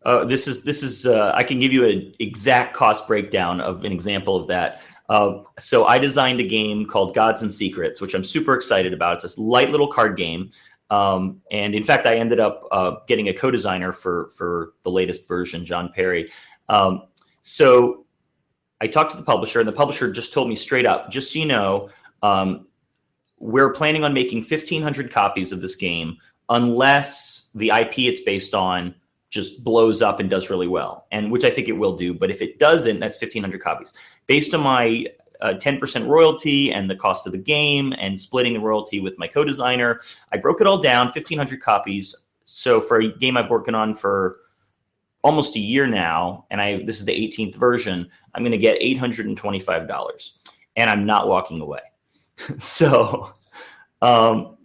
uh, 0.04 0.26
this 0.26 0.48
is 0.48 0.64
this 0.64 0.82
is 0.82 1.06
uh, 1.06 1.32
I 1.36 1.44
can 1.44 1.60
give 1.60 1.72
you 1.72 1.86
an 1.88 2.14
exact 2.18 2.76
cost 2.76 3.08
breakdown 3.08 3.62
of 3.62 3.86
an 3.86 3.92
example 3.92 4.36
of 4.36 4.48
that. 4.48 4.82
Uh, 5.12 5.44
so 5.60 5.88
I 5.88 6.00
designed 6.00 6.40
a 6.40 6.48
game 6.48 6.86
called 6.86 7.14
Gods 7.14 7.42
and 7.42 7.54
Secrets, 7.54 8.00
which 8.00 8.14
I'm 8.14 8.24
super 8.24 8.54
excited 8.54 8.94
about. 8.94 9.16
It's 9.16 9.24
this 9.24 9.38
light 9.38 9.70
little 9.70 9.90
card 9.90 10.16
game, 10.16 10.52
um, 10.90 11.42
and 11.52 11.76
in 11.76 11.84
fact, 11.84 12.06
I 12.06 12.16
ended 12.16 12.40
up 12.40 12.66
uh, 12.72 12.92
getting 13.10 13.28
a 13.28 13.34
co-designer 13.34 13.92
for 13.92 14.30
for 14.30 14.72
the 14.84 14.90
latest 14.90 15.28
version, 15.28 15.66
John 15.66 15.92
Perry. 15.94 16.32
Um, 16.70 17.08
so 17.42 18.06
I 18.80 18.88
talked 18.88 19.12
to 19.12 19.18
the 19.18 19.24
publisher, 19.24 19.60
and 19.60 19.68
the 19.68 19.74
publisher 19.74 20.10
just 20.10 20.32
told 20.32 20.48
me 20.48 20.56
straight 20.56 20.86
up, 20.86 21.12
just 21.12 21.34
so 21.34 21.40
you 21.40 21.46
know, 21.46 21.90
um, 22.24 22.68
we're 23.38 23.74
planning 23.74 24.06
on 24.06 24.14
making 24.14 24.40
1,500 24.40 25.12
copies 25.12 25.52
of 25.52 25.60
this 25.60 25.76
game 25.76 26.16
unless 26.48 27.50
the 27.54 27.68
IP 27.68 28.00
it's 28.00 28.22
based 28.22 28.54
on 28.54 28.96
just 29.32 29.64
blows 29.64 30.02
up 30.02 30.20
and 30.20 30.30
does 30.30 30.50
really 30.50 30.68
well, 30.68 31.08
and 31.12 31.32
which 31.32 31.44
I 31.44 31.50
think 31.50 31.70
it 31.70 31.74
will 31.74 31.96
do. 31.96 32.14
But 32.14 32.30
if 32.30 32.42
it 32.42 32.60
doesn't, 32.60 33.00
that's 33.00 33.20
1,500 33.20 33.62
copies. 33.62 33.94
Based 34.28 34.54
on 34.54 34.62
my 34.62 35.08
uh, 35.42 35.54
10% 35.54 36.08
royalty 36.08 36.72
and 36.72 36.90
the 36.90 36.96
cost 36.96 37.26
of 37.26 37.32
the 37.32 37.38
game 37.38 37.94
and 37.98 38.20
splitting 38.20 38.54
the 38.54 38.60
royalty 38.60 39.00
with 39.00 39.18
my 39.18 39.28
co-designer, 39.28 40.00
I 40.32 40.38
broke 40.38 40.62
it 40.62 40.68
all 40.68 40.78
down, 40.78 41.08
1,500 41.08 41.62
copies. 41.62 42.14
So 42.46 42.80
for 42.80 43.00
a 43.00 43.18
game 43.18 43.38
I've 43.38 43.50
working 43.50 43.74
on 43.74 43.96
for 43.96 44.38
almost 45.24 45.56
a 45.56 45.60
year 45.60 45.88
now, 45.88 46.46
and 46.52 46.62
I 46.62 46.84
this 46.84 47.00
is 47.00 47.06
the 47.06 47.14
18th 47.14 47.56
version, 47.56 48.10
I'm 48.36 48.44
going 48.44 48.52
to 48.52 48.58
get 48.58 48.82
$825, 48.82 50.32
and 50.76 50.90
I'm 50.90 51.06
not 51.06 51.28
walking 51.28 51.62
away. 51.62 51.82
so, 52.58 53.34
um, 54.02 54.58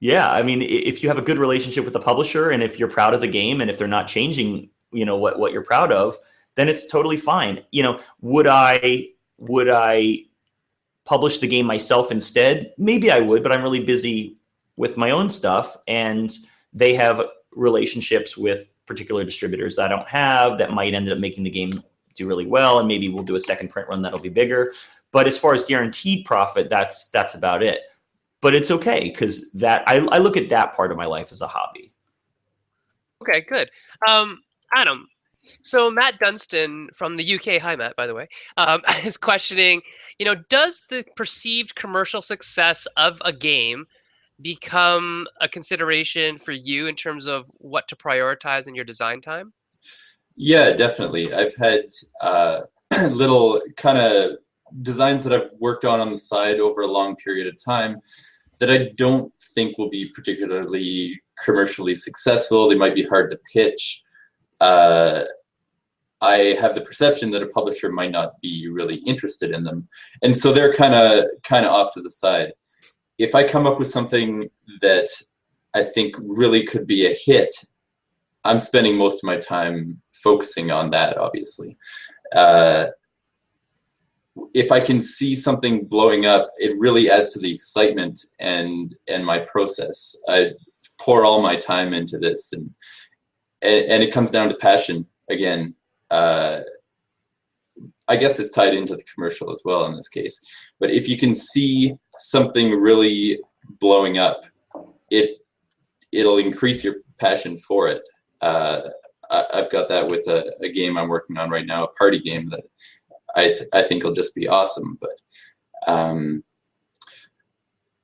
yeah, 0.00 0.30
I 0.30 0.42
mean, 0.42 0.62
if 0.62 1.02
you 1.02 1.08
have 1.08 1.18
a 1.18 1.22
good 1.22 1.38
relationship 1.38 1.84
with 1.84 1.92
the 1.92 2.00
publisher, 2.00 2.50
and 2.50 2.62
if 2.62 2.78
you're 2.78 2.88
proud 2.88 3.14
of 3.14 3.20
the 3.20 3.28
game, 3.28 3.60
and 3.60 3.70
if 3.70 3.78
they're 3.78 3.88
not 3.88 4.08
changing, 4.08 4.68
you 4.92 5.04
know 5.04 5.16
what 5.16 5.38
what 5.38 5.52
you're 5.52 5.62
proud 5.62 5.92
of, 5.92 6.18
then 6.54 6.68
it's 6.68 6.86
totally 6.86 7.16
fine. 7.16 7.62
You 7.70 7.82
know, 7.82 8.00
would 8.20 8.46
I 8.46 9.08
would 9.38 9.68
I 9.68 10.24
publish 11.04 11.38
the 11.38 11.48
game 11.48 11.66
myself 11.66 12.10
instead? 12.10 12.72
Maybe 12.78 13.10
I 13.10 13.20
would, 13.20 13.42
but 13.42 13.52
I'm 13.52 13.62
really 13.62 13.84
busy 13.84 14.38
with 14.76 14.96
my 14.96 15.10
own 15.10 15.30
stuff, 15.30 15.76
and 15.86 16.36
they 16.72 16.94
have 16.94 17.22
relationships 17.52 18.36
with 18.36 18.68
particular 18.84 19.24
distributors 19.24 19.76
that 19.76 19.86
I 19.86 19.88
don't 19.88 20.08
have 20.08 20.58
that 20.58 20.72
might 20.72 20.94
end 20.94 21.10
up 21.10 21.18
making 21.18 21.44
the 21.44 21.50
game 21.50 21.72
do 22.16 22.26
really 22.26 22.46
well, 22.46 22.78
and 22.78 22.88
maybe 22.88 23.08
we'll 23.08 23.24
do 23.24 23.36
a 23.36 23.40
second 23.40 23.68
print 23.68 23.88
run 23.88 24.02
that'll 24.02 24.18
be 24.18 24.28
bigger. 24.28 24.72
But 25.12 25.26
as 25.26 25.38
far 25.38 25.54
as 25.54 25.64
guaranteed 25.64 26.24
profit, 26.24 26.68
that's 26.68 27.10
that's 27.10 27.34
about 27.34 27.62
it. 27.62 27.80
But 28.42 28.54
it's 28.54 28.70
okay 28.70 29.10
because 29.10 29.50
that 29.52 29.82
I, 29.86 29.96
I 29.96 30.18
look 30.18 30.36
at 30.36 30.48
that 30.50 30.74
part 30.74 30.90
of 30.90 30.96
my 30.96 31.06
life 31.06 31.32
as 31.32 31.40
a 31.40 31.46
hobby. 31.46 31.92
Okay, 33.22 33.40
good. 33.48 33.70
Um, 34.06 34.42
Adam, 34.74 35.08
so 35.62 35.90
Matt 35.90 36.18
Dunstan 36.18 36.88
from 36.94 37.16
the 37.16 37.34
UK, 37.34 37.60
hi 37.60 37.76
Matt, 37.76 37.96
by 37.96 38.06
the 38.06 38.14
way, 38.14 38.28
um, 38.56 38.82
is 39.04 39.16
questioning, 39.16 39.80
you 40.18 40.26
know, 40.26 40.36
does 40.48 40.84
the 40.88 41.04
perceived 41.16 41.74
commercial 41.74 42.22
success 42.22 42.86
of 42.96 43.20
a 43.24 43.32
game 43.32 43.86
become 44.42 45.26
a 45.40 45.48
consideration 45.48 46.38
for 46.38 46.52
you 46.52 46.86
in 46.86 46.94
terms 46.94 47.26
of 47.26 47.46
what 47.54 47.88
to 47.88 47.96
prioritize 47.96 48.68
in 48.68 48.74
your 48.74 48.84
design 48.84 49.20
time? 49.20 49.52
Yeah, 50.36 50.72
definitely. 50.72 51.32
I've 51.32 51.56
had 51.56 51.86
uh, 52.20 52.60
little 53.10 53.60
kind 53.76 53.98
of 53.98 54.38
designs 54.82 55.24
that 55.24 55.32
I've 55.32 55.50
worked 55.58 55.84
on 55.84 56.00
on 56.00 56.10
the 56.10 56.18
side 56.18 56.60
over 56.60 56.82
a 56.82 56.86
long 56.86 57.16
period 57.16 57.46
of 57.46 57.62
time 57.62 58.00
that 58.58 58.70
I 58.70 58.90
don't 58.96 59.32
think 59.54 59.76
will 59.76 59.90
be 59.90 60.10
particularly 60.14 61.20
commercially 61.44 61.94
successful. 61.94 62.68
They 62.68 62.76
might 62.76 62.94
be 62.94 63.04
hard 63.04 63.30
to 63.30 63.38
pitch. 63.52 64.02
Uh, 64.60 65.24
I 66.20 66.56
have 66.60 66.74
the 66.74 66.80
perception 66.80 67.30
that 67.32 67.42
a 67.42 67.48
publisher 67.48 67.92
might 67.92 68.10
not 68.10 68.40
be 68.40 68.68
really 68.68 68.96
interested 69.06 69.50
in 69.50 69.64
them, 69.64 69.86
and 70.22 70.34
so 70.34 70.52
they're 70.52 70.72
kind 70.72 70.94
of 70.94 71.26
kind 71.44 71.66
of 71.66 71.72
off 71.72 71.92
to 71.94 72.00
the 72.00 72.10
side. 72.10 72.52
If 73.18 73.34
I 73.34 73.44
come 73.44 73.66
up 73.66 73.78
with 73.78 73.88
something 73.88 74.48
that 74.80 75.08
I 75.74 75.82
think 75.82 76.16
really 76.18 76.64
could 76.64 76.86
be 76.86 77.06
a 77.06 77.14
hit, 77.14 77.54
I'm 78.44 78.60
spending 78.60 78.96
most 78.96 79.22
of 79.22 79.26
my 79.26 79.36
time 79.36 80.00
focusing 80.12 80.70
on 80.70 80.90
that. 80.90 81.18
Obviously, 81.18 81.76
uh, 82.34 82.86
if 84.54 84.72
I 84.72 84.80
can 84.80 85.00
see 85.00 85.34
something 85.34 85.84
blowing 85.84 86.26
up, 86.26 86.50
it 86.58 86.78
really 86.78 87.10
adds 87.10 87.30
to 87.30 87.38
the 87.38 87.52
excitement 87.52 88.20
and 88.38 88.94
and 89.08 89.24
my 89.24 89.40
process. 89.40 90.16
I 90.28 90.52
pour 91.00 91.24
all 91.24 91.42
my 91.42 91.56
time 91.56 91.92
into 91.92 92.18
this, 92.18 92.52
and 92.52 92.70
and, 93.62 93.84
and 93.86 94.02
it 94.02 94.12
comes 94.12 94.30
down 94.30 94.48
to 94.48 94.54
passion 94.56 95.06
again. 95.30 95.74
Uh, 96.10 96.60
I 98.08 98.16
guess 98.16 98.38
it's 98.38 98.54
tied 98.54 98.74
into 98.74 98.94
the 98.94 99.04
commercial 99.12 99.50
as 99.50 99.62
well 99.64 99.86
in 99.86 99.96
this 99.96 100.08
case. 100.08 100.40
But 100.78 100.90
if 100.90 101.08
you 101.08 101.18
can 101.18 101.34
see 101.34 101.94
something 102.16 102.70
really 102.80 103.40
blowing 103.80 104.18
up, 104.18 104.44
it 105.10 105.38
it'll 106.12 106.38
increase 106.38 106.84
your 106.84 106.96
passion 107.18 107.58
for 107.58 107.88
it. 107.88 108.02
Uh, 108.40 108.82
I, 109.30 109.44
have 109.54 109.72
got 109.72 109.88
that 109.88 110.06
with 110.06 110.28
a, 110.28 110.52
a 110.62 110.70
game 110.70 110.96
I'm 110.96 111.08
working 111.08 111.36
on 111.36 111.50
right 111.50 111.66
now, 111.66 111.84
a 111.84 111.92
party 111.94 112.20
game 112.20 112.48
that 112.50 112.64
I 113.36 113.48
th- 113.48 113.68
I 113.72 113.82
think 113.82 114.00
it'll 114.00 114.14
just 114.14 114.34
be 114.34 114.48
awesome. 114.48 114.98
But 115.00 115.92
um, 115.92 116.42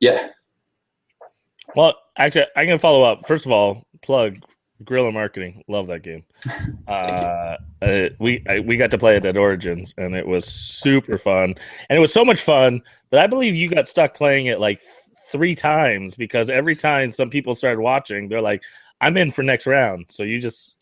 yeah. 0.00 0.28
Well, 1.74 1.94
actually, 2.16 2.46
I'm 2.54 2.66
gonna 2.66 2.78
follow 2.78 3.02
up. 3.02 3.26
First 3.26 3.46
of 3.46 3.52
all, 3.52 3.84
plug 4.02 4.38
Guerrilla 4.84 5.12
Marketing. 5.12 5.64
Love 5.68 5.86
that 5.86 6.02
game. 6.02 6.24
uh, 6.88 7.56
uh, 7.80 8.08
we 8.18 8.44
I, 8.48 8.60
we 8.60 8.76
got 8.76 8.90
to 8.90 8.98
play 8.98 9.16
it 9.16 9.24
at 9.24 9.36
Origins, 9.36 9.94
and 9.96 10.14
it 10.14 10.26
was 10.26 10.44
super 10.44 11.18
fun. 11.18 11.54
And 11.88 11.96
it 11.96 12.00
was 12.00 12.12
so 12.12 12.24
much 12.24 12.40
fun 12.40 12.82
that 13.10 13.20
I 13.20 13.26
believe 13.26 13.54
you 13.54 13.70
got 13.70 13.88
stuck 13.88 14.14
playing 14.14 14.46
it 14.46 14.60
like 14.60 14.80
three 15.30 15.54
times 15.54 16.14
because 16.14 16.50
every 16.50 16.76
time 16.76 17.10
some 17.10 17.30
people 17.30 17.54
started 17.54 17.80
watching, 17.80 18.28
they're 18.28 18.42
like, 18.42 18.62
"I'm 19.00 19.16
in 19.16 19.30
for 19.30 19.42
next 19.42 19.66
round." 19.66 20.06
So 20.10 20.24
you 20.24 20.38
just 20.38 20.78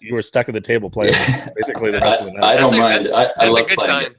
you 0.00 0.14
were 0.14 0.22
stuck 0.22 0.48
at 0.48 0.54
the 0.54 0.60
table 0.60 0.90
playing 0.90 1.12
basically 1.56 1.90
the 1.90 2.00
rest 2.00 2.20
I, 2.20 2.26
of 2.26 2.32
the 2.32 2.38
night. 2.38 2.44
I 2.44 2.56
don't 2.56 2.76
mind. 2.76 3.08
I, 3.14 3.30
I 3.36 3.48
love 3.48 3.66
playing 3.68 3.92
sign. 3.92 4.04
it. 4.04 4.16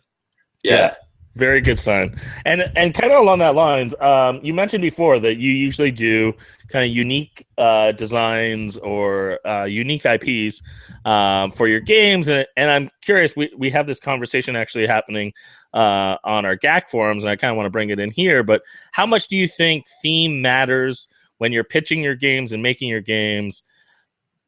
Yeah. 0.63 0.75
yeah. 0.75 0.95
Very 1.35 1.61
good 1.61 1.79
sign. 1.79 2.19
And 2.45 2.69
and 2.75 2.93
kind 2.93 3.13
of 3.13 3.21
along 3.21 3.39
that 3.39 3.55
lines, 3.55 3.95
um, 4.01 4.41
you 4.43 4.53
mentioned 4.53 4.81
before 4.81 5.17
that 5.19 5.37
you 5.37 5.51
usually 5.51 5.91
do 5.91 6.33
kind 6.67 6.83
of 6.83 6.93
unique 6.93 7.47
uh, 7.57 7.93
designs 7.93 8.75
or 8.77 9.39
uh, 9.47 9.63
unique 9.63 10.05
IPs 10.05 10.61
um, 11.05 11.51
for 11.51 11.69
your 11.69 11.79
games, 11.79 12.27
and 12.27 12.45
and 12.57 12.69
I'm 12.69 12.89
curious. 13.01 13.33
We 13.33 13.49
we 13.57 13.69
have 13.69 13.87
this 13.87 13.99
conversation 13.99 14.57
actually 14.57 14.87
happening 14.87 15.31
uh, 15.73 16.17
on 16.25 16.45
our 16.45 16.57
GAC 16.57 16.89
forums, 16.89 17.23
and 17.23 17.31
I 17.31 17.37
kind 17.37 17.51
of 17.51 17.55
want 17.55 17.67
to 17.67 17.71
bring 17.71 17.91
it 17.91 17.99
in 17.99 18.11
here. 18.11 18.43
But 18.43 18.61
how 18.91 19.05
much 19.05 19.29
do 19.29 19.37
you 19.37 19.47
think 19.47 19.85
theme 20.01 20.41
matters 20.41 21.07
when 21.37 21.53
you're 21.53 21.63
pitching 21.63 22.03
your 22.03 22.15
games 22.15 22.51
and 22.51 22.61
making 22.61 22.89
your 22.89 23.01
games? 23.01 23.63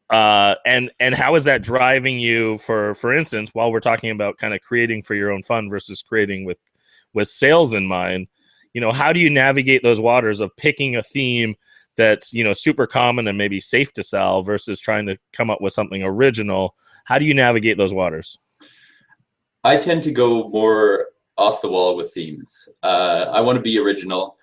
Uh, 0.09 0.55
and 0.65 0.91
and 0.99 1.15
how 1.15 1.35
is 1.35 1.43
that 1.45 1.61
driving 1.61 2.19
you 2.19 2.57
for 2.57 2.93
for 2.95 3.13
instance 3.13 3.49
while 3.53 3.71
we're 3.71 3.79
talking 3.79 4.11
about 4.11 4.37
kind 4.37 4.53
of 4.53 4.61
creating 4.61 5.01
for 5.01 5.15
your 5.15 5.31
own 5.31 5.41
fun 5.41 5.69
versus 5.69 6.01
creating 6.01 6.45
with 6.45 6.59
with 7.13 7.27
sales 7.27 7.73
in 7.73 7.85
mind 7.85 8.27
you 8.73 8.81
know 8.81 8.91
how 8.91 9.13
do 9.13 9.19
you 9.19 9.29
navigate 9.29 9.83
those 9.83 10.01
waters 10.01 10.39
of 10.39 10.55
picking 10.57 10.95
a 10.95 11.03
theme 11.03 11.55
that's 11.95 12.33
you 12.33 12.43
know 12.43 12.53
super 12.53 12.87
common 12.87 13.27
and 13.27 13.37
maybe 13.37 13.59
safe 13.59 13.93
to 13.93 14.03
sell 14.03 14.41
versus 14.41 14.79
trying 14.79 15.05
to 15.05 15.17
come 15.31 15.49
up 15.49 15.61
with 15.61 15.73
something 15.73 16.03
original? 16.03 16.75
How 17.05 17.17
do 17.17 17.25
you 17.25 17.33
navigate 17.33 17.77
those 17.77 17.93
waters? 17.93 18.37
I 19.63 19.77
tend 19.77 20.03
to 20.03 20.11
go 20.11 20.49
more 20.49 21.07
off 21.37 21.61
the 21.61 21.69
wall 21.69 21.95
with 21.95 22.13
themes. 22.13 22.67
Uh, 22.83 23.25
i 23.31 23.41
want 23.41 23.55
to 23.55 23.61
be 23.61 23.79
original 23.79 24.35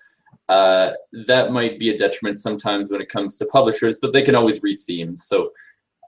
uh, 0.51 0.91
that 1.27 1.53
might 1.53 1.79
be 1.79 1.89
a 1.91 1.97
detriment 1.97 2.37
sometimes 2.37 2.91
when 2.91 3.01
it 3.01 3.07
comes 3.07 3.37
to 3.37 3.45
publishers, 3.45 3.99
but 4.01 4.11
they 4.11 4.21
can 4.21 4.35
always 4.35 4.61
read 4.61 4.77
themes. 4.85 5.23
So 5.25 5.51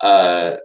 uh, 0.01 0.57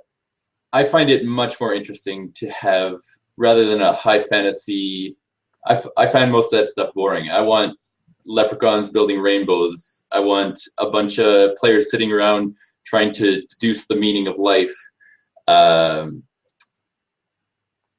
I 0.73 0.83
find 0.83 1.09
it 1.09 1.25
much 1.25 1.61
more 1.61 1.73
interesting 1.73 2.33
to 2.41 2.51
have, 2.51 2.95
rather 3.37 3.65
than 3.65 3.81
a 3.81 3.93
high 3.93 4.25
fantasy, 4.25 5.17
I, 5.65 5.75
f- 5.75 5.95
I 5.97 6.09
find 6.09 6.33
most 6.33 6.53
of 6.53 6.59
that 6.59 6.67
stuff 6.67 6.93
boring. 6.93 7.31
I 7.31 7.41
want 7.41 7.79
leprechauns 8.27 8.91
building 8.91 9.21
rainbows. 9.21 10.07
I 10.11 10.21
want 10.33 10.59
a 10.79 10.91
bunch 10.91 11.21
of 11.21 11.55
players 11.55 11.89
sitting 11.89 12.11
around 12.11 12.57
trying 12.85 13.13
to 13.13 13.43
deduce 13.43 13.87
the 13.87 13.97
meaning 14.05 14.27
of 14.27 14.39
life. 14.39 14.75
Um, 15.47 16.25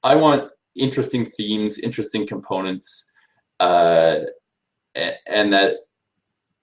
I 0.03 0.15
want 0.15 0.51
interesting 0.75 1.31
themes, 1.37 1.79
interesting 1.79 2.27
components. 2.27 3.09
Uh, 3.61 4.19
and 5.27 5.51
that 5.53 5.75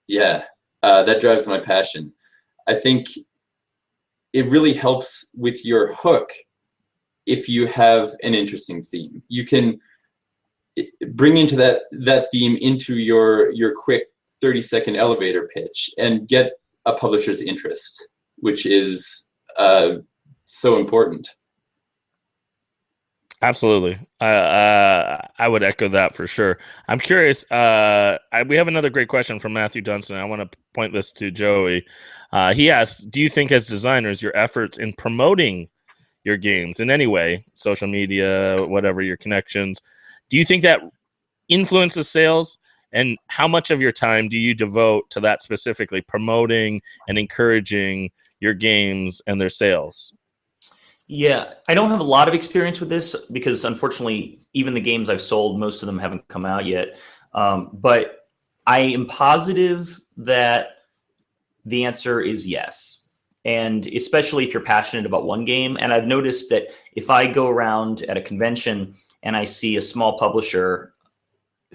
yeah 0.07 0.43
uh, 0.83 1.03
that 1.03 1.21
drives 1.21 1.47
my 1.47 1.59
passion 1.59 2.11
i 2.67 2.73
think 2.73 3.07
it 4.33 4.49
really 4.49 4.73
helps 4.73 5.27
with 5.33 5.65
your 5.65 5.93
hook 5.93 6.31
if 7.25 7.49
you 7.49 7.67
have 7.67 8.11
an 8.23 8.33
interesting 8.33 8.81
theme 8.81 9.21
you 9.27 9.45
can 9.45 9.79
bring 11.13 11.37
into 11.37 11.55
that 11.55 11.81
that 11.91 12.27
theme 12.31 12.57
into 12.61 12.95
your 12.95 13.51
your 13.51 13.73
quick 13.75 14.07
30 14.41 14.61
second 14.61 14.95
elevator 14.95 15.49
pitch 15.53 15.89
and 15.97 16.27
get 16.27 16.53
a 16.85 16.93
publisher's 16.93 17.41
interest, 17.41 18.07
which 18.37 18.65
is 18.65 19.29
uh, 19.57 19.95
so 20.45 20.77
important. 20.77 21.29
Absolutely, 23.43 23.99
uh, 24.19 24.23
uh, 24.23 25.21
I 25.37 25.47
would 25.47 25.61
echo 25.61 25.87
that 25.89 26.15
for 26.15 26.25
sure. 26.25 26.57
I'm 26.87 26.99
curious. 26.99 27.49
Uh, 27.51 28.17
I, 28.31 28.41
we 28.41 28.55
have 28.55 28.67
another 28.67 28.89
great 28.89 29.09
question 29.09 29.39
from 29.39 29.53
Matthew 29.53 29.81
Dunstan. 29.83 30.17
I 30.17 30.25
want 30.25 30.51
to 30.51 30.57
point 30.73 30.91
this 30.91 31.11
to 31.13 31.29
Joey. 31.29 31.85
Uh, 32.31 32.55
he 32.55 32.71
asks, 32.71 33.03
"Do 33.03 33.21
you 33.21 33.29
think, 33.29 33.51
as 33.51 33.67
designers, 33.67 34.23
your 34.23 34.35
efforts 34.35 34.79
in 34.79 34.93
promoting 34.93 35.69
your 36.23 36.37
games 36.37 36.79
in 36.79 36.89
any 36.91 37.07
way, 37.07 37.43
social 37.55 37.87
media, 37.87 38.57
whatever 38.59 39.01
your 39.03 39.17
connections, 39.17 39.81
do 40.29 40.37
you 40.37 40.45
think 40.45 40.63
that 40.63 40.81
influences 41.49 42.09
sales? 42.09 42.57
And 42.93 43.17
how 43.27 43.47
much 43.47 43.71
of 43.71 43.81
your 43.81 43.91
time 43.93 44.29
do 44.29 44.37
you 44.37 44.53
devote 44.55 45.09
to 45.11 45.19
that 45.21 45.41
specifically, 45.41 46.01
promoting 46.01 46.81
and 47.07 47.17
encouraging 47.19 48.11
your 48.39 48.53
games 48.55 49.21
and 49.27 49.41
their 49.41 49.49
sales?" 49.49 50.13
Yeah, 51.07 51.53
I 51.67 51.73
don't 51.73 51.89
have 51.89 52.01
a 52.01 52.03
lot 52.03 52.27
of 52.27 52.33
experience 52.33 52.79
with 52.79 52.89
this 52.89 53.15
because 53.31 53.63
unfortunately, 53.63 54.45
even 54.53 54.73
the 54.73 54.81
games 54.81 55.09
I've 55.09 55.21
sold, 55.21 55.59
most 55.59 55.81
of 55.81 55.87
them 55.87 55.99
haven't 55.99 56.27
come 56.27 56.45
out 56.45 56.65
yet. 56.65 56.99
Um, 57.33 57.69
but 57.73 58.27
I 58.65 58.79
am 58.79 59.05
positive 59.05 59.99
that 60.17 60.71
the 61.63 61.85
answer 61.85 62.19
is 62.19 62.47
yes. 62.47 63.03
And 63.45 63.87
especially 63.87 64.45
if 64.45 64.53
you're 64.53 64.63
passionate 64.63 65.05
about 65.05 65.25
one 65.25 65.45
game. 65.45 65.77
And 65.79 65.93
I've 65.93 66.07
noticed 66.07 66.49
that 66.49 66.73
if 66.93 67.09
I 67.09 67.27
go 67.27 67.47
around 67.47 68.01
at 68.03 68.17
a 68.17 68.21
convention 68.21 68.95
and 69.23 69.37
I 69.37 69.45
see 69.45 69.77
a 69.77 69.81
small 69.81 70.17
publisher 70.17 70.93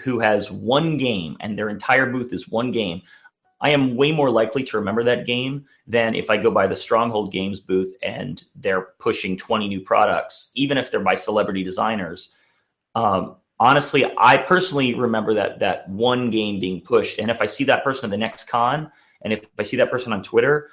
who 0.03 0.19
has 0.19 0.51
one 0.51 0.99
game 0.99 1.37
and 1.41 1.59
their 1.59 1.71
entire 1.71 2.07
booth 2.07 2.35
is 2.35 2.49
one 2.49 2.71
game, 2.71 3.01
I 3.63 3.71
am 3.71 3.97
way 3.97 4.11
more 4.11 4.29
likely 4.29 4.65
to 4.65 4.77
remember 4.77 5.05
that 5.05 5.25
game 5.25 5.65
than 5.87 6.17
if 6.17 6.29
I 6.31 6.37
go 6.37 6.51
by 6.51 6.67
the 6.67 6.75
Stronghold 6.75 7.31
Games 7.33 7.61
booth 7.61 7.95
and 8.03 8.43
they're 8.57 8.89
pushing 8.99 9.37
20 9.37 9.69
new 9.69 9.81
products, 9.81 10.51
even 10.55 10.77
if 10.77 10.91
they're 10.91 11.01
by 11.01 11.15
celebrity 11.15 11.63
designers. 11.63 12.35
Um, 12.97 13.37
honestly, 13.61 14.05
I 14.19 14.37
personally 14.37 14.95
remember 14.95 15.33
that 15.35 15.61
that 15.61 15.89
one 15.89 16.29
game 16.29 16.59
being 16.59 16.81
pushed, 16.81 17.21
and 17.21 17.31
if 17.31 17.41
I 17.41 17.47
see 17.47 17.63
that 17.65 17.85
person 17.85 18.07
at 18.07 18.11
the 18.11 18.19
next 18.19 18.49
con, 18.49 18.91
and 19.23 19.33
if 19.33 19.47
I 19.57 19.63
see 19.63 19.77
that 19.77 19.91
person 19.91 20.13
on 20.13 20.25
Twitter, 20.25 20.69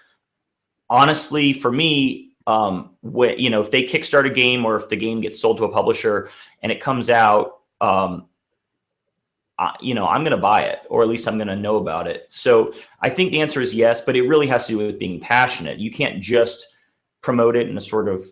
honestly, 0.89 1.53
for 1.53 1.71
me, 1.71 2.31
um, 2.47 2.95
when, 3.01 3.37
you 3.37 3.51
know, 3.51 3.61
if 3.61 3.69
they 3.69 3.83
kickstart 3.83 4.25
a 4.25 4.31
game 4.31 4.65
or 4.65 4.75
if 4.75 4.89
the 4.89 4.95
game 4.95 5.21
gets 5.21 5.39
sold 5.39 5.59
to 5.59 5.65
a 5.65 5.71
publisher 5.71 6.31
and 6.63 6.71
it 6.71 6.79
comes 6.79 7.11
out, 7.11 7.59
um, 7.81 8.25
you 9.81 9.93
know, 9.93 10.07
I'm 10.07 10.23
going 10.23 10.31
to 10.31 10.37
buy 10.37 10.61
it, 10.61 10.79
or 10.89 11.01
at 11.03 11.09
least 11.09 11.27
I'm 11.27 11.37
going 11.37 11.47
to 11.47 11.55
know 11.55 11.77
about 11.77 12.07
it. 12.07 12.25
So 12.29 12.73
I 13.01 13.09
think 13.09 13.31
the 13.31 13.41
answer 13.41 13.61
is 13.61 13.73
yes, 13.73 14.01
but 14.01 14.15
it 14.15 14.23
really 14.23 14.47
has 14.47 14.65
to 14.67 14.73
do 14.73 14.77
with 14.77 14.99
being 14.99 15.19
passionate. 15.19 15.79
You 15.79 15.91
can't 15.91 16.21
just 16.21 16.67
promote 17.21 17.55
it 17.55 17.69
in 17.69 17.77
a 17.77 17.81
sort 17.81 18.07
of 18.07 18.23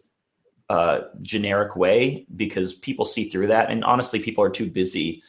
uh, 0.70 1.02
generic 1.22 1.76
way 1.76 2.26
because 2.36 2.74
people 2.74 3.06
see 3.06 3.30
through 3.30 3.48
that. 3.48 3.70
And 3.70 3.84
honestly, 3.84 4.20
people 4.20 4.44
are 4.44 4.50
too 4.50 4.70
busy 4.70 5.22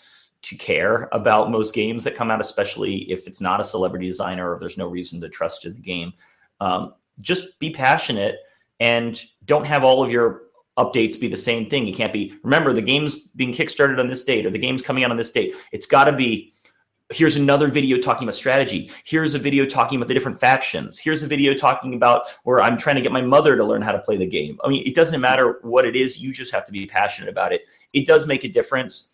to 0.42 0.56
care 0.56 1.08
about 1.12 1.50
most 1.50 1.74
games 1.74 2.04
that 2.04 2.14
come 2.14 2.30
out, 2.30 2.40
especially 2.40 3.10
if 3.10 3.26
it's 3.26 3.40
not 3.40 3.60
a 3.60 3.64
celebrity 3.64 4.06
designer 4.06 4.52
or 4.52 4.58
there's 4.58 4.78
no 4.78 4.88
reason 4.88 5.20
to 5.20 5.28
trust 5.28 5.64
in 5.64 5.74
the 5.74 5.80
game. 5.80 6.12
Um, 6.60 6.94
just 7.20 7.58
be 7.58 7.70
passionate 7.70 8.36
and 8.80 9.20
don't 9.44 9.66
have 9.66 9.82
all 9.82 10.04
of 10.04 10.12
your 10.12 10.42
updates 10.78 11.20
be 11.20 11.28
the 11.28 11.36
same 11.36 11.68
thing. 11.68 11.86
It 11.88 11.96
can't 11.96 12.12
be, 12.12 12.34
remember, 12.42 12.72
the 12.72 12.80
game's 12.80 13.26
being 13.28 13.52
kickstarted 13.52 13.98
on 13.98 14.06
this 14.06 14.24
date 14.24 14.46
or 14.46 14.50
the 14.50 14.58
game's 14.58 14.80
coming 14.80 15.04
out 15.04 15.10
on 15.10 15.16
this 15.16 15.30
date. 15.30 15.54
It's 15.72 15.86
got 15.86 16.04
to 16.04 16.12
be, 16.12 16.54
here's 17.10 17.36
another 17.36 17.68
video 17.68 17.98
talking 17.98 18.26
about 18.26 18.36
strategy. 18.36 18.90
Here's 19.04 19.34
a 19.34 19.38
video 19.38 19.66
talking 19.66 19.98
about 19.98 20.08
the 20.08 20.14
different 20.14 20.38
factions. 20.38 20.98
Here's 20.98 21.22
a 21.22 21.26
video 21.26 21.52
talking 21.54 21.94
about 21.94 22.28
where 22.44 22.60
I'm 22.60 22.76
trying 22.76 22.96
to 22.96 23.02
get 23.02 23.12
my 23.12 23.22
mother 23.22 23.56
to 23.56 23.64
learn 23.64 23.82
how 23.82 23.92
to 23.92 23.98
play 23.98 24.16
the 24.16 24.26
game. 24.26 24.58
I 24.62 24.68
mean, 24.68 24.86
it 24.86 24.94
doesn't 24.94 25.20
matter 25.20 25.58
what 25.62 25.84
it 25.84 25.96
is, 25.96 26.18
you 26.18 26.32
just 26.32 26.52
have 26.52 26.64
to 26.66 26.72
be 26.72 26.86
passionate 26.86 27.28
about 27.28 27.52
it. 27.52 27.62
It 27.92 28.06
does 28.06 28.26
make 28.26 28.44
a 28.44 28.48
difference. 28.48 29.12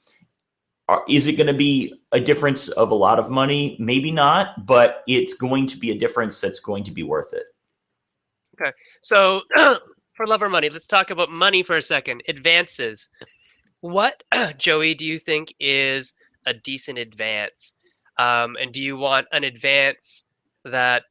Is 1.08 1.28
it 1.28 1.38
going 1.38 1.46
to 1.46 1.54
be 1.54 1.94
a 2.12 2.20
difference 2.20 2.68
of 2.68 2.90
a 2.90 2.94
lot 2.94 3.18
of 3.18 3.30
money? 3.30 3.76
Maybe 3.80 4.12
not, 4.12 4.66
but 4.66 5.02
it's 5.06 5.32
going 5.32 5.66
to 5.68 5.78
be 5.78 5.92
a 5.92 5.98
difference 5.98 6.40
that's 6.40 6.60
going 6.60 6.84
to 6.84 6.90
be 6.90 7.02
worth 7.02 7.32
it. 7.32 7.44
Okay. 8.60 8.72
So 9.00 9.40
for 10.14 10.26
love 10.26 10.42
or 10.42 10.48
money, 10.48 10.68
let's 10.70 10.86
talk 10.86 11.10
about 11.10 11.30
money 11.30 11.62
for 11.62 11.76
a 11.76 11.82
second. 11.82 12.22
Advances. 12.28 13.08
What, 13.80 14.22
Joey, 14.58 14.94
do 14.94 15.06
you 15.06 15.18
think 15.18 15.54
is 15.60 16.14
a 16.46 16.54
decent 16.54 16.98
advance? 16.98 17.74
Um, 18.18 18.56
and 18.60 18.72
do 18.72 18.82
you 18.82 18.96
want 18.96 19.26
an 19.32 19.44
advance 19.44 20.26
that 20.64 21.02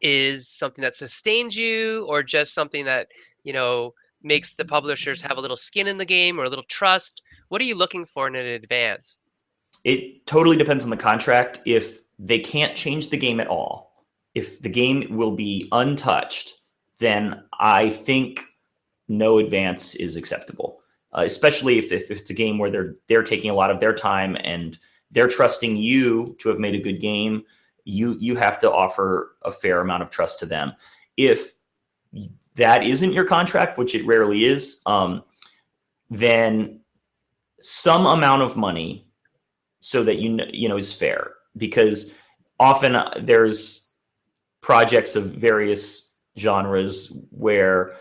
is 0.00 0.48
something 0.48 0.82
that 0.82 0.96
sustains 0.96 1.56
you 1.56 2.04
or 2.08 2.22
just 2.22 2.52
something 2.52 2.84
that, 2.84 3.08
you 3.44 3.52
know, 3.52 3.94
makes 4.22 4.54
the 4.54 4.64
publishers 4.64 5.22
have 5.22 5.38
a 5.38 5.40
little 5.40 5.56
skin 5.56 5.86
in 5.86 5.98
the 5.98 6.04
game 6.04 6.38
or 6.38 6.44
a 6.44 6.48
little 6.48 6.64
trust? 6.68 7.22
What 7.48 7.60
are 7.60 7.64
you 7.64 7.76
looking 7.76 8.04
for 8.04 8.26
in 8.26 8.34
an 8.34 8.46
advance? 8.46 9.18
It 9.84 10.26
totally 10.26 10.56
depends 10.56 10.84
on 10.84 10.90
the 10.90 10.96
contract. 10.96 11.60
If 11.64 12.00
they 12.18 12.38
can't 12.38 12.76
change 12.76 13.10
the 13.10 13.16
game 13.16 13.38
at 13.38 13.48
all, 13.48 13.92
if 14.34 14.60
the 14.60 14.68
game 14.68 15.06
will 15.10 15.32
be 15.32 15.68
untouched, 15.70 16.58
then 16.98 17.42
I 17.58 17.90
think 17.90 18.40
no 19.08 19.38
advance 19.38 19.94
is 19.96 20.16
acceptable, 20.16 20.80
uh, 21.16 21.22
especially 21.24 21.78
if, 21.78 21.92
if 21.92 22.10
it's 22.10 22.30
a 22.30 22.34
game 22.34 22.58
where 22.58 22.70
they're 22.70 22.94
they're 23.08 23.22
taking 23.22 23.50
a 23.50 23.54
lot 23.54 23.70
of 23.70 23.80
their 23.80 23.94
time 23.94 24.36
and 24.40 24.78
they're 25.10 25.28
trusting 25.28 25.76
you 25.76 26.36
to 26.40 26.48
have 26.48 26.58
made 26.58 26.74
a 26.74 26.82
good 26.82 27.00
game. 27.00 27.44
You 27.84 28.16
you 28.18 28.36
have 28.36 28.58
to 28.60 28.72
offer 28.72 29.36
a 29.42 29.50
fair 29.50 29.80
amount 29.80 30.02
of 30.02 30.10
trust 30.10 30.38
to 30.40 30.46
them. 30.46 30.72
If 31.16 31.54
that 32.56 32.84
isn't 32.84 33.12
your 33.12 33.24
contract, 33.24 33.78
which 33.78 33.94
it 33.94 34.06
rarely 34.06 34.44
is, 34.44 34.80
um, 34.86 35.22
then 36.10 36.80
some 37.60 38.06
amount 38.06 38.42
of 38.42 38.56
money 38.56 39.06
so 39.80 40.02
that 40.04 40.18
you 40.18 40.30
know, 40.30 40.44
you 40.50 40.68
know 40.68 40.76
is 40.76 40.94
fair 40.94 41.32
because 41.56 42.12
often 42.58 42.94
uh, 42.94 43.14
there's 43.22 43.90
projects 44.60 45.14
of 45.14 45.26
various 45.26 46.13
genres 46.38 47.12
where 47.30 47.94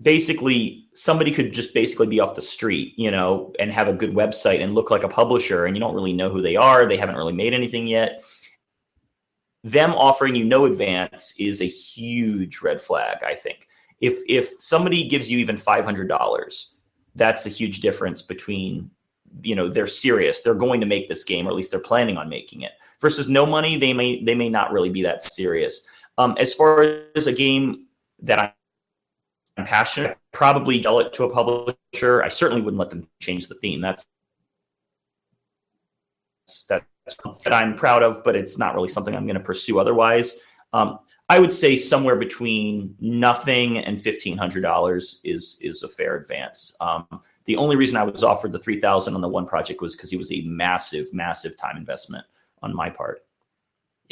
basically 0.00 0.88
somebody 0.94 1.30
could 1.30 1.52
just 1.52 1.72
basically 1.74 2.06
be 2.06 2.20
off 2.20 2.34
the 2.34 2.42
street, 2.42 2.94
you 2.96 3.10
know, 3.10 3.52
and 3.58 3.72
have 3.72 3.88
a 3.88 3.92
good 3.92 4.14
website 4.14 4.62
and 4.62 4.74
look 4.74 4.90
like 4.90 5.04
a 5.04 5.08
publisher 5.08 5.66
and 5.66 5.76
you 5.76 5.80
don't 5.80 5.94
really 5.94 6.12
know 6.12 6.30
who 6.30 6.42
they 6.42 6.56
are, 6.56 6.86
they 6.86 6.96
haven't 6.96 7.16
really 7.16 7.32
made 7.32 7.54
anything 7.54 7.86
yet. 7.86 8.24
Them 9.64 9.92
offering 9.92 10.34
you 10.34 10.44
no 10.44 10.64
advance 10.64 11.34
is 11.38 11.60
a 11.60 11.66
huge 11.66 12.62
red 12.62 12.80
flag, 12.80 13.18
I 13.24 13.36
think. 13.36 13.68
If 14.00 14.18
if 14.28 14.50
somebody 14.58 15.06
gives 15.06 15.30
you 15.30 15.38
even 15.38 15.54
$500, 15.54 16.72
that's 17.14 17.46
a 17.46 17.50
huge 17.50 17.80
difference 17.80 18.22
between 18.22 18.90
you 19.42 19.54
know 19.54 19.68
they're 19.68 19.86
serious 19.86 20.42
they're 20.42 20.54
going 20.54 20.80
to 20.80 20.86
make 20.86 21.08
this 21.08 21.24
game 21.24 21.46
or 21.46 21.50
at 21.50 21.56
least 21.56 21.70
they're 21.70 21.80
planning 21.80 22.18
on 22.18 22.28
making 22.28 22.62
it 22.62 22.72
versus 23.00 23.28
no 23.28 23.46
money 23.46 23.78
they 23.78 23.92
may 23.92 24.22
they 24.24 24.34
may 24.34 24.48
not 24.48 24.72
really 24.72 24.90
be 24.90 25.02
that 25.02 25.22
serious 25.22 25.86
um, 26.18 26.36
as 26.38 26.54
far 26.54 26.82
as 27.14 27.26
a 27.26 27.32
game 27.32 27.86
that 28.20 28.54
I'm 29.56 29.66
passionate, 29.66 30.18
probably 30.32 30.82
sell 30.82 31.00
it 31.00 31.12
to 31.14 31.24
a 31.24 31.30
publisher. 31.30 32.22
I 32.22 32.28
certainly 32.28 32.62
wouldn't 32.62 32.78
let 32.78 32.90
them 32.90 33.08
change 33.20 33.48
the 33.48 33.54
theme. 33.56 33.80
That's 33.80 34.06
that's 36.68 36.84
that 37.44 37.52
I'm 37.52 37.74
proud 37.74 38.02
of, 38.02 38.22
but 38.24 38.36
it's 38.36 38.58
not 38.58 38.74
really 38.74 38.88
something 38.88 39.14
I'm 39.14 39.26
going 39.26 39.38
to 39.38 39.40
pursue 39.40 39.80
otherwise. 39.80 40.38
Um, 40.72 41.00
I 41.28 41.38
would 41.38 41.52
say 41.52 41.76
somewhere 41.76 42.16
between 42.16 42.94
nothing 43.00 43.78
and 43.78 44.00
fifteen 44.00 44.36
hundred 44.36 44.62
dollars 44.62 45.20
is 45.24 45.58
is 45.60 45.82
a 45.82 45.88
fair 45.88 46.16
advance. 46.16 46.74
Um, 46.80 47.06
the 47.46 47.56
only 47.56 47.76
reason 47.76 47.96
I 47.96 48.04
was 48.04 48.22
offered 48.22 48.52
the 48.52 48.58
three 48.58 48.80
thousand 48.80 49.14
on 49.14 49.20
the 49.20 49.28
one 49.28 49.46
project 49.46 49.80
was 49.80 49.96
because 49.96 50.12
it 50.12 50.18
was 50.18 50.30
a 50.30 50.42
massive, 50.42 51.12
massive 51.12 51.56
time 51.56 51.76
investment 51.76 52.24
on 52.62 52.74
my 52.74 52.88
part 52.88 53.22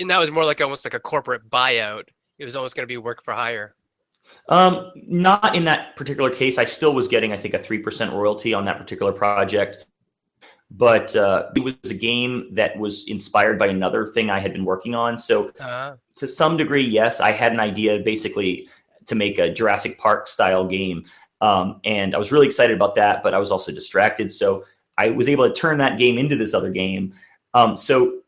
and 0.01 0.11
that 0.11 0.19
was 0.19 0.31
more 0.31 0.45
like 0.45 0.61
almost 0.61 0.85
like 0.85 0.95
a 0.95 1.01
corporate 1.01 1.49
buyout. 1.49 2.05
It 2.39 2.45
was 2.45 2.57
almost 2.57 2.75
going 2.75 2.85
to 2.85 2.89
be 2.89 2.97
work 2.97 3.23
for 3.23 3.35
hire. 3.35 3.75
Um, 4.49 4.93
not 4.97 5.55
in 5.55 5.65
that 5.65 5.97
particular 5.97 6.31
case. 6.31 6.59
I 6.59 6.65
still 6.65 6.95
was 6.95 7.09
getting, 7.09 7.33
I 7.33 7.37
think, 7.37 7.55
a 7.55 7.59
three 7.59 7.79
percent 7.79 8.13
royalty 8.13 8.55
on 8.55 8.65
that 8.65 8.79
particular 8.79 9.13
project, 9.13 9.87
but 10.71 11.15
uh, 11.17 11.49
it 11.55 11.61
was 11.61 11.91
a 11.91 11.95
game 11.95 12.55
that 12.55 12.79
was 12.79 13.07
inspired 13.09 13.59
by 13.59 13.67
another 13.67 14.07
thing 14.07 14.31
I 14.31 14.41
had 14.41 14.53
been 14.53 14.65
working 14.65 14.95
on. 14.95 15.19
So, 15.19 15.49
uh-huh. 15.61 15.97
to 16.17 16.29
some 16.29 16.57
degree, 16.57 16.87
yes, 16.87 17.21
I 17.21 17.33
had 17.33 17.53
an 17.53 17.61
idea 17.61 17.99
basically 17.99 18.69
to 19.07 19.15
make 19.15 19.39
a 19.39 19.53
Jurassic 19.53 19.99
Park 19.99 20.29
style 20.29 20.67
game, 20.67 21.05
um, 21.41 21.81
and 21.85 22.15
I 22.15 22.19
was 22.19 22.31
really 22.31 22.47
excited 22.47 22.77
about 22.77 22.95
that. 22.95 23.23
But 23.23 23.35
I 23.35 23.39
was 23.39 23.51
also 23.51 23.73
distracted, 23.73 24.31
so 24.31 24.65
I 24.97 25.11
was 25.11 25.29
able 25.29 25.49
to 25.49 25.55
turn 25.55 25.79
that 25.79 25.99
game 25.99 26.19
into 26.19 26.37
this 26.37 26.55
other 26.55 26.71
game. 26.71 27.15
Um, 27.53 27.75
so 27.75 28.21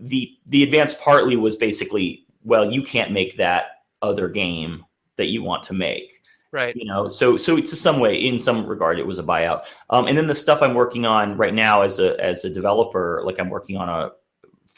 the 0.00 0.36
the 0.46 0.62
advance 0.62 0.94
partly 0.94 1.36
was 1.36 1.56
basically 1.56 2.26
well 2.44 2.70
you 2.70 2.82
can't 2.82 3.12
make 3.12 3.36
that 3.36 3.66
other 4.02 4.28
game 4.28 4.84
that 5.16 5.26
you 5.26 5.42
want 5.42 5.62
to 5.62 5.74
make 5.74 6.22
right 6.52 6.76
you 6.76 6.84
know 6.84 7.08
so 7.08 7.36
so 7.36 7.60
to 7.60 7.76
some 7.76 7.98
way 8.00 8.14
in 8.14 8.38
some 8.38 8.66
regard 8.66 8.98
it 8.98 9.06
was 9.06 9.18
a 9.18 9.22
buyout 9.22 9.64
um, 9.90 10.06
and 10.06 10.16
then 10.16 10.26
the 10.26 10.34
stuff 10.34 10.62
i'm 10.62 10.74
working 10.74 11.04
on 11.04 11.36
right 11.36 11.54
now 11.54 11.82
as 11.82 11.98
a 11.98 12.18
as 12.24 12.44
a 12.44 12.50
developer 12.50 13.22
like 13.24 13.38
i'm 13.40 13.50
working 13.50 13.76
on 13.76 13.88
a 13.88 14.10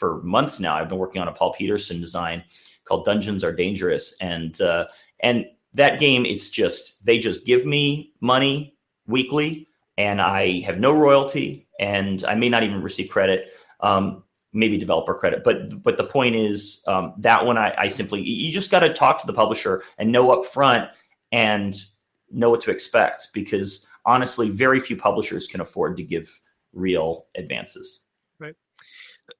for 0.01 0.19
months 0.23 0.59
now. 0.59 0.75
I've 0.75 0.89
been 0.89 0.97
working 0.97 1.21
on 1.21 1.27
a 1.27 1.31
Paul 1.31 1.53
Peterson 1.53 2.01
design 2.01 2.43
called 2.85 3.05
Dungeons 3.05 3.43
Are 3.43 3.53
Dangerous, 3.53 4.15
and 4.19 4.59
uh, 4.59 4.87
and 5.19 5.45
that 5.75 5.99
game 5.99 6.25
it's 6.25 6.49
just 6.49 7.05
they 7.05 7.19
just 7.19 7.45
give 7.45 7.67
me 7.67 8.11
money 8.19 8.75
weekly, 9.05 9.67
and 9.99 10.19
I 10.19 10.61
have 10.61 10.79
no 10.79 10.91
royalty, 10.91 11.67
and 11.79 12.25
I 12.25 12.33
may 12.33 12.49
not 12.49 12.63
even 12.63 12.81
receive 12.81 13.11
credit. 13.11 13.51
Um, 13.79 14.23
maybe 14.53 14.77
developer 14.77 15.13
credit. 15.13 15.43
But 15.43 15.81
but 15.81 15.97
the 15.97 16.03
point 16.03 16.35
is 16.35 16.83
um, 16.87 17.13
that 17.17 17.45
one 17.45 17.57
I, 17.57 17.73
I 17.77 17.87
simply 17.87 18.21
you 18.21 18.51
just 18.51 18.71
got 18.71 18.79
to 18.81 18.93
talk 18.93 19.19
to 19.19 19.27
the 19.27 19.33
publisher 19.33 19.83
and 19.97 20.11
know 20.11 20.31
up 20.31 20.45
front 20.45 20.89
and 21.31 21.75
know 22.29 22.49
what 22.49 22.61
to 22.61 22.71
expect 22.71 23.29
because 23.33 23.85
honestly 24.05 24.49
very 24.49 24.79
few 24.79 24.95
publishers 24.95 25.47
can 25.47 25.61
afford 25.61 25.97
to 25.97 26.03
give 26.03 26.29
real 26.73 27.27
advances. 27.35 28.01
Right. 28.39 28.55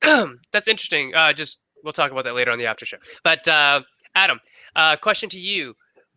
That's 0.51 0.67
interesting. 0.67 1.13
Uh, 1.15 1.33
just 1.33 1.59
we'll 1.83 1.93
talk 1.93 2.11
about 2.11 2.23
that 2.25 2.35
later 2.35 2.51
on 2.51 2.59
the 2.59 2.65
after 2.65 2.85
show. 2.85 2.97
But 3.23 3.47
uh, 3.47 3.81
adam 4.15 4.39
uh, 4.75 4.97
question 4.97 5.29
to 5.29 5.39
you. 5.39 5.75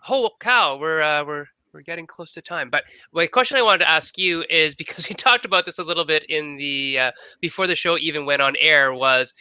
Oh 0.09 0.31
cow 0.39 0.77
we're 0.77 1.03
uh, 1.03 1.25
we're 1.25 1.47
we're 1.75 1.83
getting 1.83 2.07
close 2.07 2.33
to 2.33 2.41
time. 2.41 2.71
But 2.71 2.85
my 3.13 3.27
question 3.27 3.57
I 3.57 3.63
wanted 3.63 3.79
to 3.79 3.91
ask 3.91 4.17
you 4.17 4.45
is 4.49 4.75
because 4.85 5.09
we 5.09 5.15
talked 5.15 5.45
about 5.45 5.67
this 5.67 5.79
a 5.79 5.85
little 5.85 6.05
bit 6.05 6.25
in 6.31 6.57
the 6.57 6.99
uh, 6.99 7.13
before 7.41 7.67
the 7.67 7.75
show 7.75 7.99
even 7.99 8.25
went 8.25 8.41
on 8.41 8.55
air 8.61 8.95
was 8.95 9.35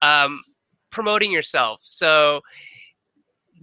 um, 0.00 0.42
promoting 0.90 1.32
yourself. 1.32 1.80
So 1.82 2.40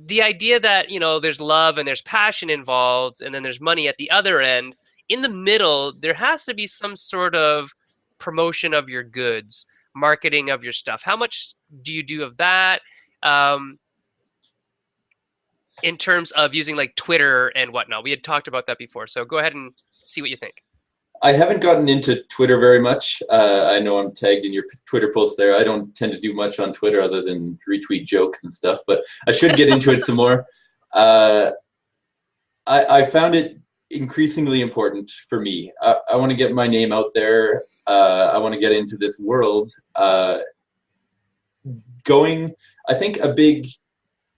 the 0.05 0.21
idea 0.21 0.59
that 0.59 0.89
you 0.89 0.99
know 0.99 1.19
there's 1.19 1.41
love 1.41 1.77
and 1.77 1.87
there's 1.87 2.01
passion 2.03 2.49
involved, 2.49 3.21
and 3.21 3.33
then 3.33 3.41
there's 3.41 3.61
money 3.61 3.87
at 3.87 3.97
the 3.97 4.11
other 4.11 4.41
end. 4.41 4.75
In 5.07 5.21
the 5.23 5.29
middle, 5.29 5.93
there 5.93 6.13
has 6.13 6.45
to 6.45 6.53
be 6.53 6.67
some 6.67 6.95
sort 6.95 7.35
of 7.35 7.71
promotion 8.19 8.73
of 8.73 8.89
your 8.89 9.03
goods, 9.03 9.65
marketing 9.95 10.51
of 10.51 10.63
your 10.63 10.73
stuff. 10.73 11.01
How 11.03 11.15
much 11.15 11.55
do 11.81 11.93
you 11.93 12.03
do 12.03 12.21
of 12.21 12.37
that? 12.37 12.81
Um, 13.23 13.79
in 15.83 15.97
terms 15.97 16.31
of 16.31 16.53
using 16.53 16.75
like 16.75 16.95
Twitter 16.95 17.47
and 17.49 17.71
whatnot. 17.71 18.03
We 18.03 18.09
had 18.09 18.23
talked 18.23 18.47
about 18.47 18.67
that 18.67 18.77
before, 18.77 19.07
so 19.07 19.25
go 19.25 19.37
ahead 19.37 19.53
and 19.53 19.73
see 19.93 20.21
what 20.21 20.29
you 20.29 20.37
think. 20.37 20.63
I 21.21 21.33
haven't 21.33 21.61
gotten 21.61 21.89
into 21.89 22.23
Twitter 22.29 22.59
very 22.59 22.79
much. 22.79 23.21
Uh, 23.29 23.67
I 23.69 23.79
know 23.79 23.99
I'm 23.99 24.13
tagged 24.13 24.45
in 24.45 24.53
your 24.53 24.63
Twitter 24.85 25.11
post 25.13 25.35
there. 25.37 25.55
I 25.55 25.63
don't 25.63 25.93
tend 25.95 26.13
to 26.13 26.19
do 26.19 26.33
much 26.33 26.59
on 26.59 26.71
Twitter 26.71 27.01
other 27.01 27.21
than 27.21 27.59
retweet 27.69 28.05
jokes 28.05 28.43
and 28.43 28.53
stuff, 28.53 28.79
but 28.87 29.03
I 29.27 29.31
should 29.31 29.57
get 29.57 29.69
into 29.69 29.91
it 29.91 30.01
some 30.01 30.15
more. 30.15 30.45
Uh, 30.91 31.51
I, 32.65 32.85
I, 32.85 33.05
found 33.05 33.35
it 33.35 33.59
increasingly 33.91 34.61
important 34.61 35.11
for 35.29 35.39
me. 35.39 35.71
I, 35.83 35.97
I 36.13 36.15
want 36.15 36.31
to 36.31 36.35
get 36.35 36.51
my 36.51 36.65
name 36.65 36.91
out 36.91 37.11
there. 37.13 37.65
Uh, 37.85 38.31
I 38.33 38.39
want 38.39 38.55
to 38.55 38.59
get 38.59 38.71
into 38.71 38.97
this 38.97 39.19
world. 39.19 39.69
Uh, 39.93 40.39
going, 42.05 42.55
I 42.87 42.95
think 42.95 43.19
a 43.19 43.31
big 43.31 43.67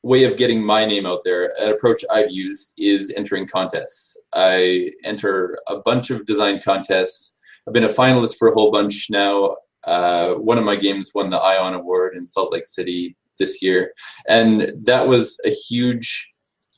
way 0.04 0.24
of 0.24 0.38
getting 0.38 0.64
my 0.64 0.86
name 0.86 1.06
out 1.06 1.22
there, 1.24 1.54
an 1.60 1.72
approach 1.72 2.04
I've 2.10 2.32
used 2.32 2.74
is 2.78 3.14
entering 3.16 3.48
contests. 3.48 4.18
I 4.34 4.92
enter 5.04 5.60
a 5.68 5.78
bunch 5.78 6.10
of 6.10 6.26
design 6.26 6.60
contests. 6.62 7.38
I've 7.68 7.74
been 7.74 7.84
a 7.84 7.90
finalist 7.90 8.38
for 8.38 8.48
a 8.48 8.54
whole 8.54 8.72
bunch 8.72 9.08
now. 9.10 9.56
Uh, 9.84 10.34
one 10.34 10.58
of 10.58 10.64
my 10.64 10.76
games 10.76 11.12
won 11.14 11.30
the 11.30 11.38
Ion 11.38 11.76
Award 11.76 12.16
in 12.16 12.26
Salt 12.26 12.52
Lake 12.52 12.68
City 12.68 13.16
this 13.38 13.62
year. 13.62 13.94
And 14.28 14.74
that 14.86 15.08
was 15.08 15.40
a 15.46 15.50
huge 15.50 16.30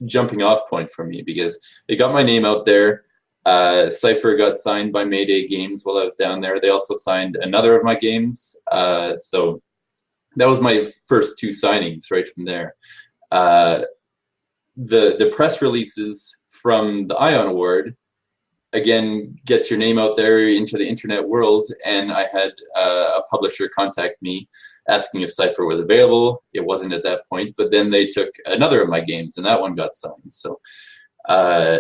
jumping 0.06 0.42
off 0.42 0.70
point 0.70 0.92
for 0.92 1.06
me 1.06 1.22
because 1.22 1.60
it 1.88 1.96
got 1.96 2.14
my 2.14 2.24
name 2.24 2.46
out 2.46 2.66
there. 2.66 3.06
Uh, 3.46 3.90
Cypher 3.90 4.36
got 4.38 4.56
signed 4.56 4.94
by 4.94 5.04
Mayday 5.04 5.48
Games 5.48 5.84
while 5.84 5.98
I 5.98 6.06
was 6.06 6.14
down 6.14 6.42
there. 6.42 6.60
They 6.60 6.70
also 6.70 6.94
signed 6.94 7.38
another 7.38 7.76
of 7.78 7.84
my 7.84 7.96
games. 7.96 8.58
Uh, 8.72 9.16
so 9.16 9.62
that 10.38 10.48
was 10.48 10.62
my 10.62 10.88
first 11.08 11.38
two 11.38 11.50
signings 11.50 12.06
right 12.10 12.28
from 12.28 12.46
there 12.46 12.76
uh, 13.34 13.82
the 14.78 15.16
the 15.18 15.32
press 15.36 15.62
releases 15.62 16.38
from 16.50 17.08
the 17.08 17.16
Ion 17.16 17.48
Award 17.48 17.96
again 18.74 19.36
gets 19.46 19.70
your 19.70 19.80
name 19.80 19.98
out 20.00 20.18
there 20.18 20.50
into 20.50 20.78
the 20.78 20.88
internet 20.88 21.28
world. 21.28 21.68
And 21.86 22.12
I 22.12 22.28
had 22.32 22.52
uh, 22.76 23.20
a 23.20 23.24
publisher 23.30 23.70
contact 23.70 24.22
me 24.22 24.48
asking 24.90 25.22
if 25.22 25.32
Cypher 25.32 25.66
was 25.66 25.80
available. 25.80 26.44
It 26.54 26.66
wasn't 26.66 26.94
at 26.94 27.04
that 27.04 27.28
point, 27.28 27.56
but 27.58 27.72
then 27.72 27.90
they 27.90 28.08
took 28.08 28.30
another 28.46 28.82
of 28.82 28.90
my 28.90 29.00
games, 29.00 29.38
and 29.38 29.46
that 29.46 29.60
one 29.60 29.76
got 29.76 29.94
signed. 29.94 30.32
So. 30.32 30.60
Uh, 31.28 31.78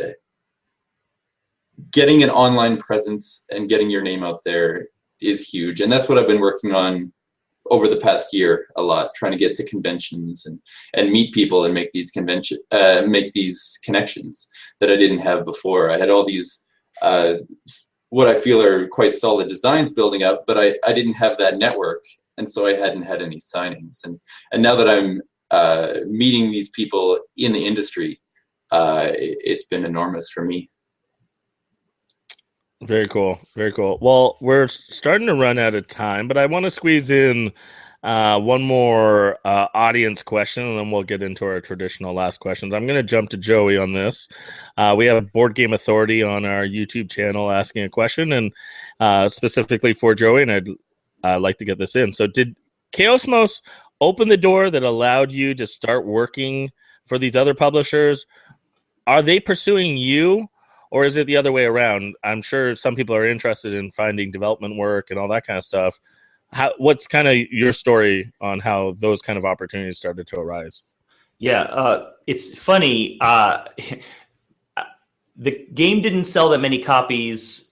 getting 1.91 2.23
an 2.23 2.29
online 2.29 2.77
presence 2.77 3.45
and 3.49 3.67
getting 3.67 3.89
your 3.89 4.01
name 4.01 4.23
out 4.23 4.41
there 4.45 4.87
is 5.19 5.41
huge 5.41 5.81
and 5.81 5.91
that's 5.91 6.07
what 6.07 6.17
i've 6.17 6.27
been 6.27 6.39
working 6.39 6.71
on 6.71 7.11
over 7.69 7.87
the 7.87 7.97
past 7.97 8.33
year 8.33 8.67
a 8.75 8.81
lot, 8.81 9.13
trying 9.15 9.31
to 9.31 9.37
get 9.37 9.55
to 9.55 9.63
conventions 9.63 10.45
and, 10.45 10.59
and 10.93 11.11
meet 11.11 11.33
people 11.33 11.65
and 11.65 11.73
make 11.73 11.91
these 11.93 12.11
convention 12.11 12.57
uh, 12.71 13.03
make 13.07 13.33
these 13.33 13.79
connections 13.83 14.49
that 14.79 14.89
I 14.89 14.97
didn't 14.97 15.19
have 15.19 15.45
before. 15.45 15.89
I 15.89 15.97
had 15.97 16.09
all 16.09 16.25
these 16.25 16.65
uh, 17.01 17.35
what 18.09 18.27
I 18.27 18.35
feel 18.35 18.61
are 18.61 18.87
quite 18.87 19.15
solid 19.15 19.49
designs 19.49 19.91
building 19.91 20.21
up, 20.21 20.43
but 20.45 20.57
I, 20.57 20.75
I 20.85 20.93
didn't 20.93 21.13
have 21.13 21.37
that 21.39 21.57
network, 21.57 22.05
and 22.37 22.49
so 22.49 22.67
I 22.67 22.75
hadn't 22.75 23.03
had 23.03 23.21
any 23.21 23.37
signings. 23.37 24.03
And 24.03 24.19
and 24.51 24.61
now 24.61 24.75
that 24.75 24.89
I'm 24.89 25.21
uh, 25.51 25.99
meeting 26.07 26.51
these 26.51 26.69
people 26.69 27.19
in 27.37 27.53
the 27.53 27.65
industry, 27.65 28.21
uh, 28.71 29.07
it, 29.13 29.37
it's 29.41 29.65
been 29.65 29.85
enormous 29.85 30.29
for 30.29 30.43
me. 30.43 30.69
Very 32.85 33.07
cool. 33.07 33.39
Very 33.55 33.71
cool. 33.71 33.97
Well, 34.01 34.37
we're 34.41 34.67
starting 34.67 35.27
to 35.27 35.35
run 35.35 35.57
out 35.57 35.75
of 35.75 35.87
time, 35.87 36.27
but 36.27 36.37
I 36.37 36.45
want 36.45 36.63
to 36.63 36.69
squeeze 36.69 37.11
in 37.11 37.53
uh, 38.03 38.37
one 38.39 38.61
more 38.61 39.39
uh, 39.45 39.67
audience 39.73 40.21
question, 40.21 40.67
and 40.67 40.77
then 40.77 40.91
we'll 40.91 41.03
get 41.03 41.23
into 41.23 41.45
our 41.45 41.61
traditional 41.61 42.13
last 42.13 42.41
questions. 42.41 42.73
I'm 42.73 42.85
going 42.85 42.99
to 42.99 43.03
jump 43.03 43.29
to 43.29 43.37
Joey 43.37 43.77
on 43.77 43.93
this. 43.93 44.27
Uh, 44.75 44.93
we 44.97 45.05
have 45.05 45.31
Board 45.31 45.55
Game 45.55 45.71
Authority 45.71 46.21
on 46.21 46.43
our 46.43 46.65
YouTube 46.65 47.09
channel 47.09 47.49
asking 47.49 47.83
a 47.83 47.89
question, 47.89 48.33
and 48.33 48.51
uh, 48.99 49.29
specifically 49.29 49.93
for 49.93 50.13
Joey, 50.13 50.41
and 50.41 50.51
I'd 50.51 50.67
uh, 51.23 51.39
like 51.39 51.57
to 51.59 51.65
get 51.65 51.77
this 51.77 51.95
in. 51.95 52.11
So, 52.11 52.27
did 52.27 52.57
Chaosmos 52.91 53.61
open 54.01 54.27
the 54.27 54.35
door 54.35 54.69
that 54.69 54.83
allowed 54.83 55.31
you 55.31 55.53
to 55.55 55.65
start 55.65 56.05
working 56.05 56.71
for 57.05 57.17
these 57.17 57.37
other 57.37 57.53
publishers? 57.53 58.25
Are 59.07 59.21
they 59.21 59.39
pursuing 59.39 59.95
you? 59.95 60.49
Or 60.93 61.05
is 61.05 61.17
it 61.17 61.25
the 61.25 61.35
other 61.35 61.51
way 61.51 61.65
around? 61.65 62.15
I'm 62.23 62.43
sure 62.43 62.75
some 62.75 62.95
people 62.95 63.15
are 63.15 63.27
interested 63.27 63.73
in 63.73 63.89
finding 63.89 64.29
development 64.29 64.77
work 64.77 65.09
and 65.09 65.19
all 65.19 65.27
that 65.29 65.43
kind 65.43 65.57
of 65.57 65.63
stuff. 65.63 65.99
How, 66.51 66.71
what's 66.77 67.07
kind 67.07 67.27
of 67.27 67.35
your 67.35 67.73
story 67.73 68.31
on 68.39 68.59
how 68.59 68.93
those 68.99 69.19
kind 69.19 69.39
of 69.39 69.43
opportunities 69.43 69.97
started 69.97 70.27
to 70.27 70.35
arise? 70.39 70.83
Yeah, 71.39 71.61
uh, 71.61 72.11
it's 72.27 72.55
funny. 72.59 73.17
Uh, 73.21 73.65
the 75.35 75.67
game 75.73 75.99
didn't 75.99 76.25
sell 76.25 76.49
that 76.49 76.59
many 76.59 76.77
copies 76.77 77.71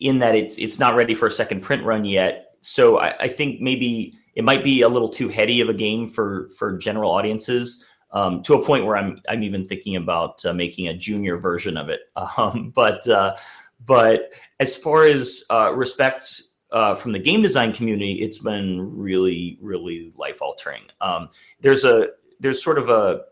in 0.00 0.18
that 0.18 0.34
it's 0.34 0.58
it's 0.58 0.78
not 0.78 0.94
ready 0.94 1.14
for 1.14 1.26
a 1.26 1.30
second 1.30 1.62
print 1.62 1.82
run 1.84 2.04
yet. 2.04 2.50
So 2.60 2.98
I, 2.98 3.14
I 3.18 3.28
think 3.28 3.62
maybe 3.62 4.12
it 4.34 4.44
might 4.44 4.62
be 4.62 4.82
a 4.82 4.88
little 4.90 5.08
too 5.08 5.30
heady 5.30 5.62
of 5.62 5.70
a 5.70 5.74
game 5.74 6.06
for 6.06 6.50
for 6.58 6.76
general 6.76 7.10
audiences 7.10 7.82
um, 8.12 8.42
to 8.42 8.54
a 8.54 8.64
point 8.64 8.86
where 8.86 8.96
I'm 8.96 9.20
I'm 9.28 9.42
even 9.42 9.64
thinking 9.64 9.96
about 9.96 10.44
uh, 10.44 10.52
making 10.52 10.88
a 10.88 10.96
junior 10.96 11.36
version 11.36 11.76
of 11.76 11.88
it. 11.88 12.00
Um, 12.38 12.72
but 12.74 13.06
uh, 13.08 13.36
but 13.84 14.32
as 14.60 14.76
far 14.76 15.04
as 15.04 15.44
uh, 15.50 15.72
respect 15.74 16.42
uh, 16.70 16.94
from 16.94 17.12
the 17.12 17.18
game 17.18 17.42
design 17.42 17.72
community, 17.72 18.20
it's 18.22 18.38
been 18.38 18.96
really 18.96 19.58
really 19.60 20.12
life 20.16 20.42
altering. 20.42 20.82
Um, 21.00 21.30
there's 21.60 21.84
a 21.84 22.08
there's 22.40 22.62
sort 22.62 22.78
of 22.78 22.90
a 22.90 23.22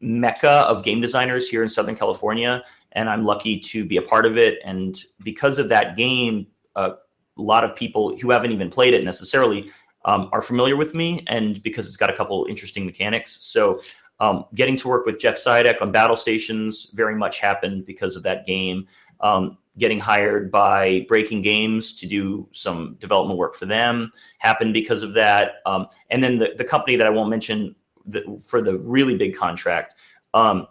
mecca 0.00 0.50
of 0.68 0.84
game 0.84 1.00
designers 1.00 1.48
here 1.48 1.62
in 1.62 1.68
Southern 1.68 1.96
California, 1.96 2.64
and 2.92 3.08
I'm 3.08 3.24
lucky 3.24 3.58
to 3.60 3.84
be 3.84 3.96
a 3.96 4.02
part 4.02 4.26
of 4.26 4.36
it. 4.36 4.58
And 4.64 4.98
because 5.22 5.58
of 5.58 5.68
that 5.68 5.96
game, 5.96 6.46
a 6.76 6.94
lot 7.36 7.64
of 7.64 7.76
people 7.76 8.16
who 8.16 8.30
haven't 8.30 8.52
even 8.52 8.70
played 8.70 8.94
it 8.94 9.04
necessarily 9.04 9.70
um, 10.04 10.28
are 10.32 10.42
familiar 10.42 10.76
with 10.76 10.94
me, 10.94 11.24
and 11.28 11.62
because 11.62 11.86
it's 11.86 11.96
got 11.96 12.10
a 12.10 12.16
couple 12.16 12.46
interesting 12.48 12.86
mechanics. 12.86 13.38
So, 13.44 13.80
um, 14.20 14.44
getting 14.54 14.76
to 14.78 14.88
work 14.88 15.06
with 15.06 15.20
Jeff 15.20 15.36
Siadek 15.36 15.80
on 15.80 15.92
battle 15.92 16.16
stations 16.16 16.90
very 16.94 17.14
much 17.14 17.38
happened 17.38 17.86
because 17.86 18.16
of 18.16 18.22
that 18.24 18.46
game. 18.46 18.86
Um, 19.20 19.58
getting 19.78 20.00
hired 20.00 20.50
by 20.50 21.06
Breaking 21.08 21.40
Games 21.40 21.94
to 22.00 22.06
do 22.06 22.48
some 22.52 22.96
development 23.00 23.38
work 23.38 23.54
for 23.54 23.66
them 23.66 24.10
happened 24.38 24.74
because 24.74 25.02
of 25.02 25.14
that. 25.14 25.56
Um, 25.66 25.86
and 26.10 26.22
then 26.22 26.38
the, 26.38 26.54
the 26.58 26.64
company 26.64 26.96
that 26.96 27.06
I 27.06 27.10
won't 27.10 27.30
mention 27.30 27.76
the, 28.04 28.42
for 28.44 28.60
the 28.60 28.76
really 28.78 29.16
big 29.16 29.36
contract, 29.36 29.94
um, 30.34 30.66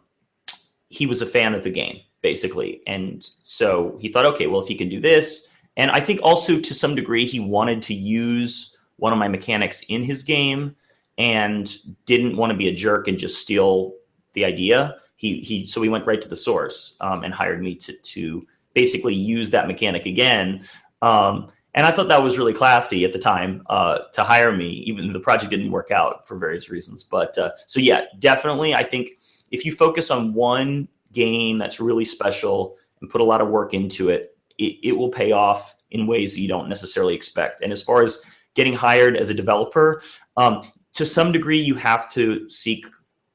he 0.90 1.06
was 1.06 1.22
a 1.22 1.26
fan 1.26 1.54
of 1.54 1.64
the 1.64 1.72
game 1.72 2.02
basically, 2.22 2.82
and 2.88 3.30
so 3.44 3.96
he 4.00 4.10
thought, 4.12 4.26
okay, 4.26 4.48
well 4.48 4.62
if 4.62 4.68
he 4.68 4.76
can 4.76 4.90
do 4.90 5.00
this, 5.00 5.48
and 5.78 5.92
I 5.92 6.02
think 6.02 6.20
also 6.24 6.60
to 6.60 6.74
some 6.74 6.96
degree 6.96 7.26
he 7.26 7.40
wanted 7.40 7.82
to 7.84 7.94
use 7.94 8.77
one 8.98 9.14
of 9.14 9.20
my 9.20 9.28
mechanics 9.28 9.84
in 9.90 10.04
his 10.04 10.24
game 10.24 10.76
and 11.18 11.78
didn't 12.06 12.38
want 12.38 12.52
to 12.52 12.58
be 12.58 12.68
a 12.68 12.74
jerk 12.74 13.08
and 13.08 13.18
just 13.18 13.42
steal 13.42 13.94
the 14.34 14.46
idea. 14.46 14.98
He 15.16 15.40
he 15.40 15.66
so 15.66 15.82
he 15.82 15.90
went 15.90 16.06
right 16.06 16.22
to 16.22 16.28
the 16.28 16.36
source 16.36 16.96
um, 17.02 17.24
and 17.24 17.34
hired 17.34 17.62
me 17.62 17.76
to 17.76 17.94
to 17.94 18.46
basically 18.74 19.16
use 19.16 19.50
that 19.50 19.68
mechanic 19.68 20.06
again. 20.06 20.64
Um, 21.02 21.52
and 21.74 21.86
I 21.86 21.92
thought 21.92 22.08
that 22.08 22.22
was 22.22 22.38
really 22.38 22.54
classy 22.54 23.06
at 23.06 23.14
the 23.14 23.20
time 23.20 23.64
uh, 23.70 24.00
to 24.14 24.24
hire 24.24 24.56
me. 24.56 24.70
Even 24.88 25.12
the 25.12 25.20
project 25.20 25.52
didn't 25.52 25.72
work 25.72 25.92
out 25.92 26.28
for 26.28 26.38
various 26.38 26.70
reasons, 26.70 27.04
but 27.04 27.38
uh, 27.38 27.52
so 27.68 27.80
yeah, 27.80 28.02
definitely. 28.20 28.74
I 28.74 28.84
think 28.84 29.12
if 29.52 29.66
you 29.66 29.72
focus 29.72 30.12
on 30.12 30.34
one 30.34 30.88
game 31.12 31.58
that's 31.58 31.80
really 31.80 32.06
special 32.06 32.78
and 33.02 33.10
put 33.10 33.22
a 33.22 33.24
lot 33.24 33.42
of 33.42 33.50
work 33.50 33.74
into 33.74 34.10
it, 34.10 34.36
it, 34.58 34.78
it 34.84 34.92
will 34.94 35.10
pay 35.10 35.32
off 35.32 35.76
in 35.92 36.08
ways 36.08 36.38
you 36.38 36.48
don't 36.48 36.68
necessarily 36.68 37.16
expect. 37.16 37.62
And 37.62 37.72
as 37.72 37.82
far 37.82 38.04
as 38.04 38.22
getting 38.58 38.74
hired 38.74 39.16
as 39.16 39.30
a 39.30 39.34
developer, 39.34 40.02
um, 40.36 40.62
to 40.94 41.06
some 41.06 41.32
degree, 41.32 41.60
you 41.60 41.76
have 41.76 42.10
to 42.10 42.50
seek 42.50 42.86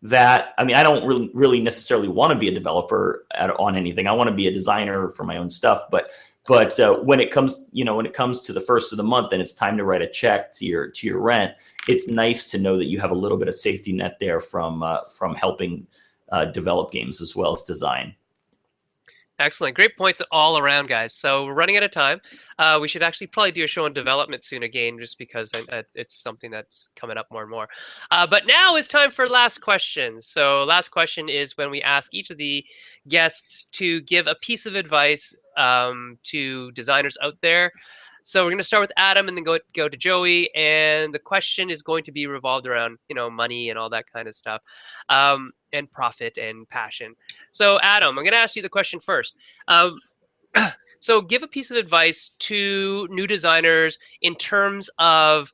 that. 0.02 0.48
I 0.58 0.64
mean, 0.64 0.74
I 0.74 0.82
don't 0.82 1.06
really, 1.06 1.30
really 1.32 1.60
necessarily 1.60 2.08
want 2.08 2.32
to 2.32 2.38
be 2.38 2.48
a 2.48 2.52
developer 2.52 3.24
at, 3.32 3.50
on 3.50 3.76
anything. 3.76 4.08
I 4.08 4.12
want 4.12 4.28
to 4.28 4.34
be 4.34 4.48
a 4.48 4.52
designer 4.52 5.10
for 5.10 5.22
my 5.24 5.36
own 5.36 5.48
stuff, 5.48 5.80
but 5.90 6.10
but 6.48 6.78
uh, 6.80 6.94
when 6.94 7.20
it 7.20 7.30
comes, 7.30 7.54
you 7.70 7.84
know, 7.84 7.94
when 7.94 8.04
it 8.04 8.14
comes 8.14 8.40
to 8.40 8.52
the 8.52 8.60
first 8.60 8.92
of 8.92 8.96
the 8.96 9.04
month 9.04 9.32
and 9.32 9.40
it's 9.40 9.52
time 9.52 9.76
to 9.76 9.84
write 9.84 10.02
a 10.02 10.10
check 10.10 10.52
to 10.54 10.66
your 10.66 10.88
to 10.88 11.06
your 11.06 11.20
rent, 11.20 11.52
it's 11.86 12.08
nice 12.08 12.50
to 12.50 12.58
know 12.58 12.76
that 12.78 12.86
you 12.86 12.98
have 12.98 13.12
a 13.12 13.14
little 13.14 13.38
bit 13.38 13.46
of 13.46 13.54
safety 13.54 13.92
net 13.92 14.16
there 14.18 14.40
from 14.40 14.82
uh, 14.82 15.04
from 15.16 15.36
helping 15.36 15.86
uh, 16.32 16.46
develop 16.46 16.90
games 16.90 17.20
as 17.20 17.36
well 17.36 17.52
as 17.52 17.62
design. 17.62 18.16
Excellent. 19.42 19.74
Great 19.74 19.96
points 19.96 20.22
all 20.30 20.56
around, 20.56 20.86
guys. 20.86 21.12
So 21.12 21.46
we're 21.46 21.54
running 21.54 21.76
out 21.76 21.82
of 21.82 21.90
time. 21.90 22.20
Uh, 22.60 22.78
we 22.80 22.86
should 22.86 23.02
actually 23.02 23.26
probably 23.26 23.50
do 23.50 23.64
a 23.64 23.66
show 23.66 23.86
on 23.86 23.92
development 23.92 24.44
soon 24.44 24.62
again, 24.62 24.96
just 25.00 25.18
because 25.18 25.50
it's, 25.68 25.96
it's 25.96 26.14
something 26.14 26.48
that's 26.48 26.90
coming 26.94 27.16
up 27.18 27.26
more 27.32 27.42
and 27.42 27.50
more. 27.50 27.68
Uh, 28.12 28.24
but 28.24 28.46
now 28.46 28.76
is 28.76 28.86
time 28.86 29.10
for 29.10 29.26
last 29.26 29.58
questions. 29.58 30.26
So 30.26 30.62
last 30.62 30.90
question 30.90 31.28
is 31.28 31.56
when 31.56 31.72
we 31.72 31.82
ask 31.82 32.14
each 32.14 32.30
of 32.30 32.38
the 32.38 32.64
guests 33.08 33.64
to 33.72 34.00
give 34.02 34.28
a 34.28 34.36
piece 34.36 34.64
of 34.64 34.76
advice 34.76 35.34
um, 35.56 36.18
to 36.22 36.70
designers 36.70 37.18
out 37.20 37.34
there. 37.42 37.72
So 38.24 38.44
we're 38.44 38.50
going 38.50 38.58
to 38.58 38.64
start 38.64 38.82
with 38.82 38.92
Adam 38.96 39.28
and 39.28 39.36
then 39.36 39.44
go 39.44 39.58
go 39.74 39.88
to 39.88 39.96
Joey. 39.96 40.54
And 40.54 41.12
the 41.12 41.18
question 41.18 41.70
is 41.70 41.82
going 41.82 42.04
to 42.04 42.12
be 42.12 42.26
revolved 42.26 42.66
around 42.66 42.98
you 43.08 43.14
know 43.14 43.30
money 43.30 43.70
and 43.70 43.78
all 43.78 43.90
that 43.90 44.10
kind 44.10 44.28
of 44.28 44.34
stuff, 44.34 44.62
um, 45.08 45.52
and 45.72 45.90
profit 45.90 46.38
and 46.38 46.68
passion. 46.68 47.14
So 47.50 47.78
Adam, 47.80 48.10
I'm 48.10 48.24
going 48.24 48.32
to 48.32 48.38
ask 48.38 48.56
you 48.56 48.62
the 48.62 48.68
question 48.68 49.00
first. 49.00 49.34
Um, 49.68 49.98
so 51.00 51.20
give 51.20 51.42
a 51.42 51.48
piece 51.48 51.70
of 51.70 51.76
advice 51.76 52.30
to 52.40 53.08
new 53.10 53.26
designers 53.26 53.98
in 54.20 54.34
terms 54.36 54.88
of 54.98 55.52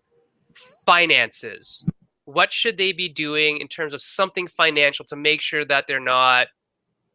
finances. 0.84 1.86
What 2.24 2.52
should 2.52 2.76
they 2.76 2.92
be 2.92 3.08
doing 3.08 3.58
in 3.58 3.68
terms 3.68 3.94
of 3.94 4.02
something 4.02 4.46
financial 4.46 5.04
to 5.06 5.16
make 5.16 5.40
sure 5.40 5.64
that 5.64 5.86
they're 5.86 6.00
not 6.00 6.48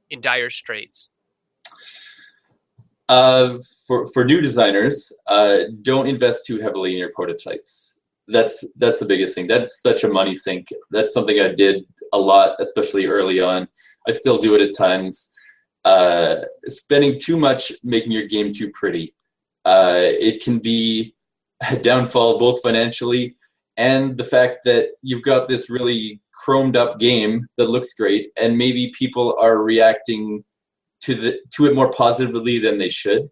in 0.10 0.22
dire 0.22 0.49
straits? 0.49 1.12
Uh, 3.10 3.58
for 3.86 4.08
for 4.08 4.24
new 4.24 4.41
designers, 4.41 5.12
uh, 5.28 5.60
don't 5.82 6.08
invest 6.08 6.45
too 6.45 6.60
heavily 6.60 6.93
in 6.93 6.97
your 6.97 7.12
prototypes. 7.14 7.99
That's 8.28 8.64
that's 8.78 8.99
the 8.99 9.06
biggest 9.06 9.36
thing. 9.36 9.47
That's 9.47 9.82
such 9.82 10.04
a 10.04 10.10
money 10.10 10.36
sink. 10.36 10.68
That's 10.91 11.14
something 11.14 11.39
I 11.39 11.54
did 11.54 11.84
a 12.14 12.18
lot, 12.18 12.56
especially 12.60 13.06
early 13.06 13.41
on. 13.41 13.68
I 14.08 14.12
still 14.12 14.38
do 14.38 14.56
it 14.56 14.62
at 14.62 14.78
times. 14.78 15.34
Uh, 15.84 16.36
spending 16.68 17.20
too 17.20 17.38
much 17.38 17.74
making 17.84 18.14
your 18.14 18.26
game 18.26 18.54
too 18.54 18.72
pretty, 18.72 19.14
uh, 19.66 19.97
it 19.97 20.41
can 20.41 20.60
be 20.60 21.14
a 21.70 21.78
downfall 21.78 22.39
both 22.39 22.62
financially 22.62 23.36
and 23.78 24.18
the 24.18 24.24
fact 24.24 24.60
that 24.66 24.89
you've 25.01 25.24
got 25.24 25.47
this 25.47 25.70
really 25.70 26.22
chromed 26.45 26.76
up 26.76 26.99
game 26.99 27.47
that 27.58 27.70
looks 27.70 27.93
great, 27.93 28.32
and 28.38 28.58
maybe 28.58 28.93
people 28.97 29.36
are 29.39 29.58
reacting 29.60 30.43
to 31.04 31.16
the 31.16 31.39
to 31.51 31.66
it 31.66 31.76
more 31.76 31.91
positively 31.91 32.60
than 32.60 32.78
they 32.78 32.89
should. 32.89 33.30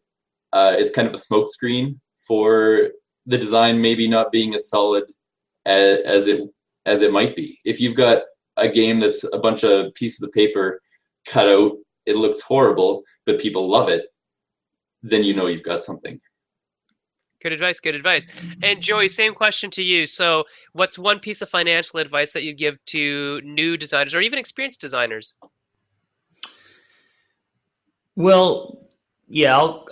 Uh, 0.54 0.76
it's 0.78 0.92
kind 0.92 1.08
of 1.08 1.14
a 1.14 1.18
smokescreen 1.18 1.98
for 2.28 2.90
the 3.26 3.38
design 3.38 3.82
maybe 3.82 4.08
not 4.08 4.32
being 4.32 4.54
as 4.54 4.70
solid 4.70 5.06
as, 5.66 6.00
as 6.00 6.28
it 6.28 6.42
as 6.86 7.02
it 7.02 7.12
might 7.12 7.36
be. 7.36 7.60
If 7.64 7.80
you've 7.80 7.96
got 7.96 8.24
a 8.58 8.68
game 8.68 9.00
that's 9.00 9.24
a 9.32 9.38
bunch 9.38 9.64
of 9.64 9.94
pieces 9.94 10.22
of 10.22 10.32
paper 10.32 10.82
cut 11.26 11.48
out, 11.48 11.74
it 12.06 12.18
looks 12.18 12.42
horrible, 12.42 13.04
but 13.26 13.40
people 13.40 13.70
love 13.70 13.88
it, 13.88 14.06
then 15.04 15.24
you 15.24 15.34
know 15.34 15.48
you've 15.48 15.64
got 15.64 15.84
something. 15.84 16.20
Good 17.42 17.54
advice. 17.54 17.80
Good 17.80 17.96
advice. 17.96 18.28
And 18.62 18.82
Joey, 18.82 19.08
same 19.08 19.34
question 19.34 19.72
to 19.72 19.82
you. 19.82 20.06
So, 20.06 20.44
what's 20.74 21.00
one 21.00 21.20
piece 21.20 21.42
of 21.42 21.50
financial 21.50 22.00
advice 22.00 22.34
that 22.34 22.44
you 22.44 22.54
give 22.54 22.78
to 22.88 23.42
new 23.42 23.78
designers 23.78 24.14
or 24.14 24.22
even 24.22 24.38
experienced 24.38 24.80
designers? 24.80 25.34
Well, 28.16 28.89
yeah, 29.28 29.57
I'll 29.57 29.88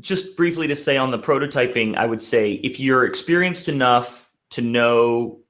just 0.00 0.36
briefly 0.36 0.66
to 0.68 0.76
say 0.76 0.96
on 0.96 1.10
the 1.10 1.18
prototyping, 1.18 1.96
I 1.96 2.06
would 2.06 2.22
say 2.22 2.54
if 2.54 2.80
you're 2.80 3.04
experienced 3.04 3.68
enough 3.68 4.32
to 4.50 4.60
know 4.60 5.40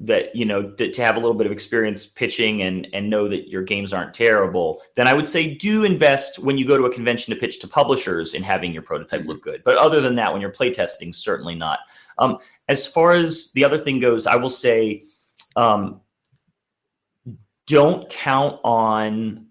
that 0.00 0.34
you 0.34 0.44
know 0.44 0.70
to, 0.70 0.92
have 1.02 1.16
a 1.16 1.18
little 1.18 1.34
bit 1.34 1.46
of 1.46 1.52
experience 1.52 2.06
pitching 2.06 2.62
and 2.62 2.86
and 2.92 3.10
know 3.10 3.26
that 3.26 3.48
your 3.48 3.62
games 3.62 3.92
aren't 3.92 4.14
terrible 4.14 4.80
then 4.94 5.08
i 5.08 5.14
would 5.14 5.28
say 5.28 5.54
do 5.54 5.82
invest 5.82 6.38
when 6.38 6.56
you 6.56 6.64
go 6.64 6.76
to 6.76 6.84
a 6.84 6.92
convention 6.92 7.34
to 7.34 7.40
pitch 7.40 7.58
to 7.58 7.66
publishers 7.66 8.34
in 8.34 8.42
having 8.42 8.72
your 8.72 8.82
prototype 8.82 9.24
look 9.24 9.42
good. 9.42 9.62
But 9.64 9.76
other 9.76 10.00
than 10.00 10.14
that 10.16 10.32
when 10.32 10.40
you're 10.40 10.52
playtesting 10.52 11.14
certainly 11.14 11.54
not. 11.54 11.80
Um, 12.18 12.38
as 12.68 12.86
far 12.86 13.12
as 13.12 13.50
the 13.52 13.64
other 13.64 13.78
thing 13.78 13.98
goes 13.98 14.26
i 14.26 14.36
will 14.36 14.50
say 14.50 15.04
um, 15.56 16.00
don't 17.66 18.08
count 18.08 18.60
on 18.62 19.47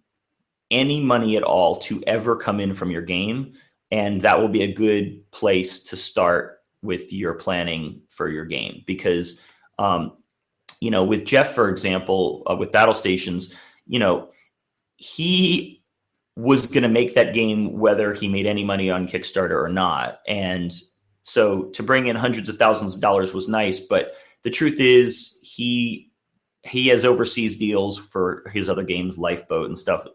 any 0.72 1.00
money 1.00 1.38
at 1.38 1.44
all 1.44 1.78
to 1.78 2.04
ever 2.06 2.36
come 2.36 2.60
in 2.60 2.74
from 2.74 2.92
your 2.92 3.02
game. 3.02 3.54
And 3.92 4.22
that 4.22 4.40
will 4.40 4.50
be 4.50 4.64
a 4.64 4.74
good 4.74 5.30
place 5.32 5.80
to 5.84 5.96
start 5.96 6.60
with 6.82 7.12
your 7.14 7.34
planning 7.34 8.02
for 8.10 8.30
your 8.30 8.46
game 8.46 8.84
because, 8.86 9.40
um, 9.80 10.18
you 10.82 10.92
know, 10.92 11.04
with 11.04 11.26
Jeff, 11.26 11.56
for 11.56 11.70
example, 11.70 12.44
uh, 12.50 12.56
with 12.56 12.72
Battle 12.72 12.94
Stations, 12.94 13.56
you 13.86 14.00
know, 14.00 14.30
he 14.98 15.84
was 16.36 16.68
going 16.68 16.84
to 16.84 16.90
make 16.90 17.16
that 17.16 17.34
game 17.34 17.80
whether 17.80 18.14
he 18.14 18.28
made 18.28 18.46
any 18.46 18.64
money 18.64 18.92
on 18.92 19.08
Kickstarter 19.08 19.64
or 19.64 19.70
not. 19.70 20.20
And 20.28 20.72
so 21.24 21.64
to 21.64 21.82
bring 21.82 22.08
in 22.08 22.16
hundreds 22.16 22.48
of 22.48 22.58
thousands 22.58 22.94
of 22.94 23.02
dollars 23.02 23.34
was 23.34 23.48
nice, 23.48 23.80
but 23.80 24.14
the 24.44 24.50
truth 24.50 24.80
is 24.80 25.40
he 25.42 26.12
he 26.64 26.88
has 26.90 27.06
overseas 27.06 27.58
deals 27.58 27.98
for 27.98 28.44
his 28.54 28.70
other 28.70 28.84
games, 28.84 29.18
Lifeboat 29.18 29.68
and 29.68 29.78
stuff 29.78 30.06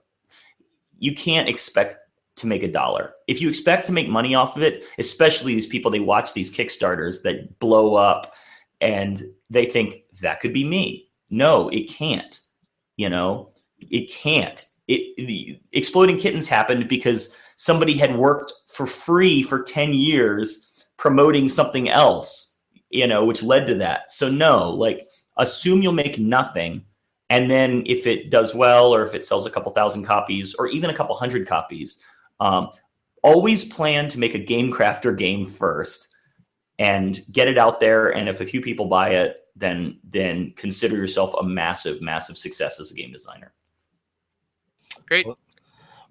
you 1.02 1.12
can't 1.12 1.48
expect 1.48 1.96
to 2.36 2.46
make 2.46 2.62
a 2.62 2.70
dollar. 2.70 3.14
If 3.26 3.42
you 3.42 3.48
expect 3.48 3.86
to 3.86 3.92
make 3.92 4.08
money 4.08 4.36
off 4.36 4.56
of 4.56 4.62
it, 4.62 4.84
especially 4.98 5.52
these 5.52 5.66
people, 5.66 5.90
they 5.90 5.98
watch 5.98 6.32
these 6.32 6.54
Kickstarters 6.54 7.22
that 7.24 7.58
blow 7.58 7.96
up 7.96 8.34
and 8.80 9.20
they 9.50 9.66
think 9.66 10.04
that 10.20 10.40
could 10.40 10.52
be 10.52 10.62
me. 10.62 11.08
No, 11.28 11.68
it 11.70 11.88
can't. 11.88 12.38
You 12.96 13.10
know, 13.10 13.50
it 13.80 14.12
can't. 14.12 14.64
It, 14.86 15.60
exploding 15.72 16.18
kittens 16.18 16.46
happened 16.46 16.88
because 16.88 17.34
somebody 17.56 17.96
had 17.96 18.16
worked 18.16 18.52
for 18.68 18.86
free 18.86 19.42
for 19.42 19.60
10 19.60 19.94
years 19.94 20.86
promoting 20.98 21.48
something 21.48 21.88
else, 21.88 22.60
you 22.90 23.08
know, 23.08 23.24
which 23.24 23.42
led 23.42 23.66
to 23.66 23.74
that. 23.76 24.12
So 24.12 24.30
no, 24.30 24.70
like 24.70 25.08
assume 25.36 25.82
you'll 25.82 25.92
make 25.92 26.20
nothing 26.20 26.84
and 27.32 27.50
then 27.50 27.82
if 27.86 28.06
it 28.06 28.28
does 28.28 28.54
well, 28.54 28.94
or 28.94 29.02
if 29.02 29.14
it 29.14 29.24
sells 29.24 29.46
a 29.46 29.50
couple 29.50 29.72
thousand 29.72 30.04
copies, 30.04 30.54
or 30.54 30.66
even 30.68 30.90
a 30.90 30.94
couple 30.94 31.16
hundred 31.16 31.48
copies, 31.48 31.96
um, 32.40 32.68
always 33.22 33.64
plan 33.64 34.06
to 34.10 34.18
make 34.18 34.34
a 34.34 34.38
game 34.38 34.70
crafter 34.70 35.16
game 35.16 35.46
first 35.46 36.08
and 36.78 37.24
get 37.32 37.48
it 37.48 37.56
out 37.56 37.80
there. 37.80 38.10
And 38.10 38.28
if 38.28 38.42
a 38.42 38.46
few 38.46 38.60
people 38.60 38.84
buy 38.84 39.14
it, 39.14 39.38
then 39.56 39.98
then 40.04 40.52
consider 40.56 40.94
yourself 40.94 41.32
a 41.40 41.42
massive, 41.42 42.02
massive 42.02 42.36
success 42.36 42.78
as 42.78 42.90
a 42.90 42.94
game 42.94 43.12
designer. 43.12 43.54
Great. 45.06 45.26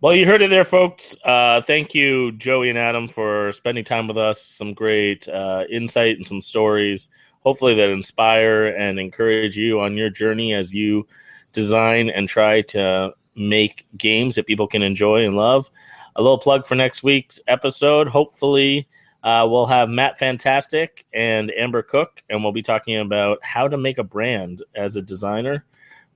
Well, 0.01 0.15
you 0.15 0.25
heard 0.25 0.41
it 0.41 0.49
there, 0.49 0.63
folks. 0.63 1.15
Uh, 1.23 1.61
thank 1.61 1.93
you, 1.93 2.31
Joey 2.31 2.69
and 2.69 2.79
Adam, 2.79 3.07
for 3.07 3.51
spending 3.51 3.83
time 3.83 4.07
with 4.07 4.17
us. 4.17 4.41
Some 4.41 4.73
great 4.73 5.29
uh, 5.29 5.65
insight 5.69 6.17
and 6.17 6.25
some 6.25 6.41
stories 6.41 7.09
hopefully 7.41 7.75
that 7.75 7.89
inspire 7.89 8.67
and 8.67 8.99
encourage 8.99 9.57
you 9.57 9.79
on 9.79 9.97
your 9.97 10.09
journey 10.09 10.53
as 10.53 10.73
you 10.73 11.07
design 11.51 12.09
and 12.09 12.27
try 12.27 12.61
to 12.61 13.13
make 13.35 13.85
games 13.97 14.35
that 14.35 14.47
people 14.47 14.67
can 14.67 14.81
enjoy 14.81 15.25
and 15.25 15.35
love. 15.35 15.69
A 16.15 16.21
little 16.21 16.37
plug 16.37 16.65
for 16.65 16.75
next 16.75 17.03
week's 17.03 17.39
episode. 17.47 18.07
Hopefully, 18.07 18.87
uh, 19.23 19.47
we'll 19.49 19.67
have 19.67 19.89
Matt 19.89 20.17
Fantastic 20.17 21.05
and 21.13 21.51
Amber 21.55 21.83
Cook, 21.83 22.23
and 22.29 22.43
we'll 22.43 22.51
be 22.51 22.61
talking 22.61 22.97
about 22.97 23.39
how 23.43 23.67
to 23.67 23.77
make 23.77 23.97
a 23.97 24.03
brand 24.03 24.61
as 24.75 24.95
a 24.95 25.01
designer, 25.01 25.65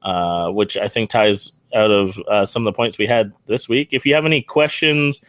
uh, 0.02 0.50
which 0.50 0.76
I 0.76 0.88
think 0.88 1.10
ties 1.10 1.60
out 1.74 1.92
of 1.92 2.20
uh, 2.28 2.46
some 2.46 2.66
of 2.66 2.74
the 2.74 2.76
points 2.76 2.98
we 2.98 3.08
had 3.08 3.32
this 3.46 3.70
week. 3.70 3.90
If 3.92 4.06
you 4.06 4.16
have 4.16 4.26
any 4.26 4.42
questions 4.42 5.22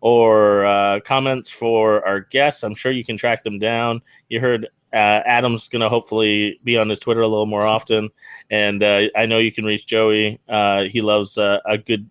or 0.00 0.64
uh, 0.64 1.00
comments 1.00 1.50
for 1.50 2.06
our 2.06 2.20
guests, 2.20 2.62
I'm 2.62 2.74
sure 2.74 2.92
you 2.92 3.04
can 3.04 3.16
track 3.16 3.42
them 3.42 3.58
down. 3.58 4.00
You 4.28 4.40
heard 4.40 4.68
uh, 4.94 5.22
Adam's 5.26 5.66
going 5.68 5.82
to 5.82 5.88
hopefully 5.88 6.60
be 6.62 6.78
on 6.78 6.88
his 6.88 7.00
Twitter 7.00 7.22
a 7.22 7.26
little 7.26 7.46
more 7.46 7.66
often. 7.66 8.10
And 8.48 8.80
uh, 8.80 9.08
I 9.16 9.26
know 9.26 9.38
you 9.38 9.50
can 9.50 9.64
reach 9.64 9.86
Joey. 9.86 10.38
Uh, 10.48 10.84
he 10.84 11.00
loves 11.00 11.36
uh, 11.36 11.58
a 11.66 11.76
good 11.76 12.08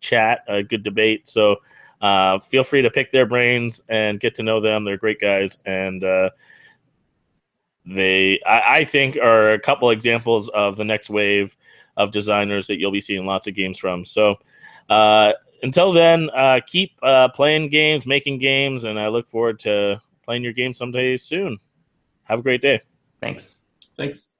chat, 0.00 0.44
a 0.46 0.62
good 0.62 0.82
debate. 0.82 1.26
So 1.26 1.56
uh, 2.02 2.38
feel 2.38 2.62
free 2.64 2.82
to 2.82 2.90
pick 2.90 3.12
their 3.12 3.24
brains 3.24 3.82
and 3.88 4.20
get 4.20 4.34
to 4.34 4.42
know 4.42 4.60
them. 4.60 4.84
They're 4.84 4.98
great 4.98 5.20
guys, 5.20 5.56
and 5.64 6.04
uh, 6.04 6.30
they, 7.86 8.40
I, 8.46 8.80
I 8.80 8.84
think, 8.84 9.16
are 9.16 9.54
a 9.54 9.58
couple 9.58 9.88
examples 9.88 10.50
of 10.50 10.76
the 10.76 10.84
next 10.84 11.08
wave 11.08 11.56
of 11.96 12.12
designers 12.12 12.66
that 12.66 12.78
you'll 12.78 12.92
be 12.92 13.00
seeing 13.00 13.24
lots 13.24 13.46
of 13.46 13.54
games 13.54 13.78
from. 13.78 14.04
So. 14.04 14.36
Until 15.60 15.92
then, 15.92 16.30
keep 16.68 16.92
playing 17.34 17.68
games, 17.68 18.06
making 18.06 18.38
games, 18.38 18.84
and 18.84 19.00
I 19.00 19.08
look 19.08 19.26
forward 19.26 19.58
to 19.60 20.00
playing 20.24 20.44
your 20.44 20.52
game 20.52 20.72
someday 20.72 21.16
soon. 21.16 21.58
Have 22.28 22.40
a 22.40 22.42
great 22.42 22.60
day. 22.60 22.80
Thanks. 23.20 23.56
Thanks. 23.96 24.34